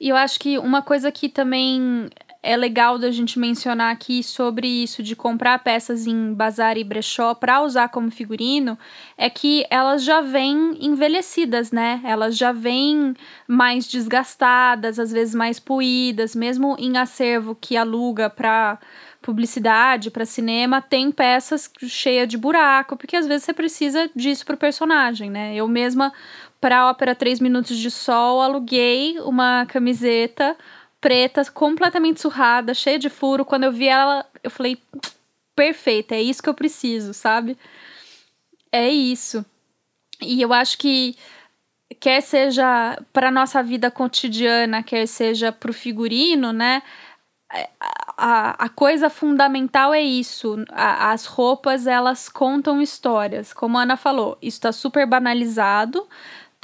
E 0.00 0.08
eu 0.08 0.16
acho 0.16 0.38
que 0.40 0.58
uma 0.58 0.82
coisa 0.82 1.10
que 1.12 1.28
também 1.28 2.08
é 2.44 2.58
legal 2.58 2.98
da 2.98 3.10
gente 3.10 3.38
mencionar 3.38 3.90
aqui 3.90 4.22
sobre 4.22 4.68
isso 4.68 5.02
de 5.02 5.16
comprar 5.16 5.58
peças 5.60 6.06
em 6.06 6.34
bazar 6.34 6.76
e 6.76 6.84
brechó 6.84 7.34
para 7.34 7.62
usar 7.62 7.88
como 7.88 8.10
figurino 8.10 8.78
é 9.16 9.30
que 9.30 9.64
elas 9.70 10.04
já 10.04 10.20
vêm 10.20 10.76
envelhecidas, 10.78 11.72
né? 11.72 12.02
Elas 12.04 12.36
já 12.36 12.52
vêm 12.52 13.14
mais 13.48 13.86
desgastadas, 13.88 14.98
às 14.98 15.10
vezes 15.10 15.34
mais 15.34 15.58
poídas, 15.58 16.36
mesmo 16.36 16.76
em 16.78 16.98
acervo 16.98 17.56
que 17.58 17.78
aluga 17.78 18.28
para 18.28 18.78
publicidade, 19.22 20.10
para 20.10 20.26
cinema, 20.26 20.82
tem 20.82 21.10
peças 21.10 21.70
cheias 21.80 22.28
de 22.28 22.36
buraco, 22.36 22.94
porque 22.94 23.16
às 23.16 23.26
vezes 23.26 23.44
você 23.44 23.54
precisa 23.54 24.10
disso 24.14 24.44
pro 24.44 24.54
personagem, 24.54 25.30
né? 25.30 25.54
Eu 25.54 25.66
mesma 25.66 26.12
para 26.64 26.78
a 26.78 26.88
ópera 26.88 27.14
3 27.14 27.40
minutos 27.40 27.76
de 27.76 27.90
sol 27.90 28.40
aluguei 28.40 29.20
uma 29.20 29.66
camiseta 29.66 30.56
preta, 30.98 31.44
completamente 31.52 32.22
surrada, 32.22 32.72
cheia 32.72 32.98
de 32.98 33.10
furo. 33.10 33.44
Quando 33.44 33.64
eu 33.64 33.72
vi 33.72 33.86
ela, 33.86 34.24
eu 34.42 34.50
falei, 34.50 34.78
perfeita, 35.54 36.14
é 36.14 36.22
isso 36.22 36.42
que 36.42 36.48
eu 36.48 36.54
preciso, 36.54 37.12
sabe? 37.12 37.58
É 38.72 38.88
isso. 38.88 39.44
E 40.22 40.40
eu 40.40 40.54
acho 40.54 40.78
que 40.78 41.14
quer 42.00 42.22
seja 42.22 42.98
para 43.12 43.30
nossa 43.30 43.62
vida 43.62 43.90
cotidiana, 43.90 44.82
quer 44.82 45.06
seja 45.06 45.52
para 45.52 45.70
o 45.70 45.74
figurino, 45.74 46.50
né? 46.50 46.82
A, 48.16 48.64
a 48.64 48.68
coisa 48.70 49.10
fundamental 49.10 49.92
é 49.92 50.00
isso. 50.00 50.64
A, 50.70 51.12
as 51.12 51.26
roupas, 51.26 51.86
elas 51.86 52.30
contam 52.30 52.80
histórias. 52.80 53.52
Como 53.52 53.76
a 53.76 53.82
Ana 53.82 53.98
falou, 53.98 54.38
isso 54.40 54.56
está 54.56 54.72
super 54.72 55.06
banalizado. 55.06 56.08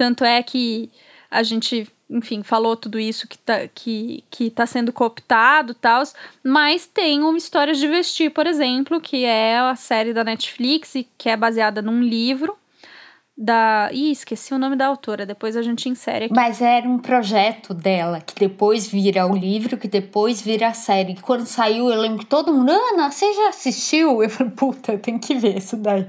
Tanto 0.01 0.25
é 0.25 0.43
que 0.43 0.91
a 1.31 1.43
gente 1.43 1.87
enfim, 2.09 2.43
falou 2.43 2.75
tudo 2.75 2.99
isso 2.99 3.29
que 3.29 3.37
tá, 3.37 3.69
que, 3.69 4.25
que 4.31 4.51
tá 4.51 4.65
sendo 4.65 4.95
cooptado 4.95 5.73
e 5.73 5.75
tal, 5.75 6.03
mas 6.43 6.87
tem 6.87 7.23
uma 7.23 7.37
história 7.37 7.75
de 7.75 7.87
vestir, 7.87 8.31
por 8.31 8.47
exemplo, 8.47 8.99
que 8.99 9.27
é 9.27 9.59
a 9.59 9.77
série 9.77 10.15
da 10.15 10.25
Netflix, 10.25 10.95
que 11.19 11.29
é 11.29 11.37
baseada 11.37 11.83
num 11.83 12.03
livro 12.03 12.57
da. 13.37 13.91
Ih, 13.93 14.11
esqueci 14.11 14.55
o 14.55 14.59
nome 14.59 14.75
da 14.75 14.87
autora, 14.87 15.27
depois 15.27 15.55
a 15.55 15.61
gente 15.61 15.87
insere 15.87 16.25
aqui. 16.25 16.35
Mas 16.35 16.63
era 16.63 16.89
um 16.89 16.99
projeto 16.99 17.75
dela, 17.75 18.23
que 18.23 18.35
depois 18.35 18.89
vira 18.89 19.27
o 19.27 19.37
livro, 19.37 19.77
que 19.77 19.87
depois 19.87 20.41
vira 20.41 20.69
a 20.69 20.73
série. 20.73 21.15
Que 21.15 21.23
quando 21.23 21.45
saiu, 21.45 21.91
eu 21.91 22.01
lembro 22.01 22.21
que 22.21 22.27
todo 22.27 22.55
mundo, 22.55 22.73
Ana, 22.73 23.11
você 23.11 23.31
já 23.35 23.51
assistiu? 23.51 24.23
Eu 24.23 24.31
falei, 24.31 24.53
puta, 24.53 24.97
tem 24.97 25.19
que 25.19 25.35
ver 25.35 25.59
isso 25.59 25.77
daí 25.77 26.07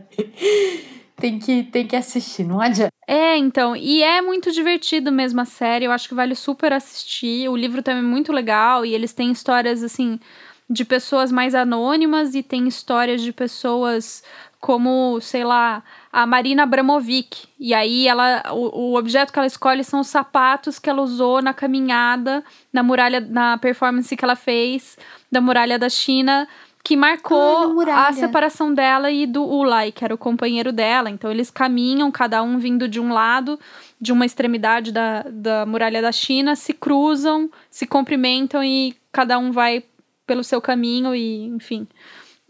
tem 1.22 1.38
que, 1.38 1.64
tem 1.64 1.88
que 1.88 1.96
assistir, 1.96 2.44
não 2.44 2.60
adianta. 2.60 2.92
É, 3.08 3.38
então, 3.38 3.76
e 3.76 4.02
é 4.02 4.22
muito 4.22 4.52
divertido 4.52 5.12
mesmo 5.12 5.40
a 5.40 5.46
série, 5.46 5.86
eu 5.86 5.92
acho 5.92 6.10
que 6.10 6.16
vale 6.16 6.34
super 6.34 6.74
assistir. 6.74 7.48
O 7.48 7.56
livro 7.56 7.84
também 7.84 8.04
é 8.04 8.06
muito 8.06 8.34
legal 8.34 8.84
e 8.86 8.94
eles 8.94 9.14
têm 9.14 9.32
histórias 9.32 9.84
assim 9.84 10.20
de 10.68 10.84
pessoas 10.84 11.32
mais 11.32 11.54
anônimas 11.54 12.34
e 12.34 12.42
tem 12.42 12.68
histórias 12.68 13.22
de 13.22 13.32
pessoas 13.32 14.24
como, 14.60 15.20
sei 15.22 15.44
lá, 15.44 15.84
a 16.14 16.26
Marina 16.26 16.64
Abramovic. 16.64 17.48
E 17.60 17.74
aí 17.74 18.08
ela 18.08 18.44
o, 18.54 18.92
o 18.92 18.98
objeto 18.98 19.34
que 19.34 19.40
ela 19.40 19.48
escolhe 19.48 19.84
são 19.84 20.00
os 20.00 20.08
sapatos 20.08 20.80
que 20.80 20.90
ela 20.90 21.02
usou 21.02 21.42
na 21.42 21.54
caminhada 21.54 22.44
na 22.72 22.82
muralha 22.82 23.20
na 23.20 23.58
performance 23.58 24.16
que 24.16 24.24
ela 24.24 24.36
fez 24.36 24.98
da 25.32 25.42
muralha 25.42 25.78
da 25.78 25.90
China 25.90 26.48
que 26.84 26.96
marcou 26.96 27.82
ah, 27.88 28.08
a 28.08 28.14
separação 28.14 28.74
dela 28.74 29.12
e 29.12 29.26
do 29.28 29.44
Ulai, 29.44 29.92
que 29.92 30.04
era 30.04 30.14
o 30.14 30.18
companheiro 30.18 30.72
dela. 30.72 31.10
Então 31.10 31.30
eles 31.30 31.52
caminham, 31.52 32.12
cada 32.12 32.42
um 32.42 32.58
vindo 32.58 32.88
de 32.88 33.00
um 33.00 33.14
lado, 33.14 33.60
de 34.00 34.12
uma 34.12 34.26
extremidade 34.26 34.92
da, 34.92 35.24
da 35.24 35.66
muralha 35.66 36.02
da 36.02 36.12
China, 36.12 36.56
se 36.56 36.74
cruzam, 36.74 37.50
se 37.70 37.86
cumprimentam 37.86 38.64
e 38.64 38.96
cada 39.12 39.38
um 39.38 39.52
vai 39.52 39.84
pelo 40.26 40.44
seu 40.44 40.62
caminho 40.62 41.14
e, 41.14 41.46
enfim. 41.46 41.88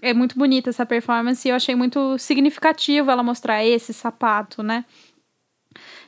É 0.01 0.13
muito 0.13 0.37
bonita 0.37 0.69
essa 0.69 0.85
performance 0.85 1.47
e 1.47 1.51
eu 1.51 1.55
achei 1.55 1.75
muito 1.75 2.17
significativo 2.17 3.11
ela 3.11 3.21
mostrar 3.21 3.63
esse 3.63 3.93
sapato, 3.93 4.63
né? 4.63 4.85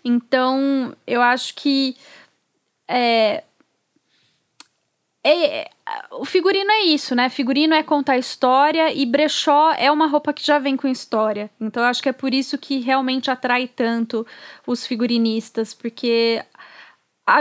Então, 0.03 0.95
eu 1.05 1.21
acho 1.21 1.53
que 1.55 1.95
é, 2.88 3.43
é, 5.26 5.69
o 6.11 6.26
figurino 6.26 6.69
é 6.69 6.82
isso, 6.84 7.15
né? 7.15 7.30
Figurino 7.30 7.74
é 7.74 7.82
contar 7.82 8.17
história 8.17 8.93
e 8.93 9.05
brechó 9.05 9.71
é 9.74 9.89
uma 9.89 10.05
roupa 10.05 10.34
que 10.34 10.45
já 10.45 10.59
vem 10.59 10.76
com 10.76 10.88
história. 10.88 11.49
Então 11.61 11.82
eu 11.82 11.88
acho 11.88 12.03
que 12.03 12.09
é 12.09 12.13
por 12.13 12.34
isso 12.34 12.57
que 12.57 12.80
realmente 12.80 13.32
atrai 13.32 13.67
tanto 13.67 14.28
os 14.67 14.86
figurinistas, 14.86 15.74
porque 15.74 16.43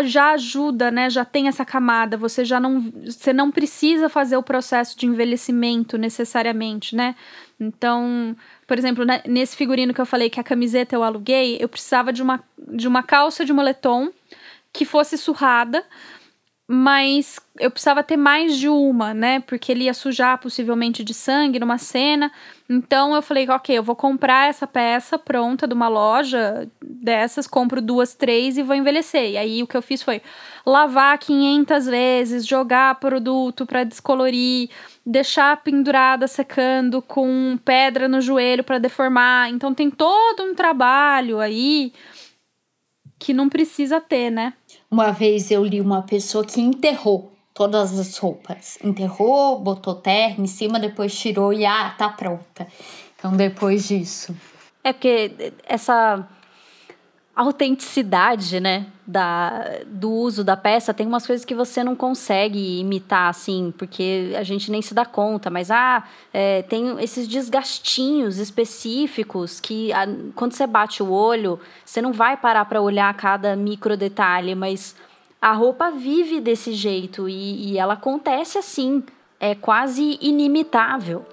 já 0.05 0.31
ajuda, 0.33 0.93
né? 0.93 1.11
Já 1.11 1.25
tem 1.25 1.49
essa 1.49 1.65
camada. 1.65 2.17
Você 2.17 2.45
já 2.45 2.61
não, 2.61 2.81
você 3.05 3.33
não 3.33 3.51
precisa 3.51 4.09
fazer 4.09 4.37
o 4.37 4.43
processo 4.43 4.97
de 4.97 5.07
envelhecimento 5.07 5.99
necessariamente, 5.99 6.95
né? 6.95 7.17
Então, 7.59 8.37
por 8.67 8.79
exemplo, 8.79 9.05
né, 9.05 9.23
nesse 9.27 9.57
figurino 9.57 9.93
que 9.93 10.01
eu 10.01 10.07
falei 10.07 10.31
que 10.31 10.41
a 10.41 10.45
camiseta 10.45 10.95
eu 10.95 11.03
aluguei, 11.03 11.59
eu 11.61 11.69
precisava 11.69 12.13
de 12.13 12.23
uma, 12.23 12.43
de 12.59 12.87
uma 12.87 13.03
calça 13.03 13.45
de 13.45 13.53
moletom 13.53 14.11
que 14.73 14.85
fosse 14.85 15.19
surrada 15.19 15.85
mas 16.67 17.39
eu 17.59 17.71
precisava 17.71 18.03
ter 18.03 18.17
mais 18.17 18.57
de 18.57 18.69
uma, 18.69 19.13
né? 19.13 19.41
Porque 19.41 19.73
ele 19.73 19.85
ia 19.85 19.95
sujar 19.95 20.39
possivelmente 20.39 21.03
de 21.03 21.13
sangue 21.13 21.59
numa 21.59 21.77
cena. 21.77 22.33
Então 22.71 23.15
eu 23.15 23.21
falei, 23.21 23.49
ok, 23.49 23.77
eu 23.77 23.83
vou 23.83 23.97
comprar 23.97 24.49
essa 24.49 24.67
peça 24.67 25.19
pronta 25.19 25.67
de 25.67 25.75
uma 25.75 25.89
loja 25.89 26.71
dessas, 26.81 27.47
compro 27.47 27.83
duas, 27.83 28.15
três 28.15 28.57
e 28.57 28.63
vou 28.63 28.77
envelhecer. 28.77 29.33
E 29.33 29.37
aí 29.37 29.63
o 29.63 29.67
que 29.67 29.77
eu 29.77 29.83
fiz 29.83 30.03
foi 30.03 30.23
lavar 30.65 31.19
500 31.19 31.87
vezes, 31.87 32.47
jogar 32.47 32.95
produto 32.95 33.67
para 33.67 33.85
descolorir, 33.85 34.71
deixar 35.05 35.63
pendurada 35.63 36.29
secando 36.29 37.03
com 37.03 37.59
pedra 37.65 38.09
no 38.09 38.21
joelho 38.21 38.65
para 38.65 38.79
deformar. 38.79 39.51
Então 39.51 39.75
tem 39.75 39.91
todo 39.91 40.45
um 40.45 40.55
trabalho 40.55 41.41
aí 41.41 41.93
que 43.19 43.33
não 43.33 43.49
precisa 43.49 44.01
ter, 44.01 44.31
né? 44.31 44.55
Uma 44.93 45.11
vez 45.11 45.51
eu 45.51 45.65
li 45.65 45.81
uma 45.81 46.03
pessoa 46.03 46.45
que 46.45 46.61
enterrou 46.61 47.33
todas 47.55 47.99
as 47.99 48.19
roupas. 48.19 48.77
Enterrou, 48.85 49.59
botou 49.59 49.95
terra 49.95 50.35
em 50.39 50.47
cima, 50.47 50.79
depois 50.79 51.19
tirou 51.19 51.51
e 51.51 51.65
ah, 51.65 51.95
tá 51.97 52.11
pronta. 52.11 52.69
Então 53.17 53.35
depois 53.35 53.89
disso. 53.89 54.37
É 54.85 54.93
porque 54.93 55.55
essa 55.67 56.29
autenticidade, 57.43 58.61
né, 58.61 58.87
da, 59.07 59.81
do 59.87 60.11
uso 60.11 60.45
da 60.45 60.57
peça, 60.57 60.95
tem 60.95 61.07
umas 61.07 61.27
coisas 61.27 61.45
que 61.45 61.55
você 61.55 61.83
não 61.83 61.95
consegue 61.95 62.81
imitar, 62.81 63.29
assim, 63.29 63.73
porque 63.77 64.33
a 64.37 64.43
gente 64.43 64.71
nem 64.71 64.81
se 64.81 64.95
dá 64.95 65.05
conta, 65.05 65.51
mas, 65.51 65.71
ah, 65.71 66.05
é, 66.33 66.63
tem 66.63 67.01
esses 67.01 67.27
desgastinhos 67.27 68.39
específicos 68.39 69.61
que, 69.61 69.93
a, 69.93 70.07
quando 70.35 70.53
você 70.53 70.67
bate 70.67 71.03
o 71.03 71.11
olho, 71.11 71.59
você 71.85 72.01
não 72.01 72.13
vai 72.13 72.37
parar 72.37 72.65
para 72.65 72.81
olhar 72.81 73.13
cada 73.15 73.57
micro 73.57 73.97
detalhe, 73.97 74.55
mas 74.55 74.95
a 75.41 75.53
roupa 75.53 75.91
vive 75.91 76.41
desse 76.41 76.73
jeito 76.73 77.29
e, 77.29 77.73
e 77.73 77.79
ela 77.79 77.95
acontece 77.95 78.59
assim, 78.59 79.03
é 79.41 79.55
quase 79.55 80.19
inimitável. 80.21 81.27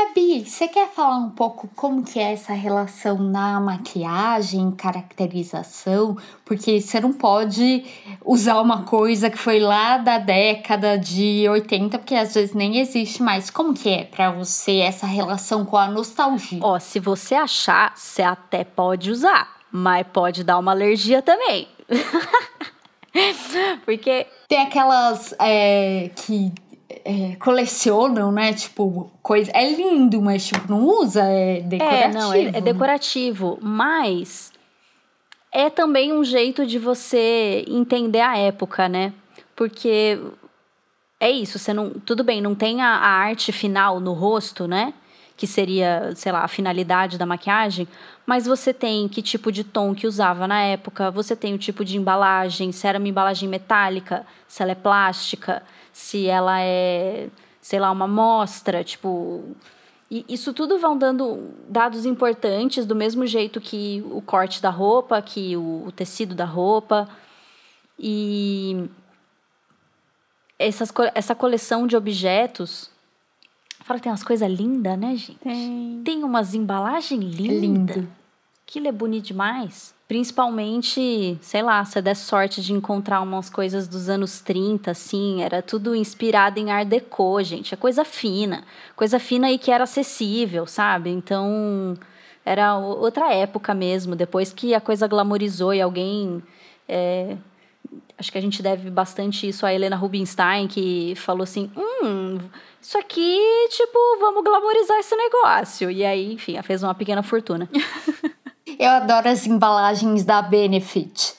Gabi, 0.00 0.46
você 0.46 0.66
quer 0.66 0.88
falar 0.88 1.18
um 1.18 1.28
pouco 1.30 1.68
como 1.76 2.02
que 2.02 2.18
é 2.18 2.32
essa 2.32 2.54
relação 2.54 3.18
na 3.18 3.60
maquiagem, 3.60 4.70
caracterização? 4.70 6.16
Porque 6.42 6.80
você 6.80 6.98
não 7.00 7.12
pode 7.12 7.84
usar 8.24 8.60
uma 8.62 8.84
coisa 8.84 9.28
que 9.28 9.36
foi 9.36 9.60
lá 9.60 9.98
da 9.98 10.16
década 10.16 10.96
de 10.96 11.46
80, 11.48 11.98
porque 11.98 12.14
às 12.14 12.32
vezes 12.32 12.54
nem 12.54 12.78
existe 12.78 13.22
mais. 13.22 13.50
Como 13.50 13.74
que 13.74 13.90
é 13.90 14.04
para 14.04 14.30
você 14.30 14.78
essa 14.78 15.06
relação 15.06 15.66
com 15.66 15.76
a 15.76 15.88
nostalgia? 15.88 16.60
Ó, 16.62 16.78
se 16.78 16.98
você 16.98 17.34
achar, 17.34 17.92
você 17.94 18.22
até 18.22 18.64
pode 18.64 19.10
usar, 19.10 19.60
mas 19.70 20.06
pode 20.10 20.42
dar 20.42 20.58
uma 20.58 20.72
alergia 20.72 21.20
também. 21.20 21.68
porque 23.84 24.26
Tem 24.48 24.62
aquelas 24.62 25.34
é, 25.38 26.10
que 26.16 26.52
é, 27.04 27.36
colecionam, 27.36 28.32
né? 28.32 28.52
Tipo, 28.52 29.10
coisa. 29.22 29.50
É 29.54 29.68
lindo, 29.70 30.20
mas 30.20 30.46
tipo, 30.46 30.70
não 30.70 30.84
usa, 30.84 31.22
é 31.24 31.60
decorativo. 31.60 32.04
É, 32.04 32.08
não, 32.08 32.32
é, 32.32 32.42
é 32.42 32.50
né? 32.52 32.60
decorativo, 32.60 33.58
mas 33.60 34.52
é 35.52 35.68
também 35.68 36.12
um 36.12 36.24
jeito 36.24 36.66
de 36.66 36.78
você 36.78 37.64
entender 37.68 38.20
a 38.20 38.36
época, 38.36 38.88
né? 38.88 39.12
Porque 39.56 40.18
é 41.18 41.30
isso, 41.30 41.58
você 41.58 41.72
não. 41.72 41.90
Tudo 41.90 42.24
bem, 42.24 42.40
não 42.40 42.54
tem 42.54 42.80
a, 42.80 42.88
a 42.88 43.08
arte 43.08 43.52
final 43.52 44.00
no 44.00 44.12
rosto, 44.12 44.66
né? 44.66 44.94
Que 45.36 45.46
seria, 45.46 46.12
sei 46.14 46.32
lá, 46.32 46.42
a 46.44 46.48
finalidade 46.48 47.18
da 47.18 47.26
maquiagem, 47.26 47.88
mas 48.26 48.46
você 48.46 48.72
tem 48.72 49.08
que 49.08 49.22
tipo 49.22 49.50
de 49.50 49.64
tom 49.64 49.94
que 49.94 50.06
usava 50.06 50.46
na 50.46 50.60
época, 50.60 51.10
você 51.10 51.34
tem 51.34 51.54
o 51.54 51.58
tipo 51.58 51.84
de 51.84 51.96
embalagem, 51.96 52.72
se 52.72 52.86
era 52.86 52.98
uma 52.98 53.08
embalagem 53.08 53.48
metálica, 53.48 54.24
se 54.46 54.62
ela 54.62 54.72
é 54.72 54.74
plástica, 54.74 55.62
se 55.92 56.26
ela 56.26 56.60
é, 56.60 57.28
sei 57.60 57.78
lá, 57.78 57.90
uma 57.90 58.04
amostra, 58.04 58.82
tipo. 58.84 59.44
E 60.10 60.24
isso 60.28 60.52
tudo 60.52 60.78
vão 60.78 60.98
dando 60.98 61.50
dados 61.68 62.04
importantes, 62.04 62.84
do 62.84 62.96
mesmo 62.96 63.26
jeito 63.26 63.60
que 63.60 64.04
o 64.10 64.20
corte 64.20 64.60
da 64.60 64.70
roupa, 64.70 65.22
que 65.22 65.56
o, 65.56 65.84
o 65.86 65.92
tecido 65.92 66.34
da 66.34 66.44
roupa. 66.44 67.08
E 67.98 68.88
essas, 70.58 70.92
essa 71.14 71.34
coleção 71.34 71.86
de 71.86 71.96
objetos. 71.96 72.90
Fala 73.80 73.98
que 73.98 74.04
tem 74.04 74.12
umas 74.12 74.22
coisas 74.22 74.50
lindas, 74.50 74.98
né, 74.98 75.16
gente? 75.16 75.38
Tem. 75.38 76.02
Tem 76.04 76.24
umas 76.24 76.54
embalagens 76.54 77.34
lindas. 77.34 77.96
lindo. 77.96 78.19
Aquilo 78.70 78.86
é 78.86 78.92
bonito 78.92 79.24
demais. 79.24 79.92
Principalmente, 80.06 81.36
sei 81.42 81.60
lá, 81.60 81.84
você 81.84 82.00
der 82.00 82.14
sorte 82.14 82.62
de 82.62 82.72
encontrar 82.72 83.20
umas 83.20 83.50
coisas 83.50 83.88
dos 83.88 84.08
anos 84.08 84.40
30, 84.42 84.92
assim, 84.92 85.42
era 85.42 85.60
tudo 85.60 85.92
inspirado 85.92 86.60
em 86.60 86.70
Art 86.70 86.86
Deco, 86.86 87.42
gente. 87.42 87.74
É 87.74 87.76
coisa 87.76 88.04
fina. 88.04 88.62
Coisa 88.94 89.18
fina 89.18 89.50
e 89.50 89.58
que 89.58 89.72
era 89.72 89.82
acessível, 89.82 90.68
sabe? 90.68 91.10
Então, 91.10 91.98
era 92.46 92.78
outra 92.78 93.34
época 93.34 93.74
mesmo. 93.74 94.14
Depois 94.14 94.52
que 94.52 94.72
a 94.72 94.80
coisa 94.80 95.08
glamorizou 95.08 95.74
e 95.74 95.80
alguém. 95.80 96.40
é, 96.88 97.36
acho 98.16 98.30
que 98.30 98.38
a 98.38 98.42
gente 98.42 98.62
deve 98.62 98.88
bastante 98.88 99.48
isso 99.48 99.66
a 99.66 99.74
Helena 99.74 99.96
Rubinstein, 99.96 100.68
que 100.68 101.14
falou 101.16 101.42
assim: 101.42 101.72
hum, 101.76 102.38
isso 102.80 102.96
aqui, 102.96 103.36
tipo, 103.70 103.98
vamos 104.20 104.44
glamorizar 104.44 105.00
esse 105.00 105.16
negócio. 105.16 105.90
E 105.90 106.04
aí, 106.04 106.34
enfim, 106.34 106.62
fez 106.62 106.84
uma 106.84 106.94
pequena 106.94 107.24
fortuna. 107.24 107.68
Eu 108.78 108.90
adoro 108.90 109.28
as 109.28 109.46
embalagens 109.46 110.24
da 110.24 110.40
Benefit. 110.42 111.34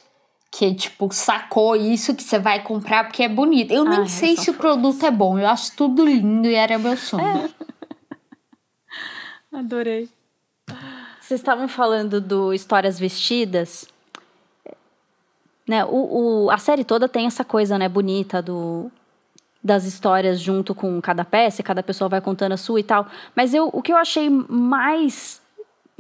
Que, 0.52 0.74
tipo, 0.76 1.10
sacou 1.14 1.78
isso 1.78 2.14
que 2.14 2.22
você 2.24 2.38
vai 2.38 2.62
comprar 2.62 3.06
porque 3.06 3.24
é 3.24 3.30
bonito. 3.30 3.72
Eu 3.72 3.86
nem 3.86 4.00
Ai, 4.02 4.10
sei 4.10 4.36
são 4.36 4.44
se 4.44 4.50
o 4.52 4.54
produto 4.54 5.06
é 5.06 5.10
bom. 5.12 5.40
Eu 5.40 5.48
acho 5.48 5.74
tudo 5.78 6.06
lindo 6.06 6.46
e 6.48 6.54
era 6.56 6.78
meu 6.78 6.98
sonho. 6.98 7.50
Adorei. 9.52 10.10
Vocês 11.20 11.40
estavam 11.40 11.68
falando 11.68 12.22
do 12.22 12.54
Histórias 12.54 13.00
Vestidas. 13.00 13.88
Né, 15.68 15.86
o, 15.86 16.46
o- 16.46 16.52
a 16.52 16.58
série 16.58 16.84
toda 16.84 17.08
tem 17.08 17.28
essa 17.28 17.46
coisa, 17.46 17.78
né, 17.78 17.88
bonita 17.88 18.42
do, 18.42 18.92
das 19.64 19.86
histórias 19.86 20.40
junto 20.40 20.74
com 20.76 21.00
cada 21.02 21.24
peça, 21.24 21.64
cada 21.64 21.84
pessoa 21.84 22.10
vai 22.10 22.20
contando 22.20 22.54
a 22.54 22.58
sua 22.58 22.80
e 22.80 22.84
tal. 22.84 23.08
Mas 23.36 23.54
eu, 23.54 23.70
o 23.72 23.82
que 23.82 23.94
eu 23.94 23.98
achei 23.98 24.30
mais 24.30 25.41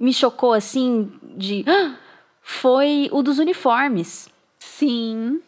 me 0.01 0.13
chocou, 0.13 0.53
assim, 0.53 1.11
de... 1.37 1.63
"Ah!", 1.67 1.95
foi 2.41 3.07
o 3.11 3.21
dos 3.21 3.39
uniformes. 3.39 4.29
Sim. 4.59 5.39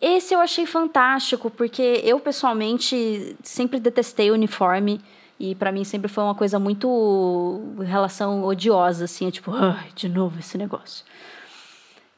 Esse 0.00 0.32
eu 0.32 0.40
achei 0.40 0.64
fantástico, 0.64 1.50
porque 1.50 2.00
eu 2.04 2.20
pessoalmente 2.20 3.36
sempre 3.42 3.80
detestei 3.80 4.30
uniforme 4.30 5.00
e 5.40 5.54
pra 5.54 5.72
mim 5.72 5.84
sempre 5.84 6.08
foi 6.08 6.22
uma 6.22 6.34
coisa 6.34 6.58
muito 6.58 7.60
relação 7.80 8.44
odiosa, 8.44 9.04
assim, 9.04 9.26
é 9.26 9.30
tipo, 9.30 9.52
ai, 9.52 9.88
de 9.94 10.08
novo 10.08 10.38
esse 10.38 10.56
negócio. 10.56 11.04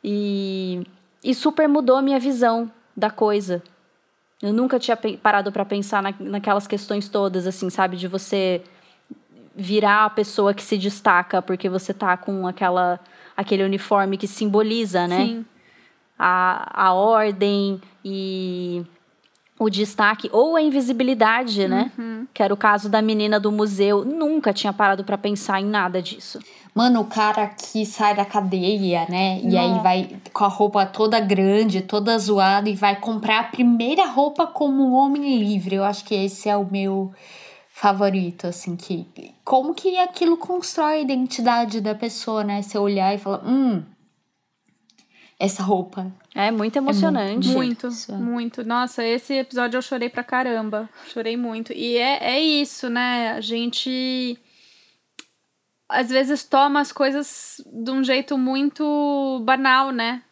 E, 0.05 0.87
e 1.25 1.35
super 1.35 1.69
mudou 1.69 1.97
a 1.97 2.03
minha 2.03 2.19
visão 2.19 2.71
da 2.97 3.11
coisa. 3.11 3.63
Eu 4.43 4.53
nunca 4.53 4.79
tinha 4.79 4.97
parado 5.23 5.53
pra 5.53 5.65
pensar 5.65 6.03
na, 6.03 6.15
naquelas 6.19 6.67
questões 6.67 7.09
todas, 7.09 7.47
assim, 7.47 7.69
sabe, 7.69 7.97
de 7.97 8.09
você 8.09 8.63
virar 9.55 10.05
a 10.05 10.11
pessoa 10.11 10.55
que 10.55 10.63
se 10.63 10.79
destaca 10.79 11.43
porque 11.43 11.69
você 11.69 11.93
tá 11.93 12.17
com 12.17 12.47
aquela 12.47 13.01
aquele 13.37 13.65
uniforme 13.65 14.17
que 14.19 14.27
simboliza, 14.27 15.07
né? 15.09 15.25
Sim. 15.25 15.45
a, 16.19 16.89
a 16.89 16.93
ordem 16.93 17.81
e 18.05 18.85
o 19.59 19.69
destaque 19.69 20.29
ou 20.33 20.57
a 20.57 20.63
invisibilidade, 20.63 21.69
né? 21.69 21.91
Que 22.33 22.43
era 22.43 22.53
o 22.53 22.57
caso 22.57 22.89
da 22.89 23.03
menina 23.03 23.39
do 23.39 23.51
museu. 23.53 24.05
Nunca 24.05 24.53
tinha 24.53 24.73
parado 24.73 25.05
pra 25.05 25.19
pensar 25.19 25.61
em 25.61 25.67
nada 25.67 26.01
disso. 26.01 26.39
Mano, 26.75 27.01
o 27.01 27.05
cara 27.05 27.49
que 27.49 27.85
sai 27.85 28.15
da 28.15 28.25
cadeia, 28.25 29.07
né? 29.09 29.41
E 29.43 29.59
aí 29.59 29.69
Nossa. 29.69 29.83
vai 29.83 30.17
com 30.33 30.45
a 30.45 30.49
roupa 30.49 30.87
toda 30.87 31.19
grande, 31.21 31.83
toda 31.83 32.19
zoada, 32.19 32.71
e 32.71 32.75
vai 32.75 32.97
comprar 32.97 33.41
a 33.41 33.45
primeira 33.45 34.07
roupa 34.07 34.47
como 34.47 34.83
um 34.83 34.95
homem 34.95 35.39
livre. 35.39 35.75
Eu 35.75 35.85
acho 35.85 36.05
que 36.05 36.15
esse 36.15 36.49
é 36.49 36.57
o 36.57 36.65
meu 36.65 37.13
favorito, 37.81 38.47
assim, 38.47 38.77
que. 38.77 39.07
Como 39.43 39.75
que 39.75 39.97
aquilo 39.97 40.37
constrói 40.37 40.97
a 40.97 41.01
identidade 41.01 41.81
da 41.81 41.95
pessoa, 41.95 42.45
né? 42.45 42.61
Você 42.61 42.77
olhar 42.77 43.15
e 43.15 43.19
falar, 43.19 43.43
hum, 43.43 43.83
essa 45.39 45.63
roupa. 45.63 46.13
É 46.35 46.51
muito 46.51 46.77
emocionante. 46.77 47.49
Muito, 47.49 47.89
Isso 47.89 48.13
é. 48.13 48.17
muito. 48.17 48.63
Nossa, 48.63 49.03
esse 49.03 49.33
episódio 49.33 49.79
eu 49.79 49.83
chorei 49.83 50.11
pra 50.11 50.23
caramba. 50.23 50.91
Chorei 51.09 51.39
muito. 51.39 51.73
E 51.73 51.97
é, 51.97 52.35
é 52.35 52.39
isso, 52.39 52.91
né? 52.91 53.33
A 53.33 53.41
gente 53.41 54.39
às 55.89 56.11
vezes 56.11 56.45
toma 56.45 56.81
as 56.81 56.93
coisas 56.93 57.63
de 57.67 57.91
um 57.91 58.05
jeito 58.05 58.37
muito 58.37 59.41
banal, 59.43 59.91
né? 59.91 60.23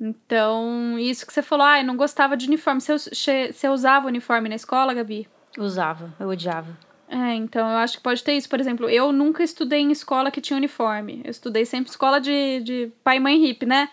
Então, 0.00 0.98
isso 0.98 1.24
que 1.24 1.32
você 1.32 1.42
falou, 1.42 1.64
ah, 1.64 1.78
eu 1.78 1.86
não 1.86 1.96
gostava 1.96 2.36
de 2.36 2.48
uniforme. 2.48 2.80
Você, 2.80 3.52
você 3.52 3.68
usava 3.68 4.08
uniforme 4.08 4.48
na 4.48 4.56
escola, 4.56 4.92
Gabi? 4.92 5.28
Usava, 5.58 6.12
eu 6.18 6.28
odiava. 6.28 6.76
É, 7.08 7.34
então 7.34 7.68
eu 7.68 7.76
acho 7.76 7.98
que 7.98 8.02
pode 8.02 8.24
ter 8.24 8.32
isso. 8.32 8.48
Por 8.48 8.58
exemplo, 8.58 8.88
eu 8.88 9.12
nunca 9.12 9.42
estudei 9.42 9.80
em 9.80 9.92
escola 9.92 10.30
que 10.30 10.40
tinha 10.40 10.56
uniforme. 10.56 11.20
Eu 11.24 11.30
estudei 11.30 11.66
sempre 11.66 11.90
escola 11.90 12.18
de, 12.18 12.60
de 12.60 12.92
pai 13.04 13.18
e 13.18 13.20
mãe 13.20 13.38
hippie, 13.38 13.66
né? 13.66 13.90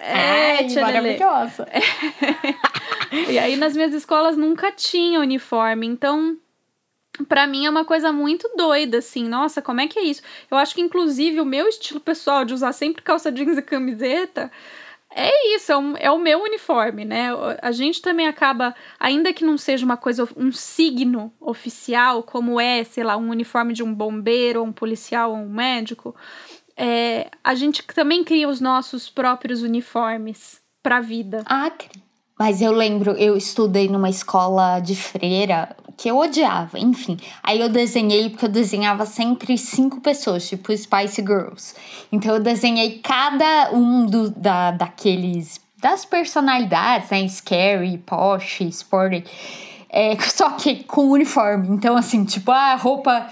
Ai, 0.00 0.66
tia 0.68 0.86
Lelê. 0.86 1.18
maravilhosa. 1.18 1.66
E 3.28 3.38
aí 3.38 3.56
nas 3.56 3.74
minhas 3.74 3.92
escolas 3.92 4.38
nunca 4.38 4.72
tinha 4.72 5.20
uniforme, 5.20 5.86
então 5.86 6.38
pra 7.28 7.46
mim 7.46 7.66
é 7.66 7.70
uma 7.70 7.84
coisa 7.84 8.10
muito 8.10 8.50
doida 8.56 8.98
assim. 8.98 9.28
Nossa, 9.28 9.60
como 9.60 9.82
é 9.82 9.86
que 9.86 9.98
é 9.98 10.02
isso? 10.02 10.22
Eu 10.50 10.56
acho 10.56 10.74
que 10.74 10.80
inclusive 10.80 11.38
o 11.38 11.44
meu 11.44 11.68
estilo 11.68 12.00
pessoal 12.00 12.42
de 12.42 12.54
usar 12.54 12.72
sempre 12.72 13.02
calça 13.02 13.30
jeans 13.30 13.58
e 13.58 13.62
camiseta 13.62 14.50
é 15.14 15.54
isso, 15.56 15.70
é, 15.72 15.76
um- 15.76 15.96
é 15.96 16.10
o 16.10 16.18
meu 16.18 16.40
uniforme, 16.42 17.04
né? 17.04 17.28
A 17.60 17.72
gente 17.72 18.00
também 18.02 18.26
acaba, 18.26 18.74
ainda 18.98 19.32
que 19.32 19.44
não 19.44 19.56
seja 19.58 19.84
uma 19.84 19.96
coisa, 19.96 20.28
um 20.36 20.50
signo 20.52 21.32
oficial, 21.40 22.22
como 22.22 22.60
é, 22.60 22.84
sei 22.84 23.04
lá, 23.04 23.16
um 23.16 23.30
uniforme 23.30 23.72
de 23.72 23.82
um 23.82 23.92
bombeiro, 23.94 24.62
um 24.62 24.72
policial, 24.72 25.30
ou 25.32 25.36
um 25.36 25.48
médico, 25.48 26.14
é, 26.76 27.28
a 27.44 27.54
gente 27.54 27.82
também 27.88 28.24
cria 28.24 28.48
os 28.48 28.60
nossos 28.60 29.08
próprios 29.08 29.62
uniformes 29.62 30.60
pra 30.82 31.00
vida. 31.00 31.42
Acre. 31.46 32.02
Mas 32.38 32.60
eu 32.60 32.72
lembro, 32.72 33.12
eu 33.12 33.36
estudei 33.36 33.88
numa 33.88 34.08
escola 34.10 34.80
de 34.80 34.96
freira 34.96 35.76
que 36.02 36.08
eu 36.08 36.18
odiava, 36.18 36.80
enfim. 36.80 37.16
Aí 37.44 37.60
eu 37.60 37.68
desenhei, 37.68 38.28
porque 38.28 38.46
eu 38.46 38.48
desenhava 38.48 39.06
sempre 39.06 39.56
cinco 39.56 40.00
pessoas, 40.00 40.48
tipo 40.48 40.76
Spice 40.76 41.22
Girls. 41.22 41.76
Então 42.10 42.34
eu 42.34 42.40
desenhei 42.40 42.98
cada 42.98 43.70
um 43.72 44.04
do, 44.04 44.28
da, 44.28 44.72
daqueles. 44.72 45.60
das 45.80 46.04
personalidades, 46.04 47.08
né? 47.08 47.28
Scary, 47.28 47.98
Posh, 47.98 48.62
Sporty. 48.62 49.24
É, 49.88 50.18
só 50.28 50.50
que 50.50 50.82
com 50.82 51.08
uniforme. 51.08 51.68
Então, 51.68 51.96
assim, 51.96 52.24
tipo, 52.24 52.50
a 52.50 52.74
roupa. 52.74 53.28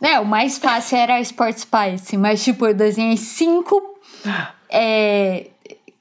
Né, 0.00 0.18
o 0.18 0.24
mais 0.24 0.58
fácil 0.58 0.98
era 0.98 1.14
a 1.14 1.20
Sport 1.20 1.58
Spice, 1.58 2.16
mas, 2.16 2.42
tipo, 2.42 2.66
eu 2.66 2.74
desenhei 2.74 3.16
cinco. 3.16 3.80
É, 4.72 5.48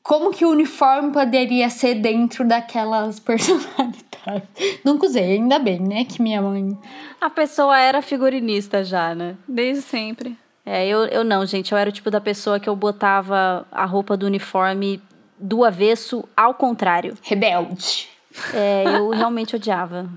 como 0.10 0.32
que 0.32 0.44
o 0.44 0.50
uniforme 0.50 1.12
poderia 1.12 1.70
ser 1.70 1.94
dentro 1.94 2.44
daquelas 2.44 3.20
personalidades. 3.22 4.82
Nunca 4.84 5.06
usei, 5.06 5.34
ainda 5.34 5.60
bem, 5.60 5.80
né? 5.80 6.04
Que 6.04 6.20
minha 6.20 6.42
mãe. 6.42 6.76
A 7.22 7.30
pessoa 7.30 7.78
era 7.80 8.02
figurinista 8.02 8.84
já, 8.84 9.14
né? 9.14 9.36
Desde 9.48 9.84
sempre. 9.84 10.36
É, 10.66 10.88
eu, 10.88 11.06
eu 11.06 11.24
não, 11.24 11.46
gente. 11.46 11.72
Eu 11.72 11.78
era 11.78 11.92
o 11.92 11.94
tipo 11.94 12.10
da 12.10 12.20
pessoa 12.20 12.60
que 12.60 12.68
eu 12.68 12.76
botava 12.76 13.68
a 13.72 13.86
roupa 13.86 14.18
do 14.18 14.26
uniforme 14.26 15.00
do 15.38 15.64
avesso 15.64 16.28
ao 16.36 16.56
contrário. 16.56 17.14
Rebelde. 17.22 18.10
É, 18.52 18.86
eu 18.98 19.10
realmente 19.12 19.56
odiava. 19.56 20.10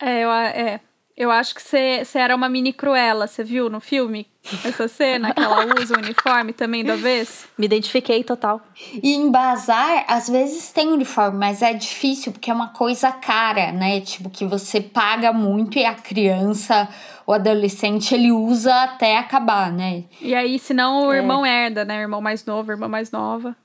É, 0.00 0.24
eu, 0.24 0.32
é, 0.32 0.80
eu 1.18 1.32
acho 1.32 1.52
que 1.52 1.60
você 1.60 2.06
era 2.14 2.36
uma 2.36 2.48
mini 2.48 2.72
cruela, 2.72 3.26
você 3.26 3.42
viu 3.42 3.68
no 3.68 3.80
filme? 3.80 4.24
Essa 4.64 4.86
cena 4.86 5.34
que 5.34 5.40
ela 5.40 5.66
usa 5.74 5.96
o 5.96 5.98
uniforme 5.98 6.52
também 6.52 6.84
da 6.84 6.94
vez? 6.94 7.48
Me 7.58 7.66
identifiquei 7.66 8.22
total. 8.22 8.60
E 9.02 9.16
em 9.16 9.28
bazar, 9.28 10.04
às 10.06 10.28
vezes 10.28 10.70
tem 10.70 10.86
uniforme, 10.88 11.36
mas 11.36 11.60
é 11.60 11.74
difícil 11.74 12.30
porque 12.30 12.52
é 12.52 12.54
uma 12.54 12.68
coisa 12.68 13.10
cara, 13.10 13.72
né? 13.72 14.00
Tipo, 14.00 14.30
que 14.30 14.44
você 14.44 14.80
paga 14.80 15.32
muito 15.32 15.76
e 15.76 15.84
a 15.84 15.92
criança, 15.92 16.88
o 17.26 17.32
adolescente, 17.32 18.14
ele 18.14 18.30
usa 18.30 18.72
até 18.84 19.18
acabar, 19.18 19.72
né? 19.72 20.04
E 20.20 20.36
aí, 20.36 20.56
senão 20.56 21.08
o 21.08 21.12
irmão 21.12 21.44
herda, 21.44 21.84
né? 21.84 22.00
Irmão 22.00 22.20
mais 22.20 22.44
novo, 22.44 22.70
irmã 22.70 22.86
mais 22.86 23.10
nova. 23.10 23.56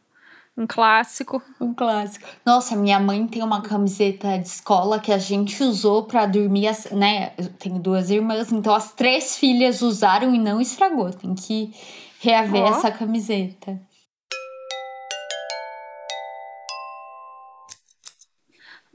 Um 0.55 0.67
clássico. 0.67 1.41
Um 1.59 1.73
clássico. 1.73 2.25
Nossa, 2.45 2.75
minha 2.75 2.99
mãe 2.99 3.25
tem 3.25 3.41
uma 3.41 3.61
camiseta 3.61 4.37
de 4.37 4.47
escola 4.47 4.99
que 4.99 5.11
a 5.11 5.17
gente 5.17 5.63
usou 5.63 6.03
pra 6.03 6.25
dormir, 6.27 6.67
as- 6.67 6.91
né? 6.91 7.31
Eu 7.37 7.49
tenho 7.53 7.79
duas 7.79 8.09
irmãs, 8.11 8.51
então 8.51 8.73
as 8.73 8.91
três 8.93 9.35
filhas 9.35 9.81
usaram 9.81 10.33
e 10.35 10.37
não 10.37 10.61
estragou. 10.61 11.09
Tem 11.11 11.33
que 11.33 11.73
reaver 12.19 12.61
Ó. 12.61 12.67
essa 12.67 12.91
camiseta. 12.91 13.79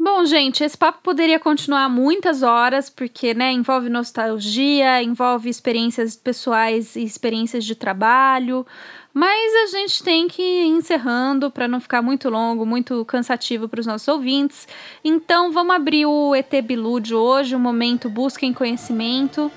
Bom, 0.00 0.24
gente, 0.24 0.62
esse 0.62 0.78
papo 0.78 1.00
poderia 1.02 1.40
continuar 1.40 1.88
muitas 1.88 2.44
horas, 2.44 2.88
porque, 2.88 3.34
né, 3.34 3.50
envolve 3.50 3.88
nostalgia, 3.88 5.02
envolve 5.02 5.50
experiências 5.50 6.14
pessoais 6.14 6.94
e 6.94 7.02
experiências 7.02 7.64
de 7.64 7.74
trabalho, 7.74 8.64
mas 9.12 9.52
a 9.64 9.76
gente 9.76 10.00
tem 10.04 10.28
que 10.28 10.40
ir 10.40 10.66
encerrando 10.66 11.50
para 11.50 11.66
não 11.66 11.80
ficar 11.80 12.00
muito 12.00 12.30
longo, 12.30 12.64
muito 12.64 13.04
cansativo 13.06 13.68
para 13.68 13.80
os 13.80 13.86
nossos 13.86 14.06
ouvintes. 14.06 14.68
Então, 15.04 15.50
vamos 15.50 15.74
abrir 15.74 16.06
o 16.06 16.32
ET 16.32 16.52
Bilu 16.62 17.00
de 17.00 17.16
hoje, 17.16 17.56
o 17.56 17.58
momento 17.58 18.08
Busquem 18.08 18.52
Conhecimento. 18.52 19.50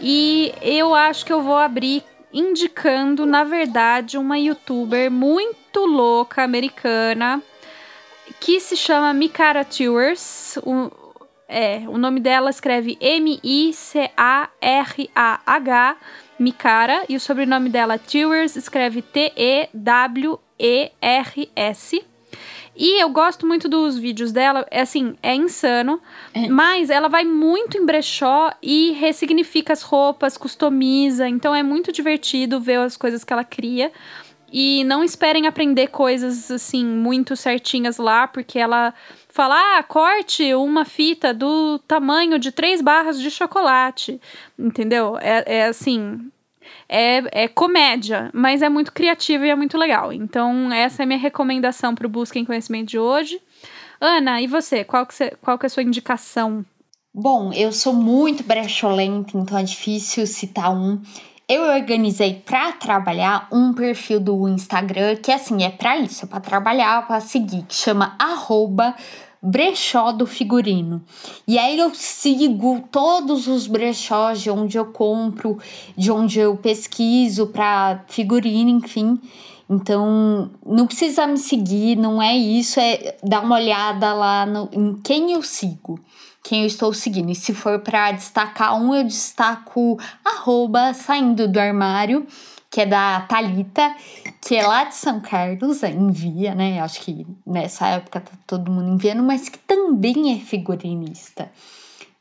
E 0.00 0.52
eu 0.60 0.92
acho 0.92 1.24
que 1.24 1.32
eu 1.32 1.40
vou 1.40 1.56
abrir 1.56 2.02
indicando, 2.34 3.24
na 3.24 3.44
verdade, 3.44 4.18
uma 4.18 4.40
youtuber 4.40 5.08
muito 5.08 5.86
louca 5.86 6.42
americana 6.42 7.40
que 8.40 8.60
se 8.60 8.76
chama 8.76 9.12
Mikara 9.12 9.64
Tours. 9.64 10.58
O, 10.64 10.90
é, 11.48 11.82
o 11.88 11.96
nome 11.98 12.20
dela 12.20 12.50
escreve 12.50 12.96
M-I-C-A-R-A-H, 13.00 14.06
Mikara, 16.38 17.04
e 17.08 17.16
o 17.16 17.20
sobrenome 17.20 17.68
dela 17.68 17.98
Tours 17.98 18.54
escreve 18.56 19.02
T-E-W-E-R-S. 19.02 19.68
E 22.80 23.02
eu 23.02 23.08
gosto 23.08 23.44
muito 23.44 23.68
dos 23.68 23.98
vídeos 23.98 24.30
dela, 24.30 24.64
é 24.70 24.82
assim, 24.82 25.16
é 25.20 25.34
insano, 25.34 26.00
mas 26.48 26.90
ela 26.90 27.08
vai 27.08 27.24
muito 27.24 27.76
em 27.76 27.84
brechó 27.84 28.52
e 28.62 28.92
ressignifica 28.92 29.72
as 29.72 29.82
roupas, 29.82 30.36
customiza, 30.36 31.28
então 31.28 31.52
é 31.52 31.60
muito 31.60 31.90
divertido 31.90 32.60
ver 32.60 32.78
as 32.78 32.96
coisas 32.96 33.24
que 33.24 33.32
ela 33.32 33.42
cria. 33.42 33.90
E 34.50 34.82
não 34.84 35.04
esperem 35.04 35.46
aprender 35.46 35.88
coisas 35.88 36.50
assim 36.50 36.84
muito 36.84 37.36
certinhas 37.36 37.98
lá, 37.98 38.26
porque 38.26 38.58
ela 38.58 38.94
fala: 39.28 39.78
ah, 39.78 39.82
corte 39.82 40.54
uma 40.54 40.84
fita 40.84 41.34
do 41.34 41.78
tamanho 41.80 42.38
de 42.38 42.50
três 42.50 42.80
barras 42.80 43.20
de 43.20 43.30
chocolate. 43.30 44.20
Entendeu? 44.58 45.18
É, 45.20 45.44
é 45.58 45.64
assim. 45.66 46.30
É, 46.88 47.44
é 47.44 47.48
comédia, 47.48 48.30
mas 48.32 48.62
é 48.62 48.68
muito 48.68 48.92
criativo 48.92 49.44
e 49.44 49.50
é 49.50 49.56
muito 49.56 49.76
legal. 49.76 50.12
Então, 50.12 50.72
essa 50.72 51.02
é 51.02 51.06
minha 51.06 51.18
recomendação 51.18 51.94
para 51.94 52.06
o 52.06 52.10
Busquem 52.10 52.44
Conhecimento 52.44 52.88
de 52.88 52.98
hoje. 52.98 53.40
Ana, 54.00 54.40
e 54.40 54.46
você? 54.46 54.84
Qual 54.84 55.04
que, 55.06 55.14
você, 55.14 55.36
qual 55.40 55.58
que 55.58 55.66
é 55.66 55.68
a 55.68 55.70
sua 55.70 55.82
indicação? 55.82 56.64
Bom, 57.12 57.52
eu 57.52 57.72
sou 57.72 57.92
muito 57.92 58.44
brecholenta, 58.44 59.36
então 59.36 59.58
é 59.58 59.62
difícil 59.62 60.26
citar 60.26 60.72
um. 60.72 61.00
Eu 61.50 61.62
organizei 61.62 62.34
para 62.44 62.72
trabalhar 62.72 63.48
um 63.50 63.72
perfil 63.72 64.20
do 64.20 64.46
Instagram 64.46 65.16
que 65.16 65.32
assim 65.32 65.62
é 65.62 65.70
para 65.70 65.96
isso, 65.96 66.26
é 66.26 66.28
para 66.28 66.40
trabalhar, 66.40 67.06
para 67.06 67.20
seguir, 67.20 67.62
que 67.62 67.74
chama 67.74 68.14
arroba 68.18 68.94
brechó 69.40 70.12
do 70.12 70.26
figurino. 70.26 71.02
E 71.46 71.58
aí 71.58 71.78
eu 71.78 71.94
sigo 71.94 72.86
todos 72.92 73.46
os 73.46 73.66
brechós 73.66 74.42
de 74.42 74.50
onde 74.50 74.76
eu 74.76 74.86
compro, 74.92 75.58
de 75.96 76.12
onde 76.12 76.38
eu 76.38 76.54
pesquiso 76.54 77.46
para 77.46 78.04
figurino, 78.08 78.68
enfim. 78.68 79.18
Então, 79.70 80.50
não 80.64 80.86
precisa 80.86 81.26
me 81.26 81.36
seguir, 81.36 81.96
não 81.96 82.22
é 82.22 82.34
isso, 82.34 82.80
é 82.80 83.16
dar 83.22 83.42
uma 83.42 83.56
olhada 83.56 84.14
lá 84.14 84.46
no, 84.46 84.68
em 84.72 84.94
quem 84.94 85.32
eu 85.32 85.42
sigo, 85.42 86.00
quem 86.42 86.62
eu 86.62 86.66
estou 86.66 86.92
seguindo. 86.94 87.30
E 87.30 87.34
se 87.34 87.52
for 87.52 87.78
para 87.80 88.12
destacar 88.12 88.80
um, 88.80 88.94
eu 88.94 89.04
destaco 89.04 89.98
arroba 90.24 90.94
saindo 90.94 91.46
do 91.46 91.60
armário, 91.60 92.26
que 92.70 92.80
é 92.80 92.86
da 92.86 93.20
Talita, 93.22 93.94
que 94.40 94.54
é 94.56 94.66
lá 94.66 94.84
de 94.84 94.94
São 94.94 95.20
Carlos, 95.20 95.82
é, 95.82 95.90
envia, 95.90 96.54
né? 96.54 96.80
Acho 96.80 97.00
que 97.00 97.26
nessa 97.46 97.88
época 97.88 98.20
tá 98.20 98.32
todo 98.46 98.70
mundo 98.70 98.94
enviando, 98.94 99.22
mas 99.22 99.48
que 99.48 99.58
também 99.58 100.34
é 100.34 100.38
figurinista. 100.38 101.50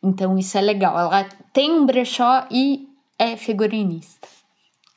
Então 0.02 0.38
isso 0.38 0.58
é 0.58 0.62
legal. 0.62 0.98
Ela 0.98 1.26
tem 1.52 1.72
um 1.72 1.86
brechó 1.86 2.46
e 2.52 2.88
é 3.18 3.36
figurinista. 3.36 4.28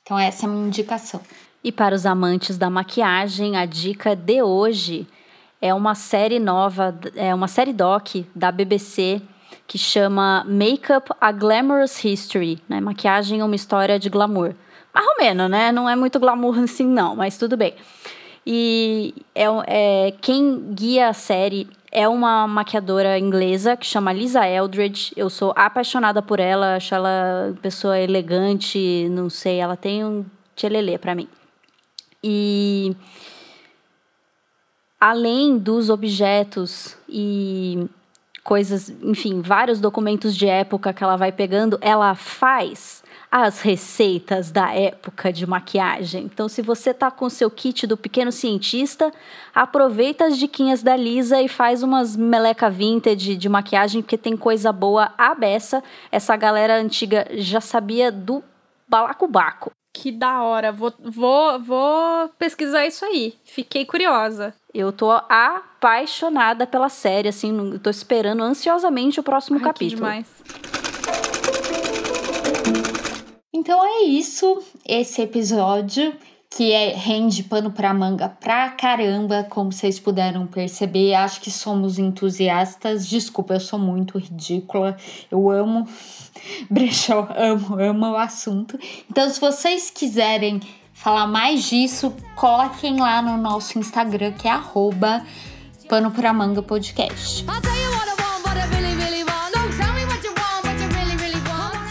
Então 0.03 0.19
essa 0.19 0.47
é 0.47 0.49
a 0.49 0.53
minha 0.53 0.67
indicação. 0.67 1.21
E 1.63 1.71
para 1.71 1.95
os 1.95 2.07
amantes 2.07 2.57
da 2.57 2.71
maquiagem, 2.71 3.57
a 3.57 3.67
dica 3.67 4.17
de 4.17 4.43
hoje 4.43 5.07
é 5.61 5.75
uma 5.75 5.95
série 5.95 6.39
nova, 6.39 6.99
é 7.15 7.35
uma 7.35 7.49
série 7.49 7.75
doc 7.75 8.25
da 8.35 8.51
BBC 8.51 9.21
que 9.67 9.77
chama 9.77 10.45
Makeup 10.49 11.11
a 11.21 11.31
Glamorous 11.31 12.03
History, 12.03 12.59
né? 12.67 12.81
Maquiagem 12.81 13.41
é 13.41 13.45
uma 13.45 13.55
história 13.55 13.99
de 13.99 14.09
glamour. 14.09 14.55
Marromeno, 14.93 15.49
né? 15.49 15.71
Não 15.71 15.87
é 15.87 15.95
muito 15.95 16.19
glamour 16.19 16.59
assim, 16.65 16.87
não, 16.87 17.15
mas 17.15 17.37
tudo 17.37 17.59
bem. 17.59 17.75
E 18.47 19.15
é, 19.35 19.45
é, 19.67 20.15
quem 20.23 20.73
guia 20.73 21.09
a 21.09 21.13
série 21.13 21.69
é 21.93 22.09
uma 22.09 22.49
maquiadora 22.49 23.19
inglesa 23.19 23.77
que 23.77 23.85
chama 23.85 24.15
Lisa 24.15 24.49
Eldridge. 24.49 25.13
Eu 25.15 25.29
sou 25.29 25.53
apaixonada 25.55 26.23
por 26.23 26.41
ela, 26.41 26.77
acho 26.77 26.95
ela 26.95 27.55
pessoa 27.61 27.99
elegante, 27.99 29.09
não 29.11 29.29
sei, 29.29 29.59
ela 29.59 29.77
tem 29.77 30.03
um 30.03 30.25
tchelelê 30.57 30.97
pra 30.97 31.15
mim. 31.15 31.29
E 32.23 32.95
além 35.01 35.59
dos 35.59 35.89
objetos 35.89 36.97
e 37.09 37.89
coisas, 38.45 38.91
enfim, 39.03 39.41
vários 39.41 39.81
documentos 39.81 40.37
de 40.37 40.47
época 40.47 40.93
que 40.93 41.03
ela 41.03 41.17
vai 41.17 41.33
pegando, 41.33 41.79
ela 41.81 42.15
faz 42.15 43.03
as 43.31 43.61
receitas 43.61 44.51
da 44.51 44.75
época 44.75 45.33
de 45.33 45.47
maquiagem. 45.47 46.25
Então, 46.25 46.49
se 46.49 46.61
você 46.61 46.93
tá 46.93 47.11
com 47.11 47.27
o 47.27 47.31
seu 47.31 47.49
kit 47.51 47.87
do 47.87 47.97
pequeno 47.97 48.33
cientista, 48.33 49.13
aproveita 49.55 50.27
as 50.27 50.37
diquinhas 50.37 50.83
da 50.83 50.97
Lisa 50.97 51.41
e 51.41 51.49
faz 51.49 51.83
umas 51.83 52.17
meleca 52.17 52.69
vintage 52.69 53.37
de 53.37 53.49
maquiagem, 53.49 54.03
porque 54.03 54.19
tem 54.19 54.37
coisa 54.37 54.73
boa 54.73 55.13
à 55.17 55.35
beça. 55.35 55.83
Essa 56.11 56.37
galera 56.37 56.77
antiga 56.77 57.27
já 57.35 57.61
sabia 57.61 58.11
do 58.11 58.43
balacobaco. 58.89 59.71
Que 59.93 60.13
da 60.13 60.43
hora. 60.43 60.71
Vou, 60.73 60.93
vou, 60.99 61.61
vou 61.61 62.29
pesquisar 62.39 62.87
isso 62.87 63.05
aí. 63.05 63.35
Fiquei 63.45 63.85
curiosa. 63.85 64.55
Eu 64.73 64.93
tô 64.93 65.11
apaixonada 65.11 66.67
pela 66.67 66.89
série, 66.89 67.29
assim, 67.29 67.79
tô 67.83 67.91
esperando 67.91 68.43
ansiosamente 68.43 69.19
o 69.19 69.23
próximo 69.23 69.57
Ai, 69.57 69.63
que 69.63 69.67
capítulo. 69.67 69.97
demais. 69.97 70.27
Então 73.53 73.85
é 73.85 74.05
isso, 74.05 74.63
esse 74.87 75.21
episódio 75.21 76.15
que 76.51 76.73
é, 76.73 76.93
rende 76.97 77.45
pano 77.45 77.71
pra 77.71 77.95
manga 77.95 78.29
pra 78.29 78.71
caramba, 78.71 79.47
como 79.49 79.71
vocês 79.71 80.01
puderam 80.01 80.49
perceber. 80.49 81.15
Acho 81.15 81.41
que 81.41 81.51
somos 81.51 81.97
entusiastas. 81.97 83.07
Desculpa, 83.07 83.55
eu 83.55 83.61
sou 83.61 83.79
muito 83.79 84.19
ridícula. 84.19 84.97
Eu 85.31 85.49
amo 85.49 85.89
brechó, 86.69 87.29
amo, 87.37 87.81
amo 87.81 88.11
o 88.11 88.17
assunto. 88.17 88.77
Então, 89.09 89.31
se 89.31 89.41
vocês 89.41 89.91
quiserem 89.91 90.61
falar 90.93 91.29
mais 91.29 91.63
disso, 91.69 92.13
coloquem 92.35 92.99
lá 92.99 93.23
no 93.23 93.37
nosso 93.37 93.79
Instagram, 93.79 94.33
que 94.33 94.49
é 94.49 94.51
arroba 94.51 95.25
pano 95.89 96.11
pra 96.11 96.33
manga 96.33 96.63
podcast. 96.63 97.47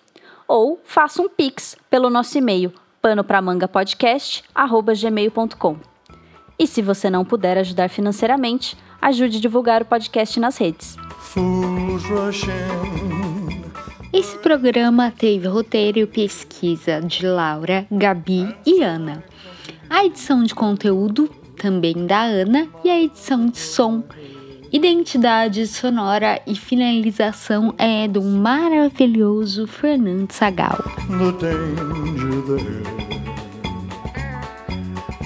Ou 0.47 0.79
faça 0.85 1.23
um 1.23 1.29
pix 1.31 1.75
pelo 1.89 2.11
nosso 2.11 2.37
e-mail 2.37 2.71
panopramangapodcast.gmail.com 3.01 5.77
E 6.59 6.67
se 6.67 6.83
você 6.83 7.09
não 7.09 7.25
puder 7.25 7.57
ajudar 7.57 7.89
financeiramente, 7.89 8.77
ajude 9.01 9.39
a 9.39 9.41
divulgar 9.41 9.81
o 9.81 9.87
podcast 9.87 10.39
nas 10.39 10.59
redes. 10.59 10.99
Fools 11.19 12.05
rush 12.05 12.43
in. 12.43 13.38
Esse 14.13 14.39
programa 14.39 15.11
teve 15.11 15.47
roteiro 15.47 15.99
e 15.99 16.07
pesquisa 16.07 17.01
de 17.01 17.27
Laura, 17.27 17.87
Gabi 17.91 18.55
e 18.65 18.83
Ana. 18.83 19.23
A 19.91 20.05
edição 20.05 20.43
de 20.43 20.55
conteúdo 20.55 21.29
também 21.57 22.07
da 22.07 22.23
Ana 22.23 22.67
e 22.83 22.91
a 22.91 23.01
edição 23.01 23.47
de 23.47 23.59
som. 23.59 24.03
Identidade 24.73 25.67
sonora 25.67 26.41
e 26.47 26.55
finalização 26.55 27.75
é 27.77 28.09
do 28.09 28.23
maravilhoso 28.23 29.67
Fernando 29.67 30.33
Sagal. 30.33 30.79